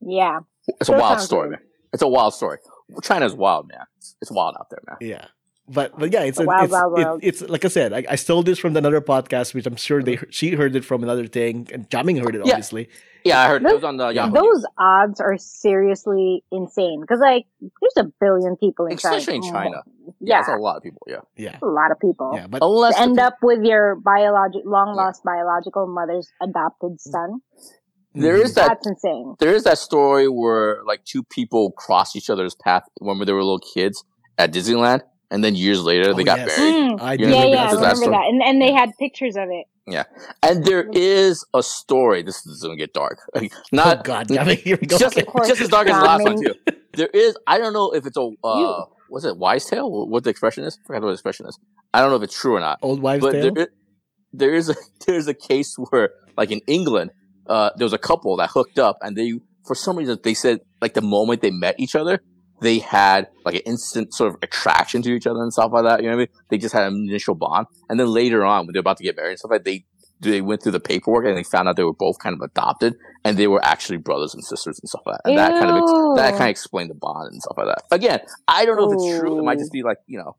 Yeah. 0.00 0.40
It's 0.80 0.88
a 0.88 0.92
wild 0.96 1.20
story, 1.20 1.48
weird. 1.48 1.60
man. 1.60 1.68
It's 1.92 2.02
a 2.02 2.08
wild 2.08 2.34
story. 2.34 2.58
China's 3.02 3.34
wild, 3.34 3.68
man. 3.68 3.84
It's, 3.98 4.16
it's 4.22 4.30
wild 4.30 4.54
out 4.58 4.68
there, 4.70 4.82
man. 4.88 4.96
Yeah. 5.00 5.26
But 5.72 5.98
but 5.98 6.12
yeah, 6.12 6.22
it's 6.22 6.38
a, 6.38 6.44
wild, 6.44 6.64
it's, 6.64 6.72
wild 6.72 7.22
it- 7.24 7.26
it's 7.28 7.40
like 7.42 7.64
I 7.64 7.68
said, 7.68 7.92
I, 7.92 8.04
I 8.10 8.16
stole 8.16 8.42
this 8.42 8.58
from 8.58 8.76
another 8.76 9.00
podcast, 9.00 9.54
which 9.54 9.66
I'm 9.66 9.76
sure 9.76 10.02
they 10.02 10.18
she 10.30 10.50
heard 10.54 10.74
it 10.76 10.84
from 10.84 11.02
another 11.02 11.26
thing, 11.26 11.68
and 11.72 11.88
Jiaming 11.88 12.22
heard 12.22 12.34
it 12.34 12.42
Yeah. 12.44 12.52
obviously. 12.52 12.88
Yeah, 13.24 13.40
I 13.40 13.46
heard 13.48 13.62
it 13.62 13.66
Those- 13.66 13.74
was 13.74 13.84
on 13.84 13.96
the 13.98 14.08
Yahoo. 14.08 14.32
Those 14.32 14.66
odds 14.78 15.20
are 15.20 15.36
seriously 15.38 16.42
insane. 16.50 17.00
Because, 17.00 17.20
like, 17.20 17.46
there's 17.60 17.96
a 18.06 18.10
billion 18.20 18.56
people 18.56 18.86
in 18.86 18.98
China. 18.98 19.16
In 19.32 19.42
China. 19.42 19.82
Yeah, 19.86 20.12
Yeah. 20.20 20.36
that's 20.40 20.48
a 20.48 20.56
lot 20.56 20.76
of 20.78 20.82
people. 20.82 21.02
Yeah, 21.06 21.20
Yeah, 21.36 21.56
a 21.62 21.66
lot 21.66 21.92
of 21.92 22.00
people. 22.00 22.32
yeah, 22.34 22.48
but 22.48 22.62
unless 22.62 22.96
To 22.96 23.02
end 23.02 23.14
peop- 23.16 23.24
up 23.26 23.36
with 23.42 23.60
your 23.62 23.94
biologic, 23.94 24.62
long 24.64 24.96
lost 24.96 25.22
biological 25.24 25.86
mother's 25.86 26.28
adopted 26.42 27.00
son. 27.00 27.40
there 28.14 28.36
Mhm. 28.38 28.54
that 28.56 28.68
That's 28.68 28.86
insane. 28.86 29.36
there 29.38 29.54
is 29.54 29.64
that 29.64 29.78
story 29.78 30.28
where 30.28 30.80
like 30.84 31.02
two 31.04 31.22
people 31.22 31.70
cross 31.72 32.14
each 32.14 32.28
other's 32.28 32.54
path 32.54 32.82
when 33.00 33.18
they 33.24 33.32
were 33.32 33.38
little 33.42 33.58
kids 33.74 34.04
at 34.36 34.52
Disneyland, 34.52 35.00
and 35.32 35.42
then 35.42 35.54
years 35.56 35.82
later 35.82 36.14
they 36.14 36.22
Oh, 36.22 36.24
got 36.24 36.38
yes. 36.38 36.58
married. 36.58 36.74
Mm. 36.92 37.00
I 37.02 37.16
do 37.16 37.24
Yeah, 37.24 37.30
Yeah, 37.30 37.36
remember 37.42 37.56
I 37.58 37.64
that 37.64 37.74
remember 37.74 37.96
story. 37.96 38.10
that. 38.16 38.24
And 38.28 38.42
and 38.42 38.62
they 38.62 38.72
had 38.72 38.90
pictures 39.00 39.36
of 39.36 39.48
it. 39.50 39.66
Yeah, 39.88 40.04
and 40.44 40.64
there 40.64 40.84
is 40.92 41.44
a 41.54 41.62
story. 41.62 42.22
This 42.22 42.46
is 42.46 42.62
gonna 42.62 42.76
get 42.76 42.92
dark. 42.92 43.18
Like, 43.34 43.52
not 43.72 43.98
oh 43.98 44.02
God, 44.04 44.28
Jiaming, 44.28 44.58
here 44.68 44.78
we 44.80 44.86
go. 44.86 44.96
just 44.98 45.16
just 45.50 45.60
as 45.60 45.68
dark 45.68 45.88
as 45.88 45.96
the 45.98 46.04
last 46.04 46.22
one 46.22 46.40
too. 46.40 46.54
There 46.94 47.08
is. 47.12 47.36
I 47.48 47.58
don't 47.58 47.72
know 47.72 47.90
if 47.92 48.06
it's 48.06 48.16
a. 48.16 48.20
Uh, 48.44 48.58
You- 48.60 48.84
what's 49.08 49.24
it? 49.24 49.36
Wise 49.36 49.64
tale? 49.66 49.90
What 49.90 50.08
what 50.08 50.24
the 50.24 50.30
expression 50.30 50.62
is? 50.64 50.78
I 50.84 50.86
forgot 50.86 51.02
what 51.02 51.08
the 51.08 51.14
expression 51.14 51.46
is. 51.46 51.58
I 51.92 52.00
don't 52.00 52.10
know 52.10 52.16
if 52.16 52.22
it's 52.22 52.38
true 52.38 52.54
or 52.54 52.60
not. 52.60 52.78
Old 52.82 53.02
wives' 53.02 53.24
but 53.24 53.32
tale. 53.32 53.52
There, 53.52 53.68
there 54.32 54.54
is 54.54 54.68
a 54.68 54.76
there's 55.06 55.26
a 55.26 55.34
case 55.34 55.74
where 55.90 56.10
like 56.36 56.50
in 56.52 56.60
England, 56.68 57.10
uh, 57.48 57.70
there 57.76 57.84
was 57.84 57.92
a 57.92 57.98
couple 58.10 58.36
that 58.36 58.50
hooked 58.50 58.78
up 58.78 58.98
and 59.02 59.16
they 59.16 59.32
for 59.66 59.74
some 59.74 59.96
reason 59.96 60.18
they 60.22 60.34
said 60.34 60.60
like 60.80 60.94
the 60.94 61.02
moment 61.02 61.40
they 61.42 61.50
met 61.50 61.74
each 61.78 61.94
other, 61.96 62.20
they 62.62 62.78
had 62.78 63.28
like 63.44 63.56
an 63.56 63.62
instant 63.66 64.14
sort 64.14 64.32
of 64.32 64.38
attraction 64.42 65.02
to 65.02 65.10
each 65.10 65.26
other 65.26 65.42
and 65.42 65.52
stuff 65.52 65.70
like 65.72 65.84
that. 65.84 66.00
You 66.00 66.08
know 66.08 66.16
what 66.16 66.22
I 66.22 66.26
mean? 66.26 66.44
They 66.48 66.58
just 66.58 66.72
had 66.72 66.84
an 66.84 66.94
initial 67.08 67.34
bond, 67.34 67.66
and 67.88 67.98
then 68.00 68.08
later 68.08 68.44
on 68.44 68.66
when 68.66 68.72
they're 68.72 68.80
about 68.80 68.96
to 68.98 69.04
get 69.04 69.16
married 69.16 69.30
and 69.30 69.38
stuff 69.38 69.50
like 69.50 69.64
that, 69.64 69.70
they 69.70 69.84
they 70.20 70.40
went 70.40 70.62
through 70.62 70.72
the 70.72 70.80
paperwork 70.80 71.26
and 71.26 71.36
they 71.36 71.42
found 71.42 71.68
out 71.68 71.76
they 71.76 71.82
were 71.82 71.92
both 71.92 72.18
kind 72.20 72.34
of 72.34 72.40
adopted 72.40 72.94
and 73.24 73.36
they 73.36 73.48
were 73.48 73.62
actually 73.64 73.96
brothers 73.96 74.34
and 74.34 74.44
sisters 74.44 74.78
and 74.80 74.88
stuff 74.88 75.02
like 75.04 75.16
that. 75.16 75.28
And 75.28 75.38
that 75.38 75.50
kind 75.50 75.70
of 75.70 75.76
ex- 75.76 75.92
that 76.16 76.30
kind 76.32 76.44
of 76.44 76.48
explained 76.48 76.90
the 76.90 76.94
bond 76.94 77.32
and 77.32 77.42
stuff 77.42 77.56
like 77.56 77.66
that. 77.66 77.82
Again, 77.90 78.20
I 78.46 78.64
don't 78.64 78.76
know 78.76 78.90
if 78.90 78.94
it's 78.94 79.20
true. 79.20 79.38
It 79.38 79.42
might 79.42 79.58
just 79.58 79.72
be 79.72 79.82
like 79.82 79.98
you 80.06 80.18
know 80.18 80.36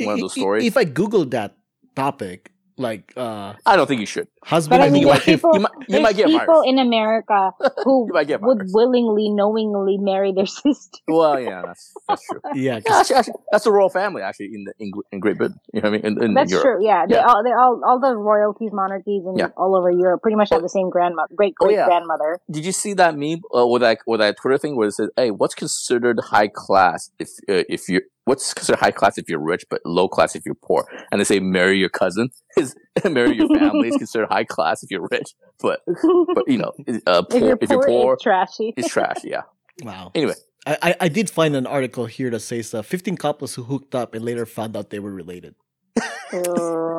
one 0.00 0.14
of 0.14 0.20
those 0.20 0.32
stories. 0.32 0.64
If 0.64 0.76
I 0.76 0.84
googled 0.84 1.30
that 1.30 1.56
topic, 1.94 2.52
like 2.78 3.12
uh, 3.16 3.54
I 3.64 3.76
don't 3.76 3.86
think 3.86 4.00
you 4.00 4.06
should. 4.06 4.28
husband 4.44 4.78
But 4.78 4.82
I 4.82 4.86
and 4.86 4.92
mean, 4.92 5.02
you 5.02 5.08
there's 5.08 5.18
wife, 5.20 5.24
people, 5.26 5.50
you 5.54 5.60
might- 5.60 5.72
you 5.80 5.84
there's 5.88 6.02
might 6.02 6.16
get 6.16 6.26
people 6.26 6.46
virus. 6.60 6.66
in 6.68 6.78
America 6.78 7.50
who 7.84 8.06
You 8.08 8.12
might 8.12 8.26
get 8.26 8.42
would 8.42 8.62
willingly, 8.72 9.30
knowingly 9.30 9.96
marry 9.98 10.32
their 10.32 10.46
sister. 10.64 10.98
Well, 11.08 11.40
yeah, 11.40 11.62
that's 11.64 11.92
that's 12.08 12.26
true. 12.26 12.40
yeah, 12.54 12.80
'cause- 12.80 12.84
Yeah, 12.86 12.98
actually, 13.00 13.16
actually, 13.16 13.34
that's 13.50 13.64
the 13.64 13.72
royal 13.72 13.88
family 13.88 14.22
actually 14.22 14.50
in 14.52 14.64
the 14.64 14.72
in, 14.78 14.90
in 15.12 15.20
Great 15.20 15.38
Britain. 15.38 15.58
You 15.72 15.80
know 15.80 15.90
what 15.90 15.98
I 16.00 16.02
mean? 16.02 16.18
In, 16.18 16.22
in 16.22 16.34
That's 16.34 16.50
Europe. 16.50 16.64
true. 16.64 16.86
Yeah, 16.86 17.06
they 17.08 17.16
all, 17.16 17.42
they 17.42 17.50
all, 17.52 17.80
all 17.86 17.98
the 18.00 18.14
royalties, 18.16 18.70
monarchies, 18.72 19.24
and 19.24 19.38
Yeah. 19.38 19.48
all 19.56 19.74
over 19.76 19.90
Europe 19.90 20.20
pretty 20.22 20.36
much 20.36 20.50
have 20.50 20.62
the 20.62 20.68
same 20.68 20.90
grandmother, 20.90 21.32
great 21.34 21.54
Oh, 21.60 21.66
great 21.66 21.76
yeah. 21.76 21.86
grandmother. 21.86 22.40
Did 22.50 22.64
you 22.66 22.72
see 22.72 22.92
that 22.94 23.16
meme 23.16 23.40
uh, 23.56 23.66
with 23.66 23.82
that 23.82 23.98
with 24.06 24.20
that 24.20 24.36
Twitter 24.36 24.58
thing 24.58 24.76
where 24.76 24.88
it 24.88 24.92
says, 24.94 25.08
"Hey, 25.16 25.30
what's 25.30 25.54
considered 25.54 26.18
high 26.30 26.48
class 26.48 27.10
if 27.18 27.28
uh, 27.48 27.64
if 27.68 27.88
you 27.88 28.02
what's 28.26 28.52
considered 28.54 28.78
high 28.80 28.90
class 28.90 29.16
if 29.18 29.28
you're 29.28 29.40
rich, 29.40 29.64
but 29.70 29.80
low 29.84 30.08
class 30.08 30.36
if 30.36 30.44
you're 30.44 30.54
poor?" 30.54 30.86
And 31.10 31.18
they 31.20 31.24
say, 31.24 31.40
"Marry 31.40 31.78
your 31.78 31.88
cousin 31.88 32.28
is 32.58 32.76
marry 33.04 33.34
your 33.34 33.48
family 33.58 33.88
is 33.88 33.96
considered 34.04 34.28
high 34.28 34.44
class 34.44 34.82
if 34.82 34.90
you're 34.90 35.06
rich, 35.10 35.32
but 35.58 35.80
but 36.34 36.44
you 36.46 36.58
know, 36.58 36.72
uh, 37.06 37.22
if 37.22 37.28
poor 37.30 37.40
you're 37.40 37.58
if 37.60 37.70
you're 37.70 37.82
poor, 37.82 38.02
poor, 38.02 38.14
it's 38.14 38.22
trashy. 38.22 38.74
it's 38.76 38.88
trash." 38.88 39.24
Yeah. 39.24 39.42
wow. 39.82 40.10
Anyway, 40.14 40.34
I, 40.66 40.76
I 40.82 40.96
I 41.00 41.08
did 41.08 41.30
find 41.30 41.56
an 41.56 41.66
article 41.66 42.06
here 42.06 42.30
that 42.30 42.40
says 42.40 42.74
uh, 42.74 42.82
15 42.82 43.16
couples 43.16 43.54
who 43.54 43.62
hooked 43.64 43.94
up 43.94 44.14
and 44.14 44.24
later 44.24 44.44
found 44.46 44.76
out 44.76 44.90
they 44.90 44.98
were 45.00 45.12
related. 45.12 45.54
Ew. 46.32 46.42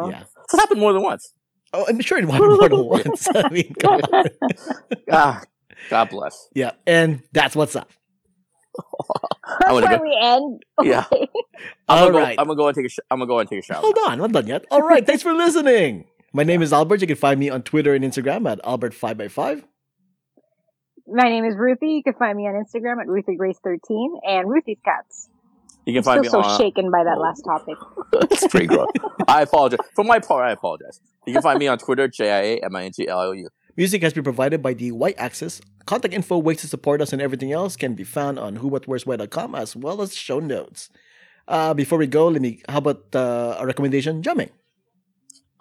Yeah. 0.09 0.23
it's 0.43 0.55
happened 0.59 0.79
more 0.79 0.93
than 0.93 1.03
once. 1.03 1.33
Oh, 1.73 1.85
I'm 1.87 1.99
sure 1.99 2.17
it 2.17 2.29
happened 2.29 2.57
more 2.57 2.69
than 2.69 2.85
once. 2.85 3.27
I 3.35 3.49
mean, 3.49 3.73
come 3.79 3.99
on. 4.13 4.25
Ah, 5.11 5.43
God 5.89 6.09
bless. 6.09 6.47
yeah, 6.55 6.71
and 6.87 7.21
that's 7.33 7.55
what's 7.55 7.75
up. 7.75 7.91
That's 9.59 9.71
where 9.73 9.97
go- 9.97 10.03
we 10.03 10.17
end. 10.21 10.63
Yeah. 10.83 11.05
Okay. 11.11 11.27
I'm 11.89 11.97
All 12.03 12.07
gonna, 12.11 12.17
right. 12.23 12.37
go, 12.37 12.41
I'm 12.41 12.47
gonna 12.47 12.57
go 12.57 12.67
and 12.67 12.75
take 12.75 12.85
a 12.85 12.89
sh- 12.89 12.99
I'm 13.09 13.19
gonna 13.19 13.27
go 13.27 13.39
and 13.39 13.49
take 13.49 13.59
a 13.59 13.63
shower. 13.63 13.81
Hold 13.81 13.97
on, 14.05 14.13
I'm 14.13 14.17
not 14.19 14.31
done 14.31 14.47
yet. 14.47 14.65
All 14.71 14.81
right, 14.81 15.05
thanks 15.05 15.23
for 15.23 15.33
listening. 15.33 16.05
My 16.33 16.43
name 16.43 16.61
is 16.61 16.71
Albert. 16.73 17.01
You 17.01 17.07
can 17.07 17.15
find 17.15 17.39
me 17.39 17.49
on 17.49 17.63
Twitter 17.63 17.93
and 17.95 18.03
Instagram 18.03 18.49
at 18.51 18.61
Albert5x5. 18.63 19.63
My 21.07 21.23
name 21.29 21.45
is 21.45 21.55
Ruthie. 21.57 21.87
You 21.93 22.03
can 22.03 22.13
find 22.13 22.37
me 22.37 22.43
on 22.47 22.53
Instagram 22.63 22.99
at 23.01 23.07
RuthieGrace13 23.07 24.07
and 24.27 24.49
Ruthie's 24.49 24.77
Cats. 24.83 25.29
You 25.85 25.93
can 25.93 26.03
find 26.03 26.25
Still 26.25 26.41
me 26.41 26.45
so 26.45 26.51
on. 26.51 26.57
shaken 26.59 26.91
by 26.91 27.03
that 27.05 27.17
last 27.17 27.41
topic. 27.43 27.77
It's 28.31 28.47
pretty 28.47 28.67
gross. 28.67 28.87
I 29.27 29.41
apologize. 29.43 29.79
For 29.95 30.03
my 30.03 30.19
part, 30.19 30.45
I 30.47 30.51
apologize. 30.51 30.99
You 31.25 31.33
can 31.33 31.41
find 31.41 31.59
me 31.59 31.67
on 31.67 31.77
Twitter, 31.77 32.07
J 32.07 32.29
I 32.31 32.39
A 32.41 32.57
M 32.65 32.75
I 32.75 32.83
N 32.85 32.91
T 32.91 33.07
L 33.07 33.21
L 33.21 33.33
U. 33.35 33.49
Music 33.77 34.01
has 34.01 34.11
been 34.11 34.23
provided 34.23 34.63
by 34.63 34.73
the 34.73 34.91
White 34.91 35.13
Axis. 35.19 35.61
Contact 35.85 36.11
info, 36.11 36.39
ways 36.39 36.61
to 36.61 36.67
support 36.67 36.99
us, 36.99 37.13
and 37.13 37.21
everything 37.21 37.51
else 37.51 37.75
can 37.75 37.93
be 37.93 38.03
found 38.03 38.39
on 38.39 38.57
whowhatwhereswhy.com 38.57 39.53
as 39.53 39.75
well 39.75 40.01
as 40.01 40.15
show 40.15 40.39
notes. 40.39 40.89
Uh, 41.47 41.75
before 41.75 41.99
we 41.99 42.07
go, 42.07 42.27
let 42.27 42.41
me. 42.41 42.63
How 42.67 42.79
about 42.79 43.15
uh, 43.15 43.55
a 43.59 43.67
recommendation? 43.67 44.23
Jiaming. 44.23 44.49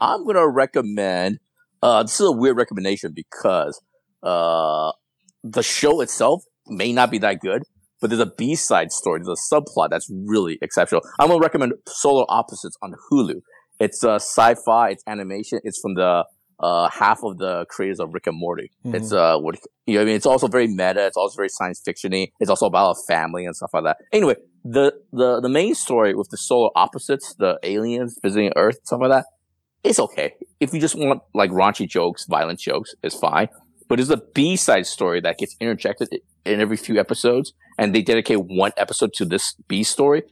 I'm 0.01 0.27
gonna 0.27 0.49
recommend. 0.49 1.41
Uh, 1.83 2.03
this 2.05 2.19
is 2.19 2.27
a 2.27 2.33
weird 2.33 2.57
recommendation 2.57 3.13
because 3.15 3.79
uh, 4.23 4.93
the 5.45 5.63
show 5.63 6.01
itself 6.01 6.43
may 6.67 6.95
not 6.95 7.11
be 7.11 7.19
that 7.19 7.41
good, 7.41 7.65
but 8.01 8.09
there's 8.09 8.21
a 8.21 8.33
B 8.39 8.55
side 8.55 8.93
story, 8.93 9.21
there's 9.23 9.39
a 9.39 9.55
subplot 9.55 9.91
that's 9.91 10.11
really 10.11 10.59
exceptional. 10.63 11.03
I'm 11.21 11.29
gonna 11.29 11.41
recommend 11.41 11.75
Solar 11.87 12.25
Opposites 12.31 12.79
on 12.81 12.95
Hulu. 13.13 13.43
It's 13.79 14.03
uh, 14.03 14.15
sci-fi, 14.15 14.89
it's 14.89 15.05
animation, 15.07 15.61
it's 15.65 15.79
from 15.79 15.95
the 15.97 16.25
uh, 16.61 16.89
half 16.89 17.21
of 17.23 17.39
the 17.39 17.67
creators 17.69 18.01
of 18.01 18.13
Rick 18.15 18.27
and 18.27 18.39
Morty. 18.39 18.71
Mhm. 18.85 18.95
It's 18.95 19.13
uh, 19.13 19.39
what 19.39 19.57
you 19.87 19.97
know, 19.97 20.03
I 20.03 20.05
mean, 20.05 20.17
it's 20.17 20.27
also 20.27 20.49
very 20.49 20.67
meta. 20.67 21.07
It's 21.07 21.17
also 21.17 21.37
very 21.37 21.49
science 21.49 21.83
fictiony. 21.87 22.29
It's 22.41 22.51
also 22.51 22.67
about 22.67 22.97
a 22.97 23.07
family 23.07 23.45
and 23.45 23.55
stuff 23.55 23.71
like 23.75 23.85
that. 23.85 23.99
Anyway, 24.13 24.37
the 24.65 24.95
the 25.13 25.41
the 25.41 25.49
main 25.49 25.75
story 25.75 26.15
with 26.15 26.31
the 26.31 26.37
solar 26.37 26.71
opposites, 26.77 27.35
the 27.39 27.59
aliens 27.63 28.19
visiting 28.23 28.53
Earth, 28.57 28.79
stuff 28.85 29.01
like 29.01 29.11
that 29.11 29.25
it's 29.85 30.01
okay. 30.01 30.33
If 30.61 30.75
you 30.75 30.81
just 30.81 30.95
want 30.97 31.23
like 31.35 31.51
raunchy 31.51 31.89
jokes, 31.89 32.27
violent 32.29 32.59
jokes, 32.59 32.95
it's 33.03 33.17
fine. 33.17 33.49
But 33.89 34.01
it's 34.01 34.11
a 34.11 34.21
B 34.35 34.57
side 34.57 34.87
story 34.87 35.21
that 35.21 35.39
gets 35.39 35.55
interjected 35.61 36.09
in 36.45 36.61
every 36.61 36.77
few 36.77 36.99
episodes, 36.99 37.53
and 37.79 37.95
they 37.95 38.03
dedicate 38.03 38.39
one 38.39 38.73
episode 38.77 39.13
to 39.15 39.25
this 39.25 39.55
B 39.69 39.85
story, 39.85 40.23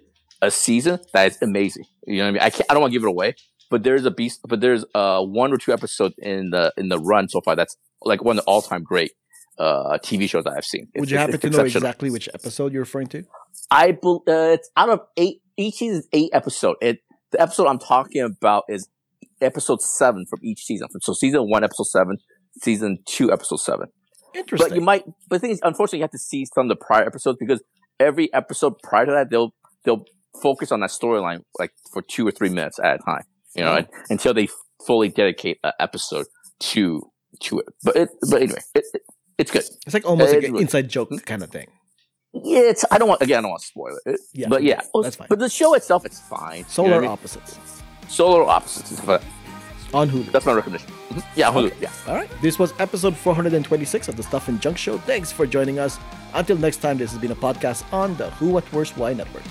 a 0.43 0.51
season 0.51 0.99
that 1.13 1.31
is 1.31 1.39
amazing. 1.41 1.85
You 2.07 2.19
know 2.19 2.23
what 2.25 2.29
I 2.29 2.33
mean? 2.33 2.43
I 2.43 2.51
can't, 2.51 2.67
I 2.69 2.75
don't 2.75 2.81
want 2.81 2.93
to 2.93 2.99
give 2.99 3.05
it 3.05 3.09
away, 3.09 3.35
but 3.75 3.83
there's 3.83 4.05
a 4.05 4.11
beast, 4.13 4.39
but 4.49 4.61
there's 4.61 4.85
uh 4.95 5.21
one 5.21 5.53
or 5.53 5.59
two 5.59 5.73
episodes 5.73 6.15
in 6.19 6.51
the 6.51 6.73
in 6.77 6.91
the 6.91 6.99
run 7.01 7.29
so 7.29 7.41
far 7.41 7.57
that's 7.57 7.77
like 8.03 8.23
one 8.23 8.39
of 8.39 8.45
the 8.45 8.49
all 8.49 8.63
time 8.63 8.85
great 8.85 9.11
uh 9.59 9.99
TV 9.99 10.29
shows 10.29 10.45
that 10.45 10.55
I've 10.57 10.65
seen. 10.65 10.87
Would 10.95 11.11
you 11.11 11.19
happen 11.19 11.41
to 11.41 11.51
know 11.51 11.65
exactly 11.65 12.09
which 12.09 12.29
episode 12.33 12.73
you're 12.73 12.83
referring 12.83 13.09
to? 13.09 13.25
I 13.73 13.91
bel 13.91 14.23
uh, 14.29 14.55
it's 14.55 14.71
out 14.77 14.91
of 14.91 15.01
eight. 15.17 15.41
Each 15.57 15.75
season 15.75 15.99
is 15.99 16.09
eight 16.13 16.31
episode. 16.33 16.77
It 16.81 17.01
the 17.33 17.41
episode 17.41 17.67
I'm 17.67 17.81
talking 17.81 18.23
about 18.23 18.63
is 18.69 18.89
episode 19.41 19.83
seven 19.83 20.25
from 20.31 20.39
each 20.45 20.63
season. 20.63 20.87
So 21.01 21.13
season 21.13 21.51
one, 21.51 21.65
episode 21.65 21.89
seven. 21.89 22.19
Season 22.63 22.99
two, 23.09 23.33
episode 23.33 23.59
seven. 23.59 23.89
Interesting. 24.37 24.69
But 24.69 24.77
you 24.77 24.83
might. 24.83 25.05
But 25.29 25.37
the 25.37 25.41
thing 25.41 25.51
is, 25.51 25.61
unfortunately, 25.65 25.99
you 25.99 26.05
have 26.05 26.13
to 26.13 26.19
see 26.19 26.47
some 26.55 26.67
of 26.67 26.79
the 26.79 26.85
prior 26.85 27.05
episodes 27.05 27.39
because 27.41 27.61
every 27.99 28.33
episode 28.33 28.75
prior 28.85 29.07
to 29.07 29.11
that, 29.11 29.31
they'll 29.31 29.53
they'll 29.85 30.05
focus 30.41 30.71
on 30.71 30.79
that 30.79 30.91
storyline 30.91 31.41
like 31.59 31.73
for 31.93 32.03
two 32.03 32.25
or 32.25 32.31
three 32.31 32.51
minutes 32.51 32.79
at 32.79 33.01
a 33.01 33.05
time. 33.05 33.25
You 33.55 33.65
know, 33.65 33.85
until 34.11 34.35
they 34.35 34.49
fully 34.87 35.09
dedicate 35.09 35.59
an 35.65 35.73
episode 35.81 36.27
to 36.61 37.03
to 37.41 37.61
it. 37.61 37.67
But 37.83 37.97
it. 37.97 38.09
But 38.31 38.43
anyway, 38.43 38.59
it, 38.75 38.85
it, 38.95 39.03
it's 39.39 39.51
good. 39.51 39.65
it's 39.87 39.95
like 39.95 40.05
almost 40.05 40.35
like 40.35 40.45
an 40.45 40.57
inside 40.57 40.89
joke 40.89 41.11
kind 41.27 41.43
of 41.43 41.51
thing. 41.51 41.69
Yeah, 42.33 42.61
it's. 42.61 42.85
I 42.91 42.99
don't 42.99 43.09
want. 43.09 43.23
Again, 43.23 43.39
I 43.39 43.43
don't 43.43 43.51
want 43.51 43.63
to 43.63 43.67
spoil 43.67 43.97
it. 44.07 44.21
Yeah, 44.33 44.49
but 44.49 44.63
yeah, 44.63 44.81
that's 45.03 45.17
fine. 45.17 45.29
But 45.29 45.39
the 45.39 45.49
show 45.49 45.75
itself, 45.75 46.05
it's 46.05 46.21
fine. 46.21 46.59
You 46.59 46.63
know 46.63 46.69
Solar 46.69 46.95
I 46.97 47.01
mean? 47.01 47.11
opposites 47.11 47.83
Solar 48.09 48.45
opposites. 48.45 49.01
But 49.01 49.23
on 49.93 50.11
Hulu. 50.11 50.33
that's 50.33 50.45
my 50.45 50.53
recommendation. 50.53 50.93
Mhm. 51.11 51.25
Yeah, 51.37 51.53
Hulu. 51.53 51.73
Yeah. 51.81 51.91
All 52.09 52.15
right. 52.15 52.29
This 52.43 52.59
was 52.59 52.75
episode 52.81 53.17
426 53.17 54.09
of 54.09 54.17
the 54.17 54.23
Stuff 54.23 54.49
and 54.49 54.61
Junk 54.61 54.77
Show. 54.77 54.99
Thanks 54.99 55.31
for 55.31 55.47
joining 55.47 55.79
us. 55.79 55.99
Until 56.35 56.57
next 56.57 56.79
time, 56.79 56.99
this 56.99 57.13
has 57.13 57.21
been 57.21 57.31
a 57.31 57.37
podcast 57.37 57.85
on 57.93 58.17
the 58.17 58.31
Who 58.31 58.49
What 58.51 58.65
Where's 58.73 58.97
Why 58.97 59.13
Network. 59.13 59.45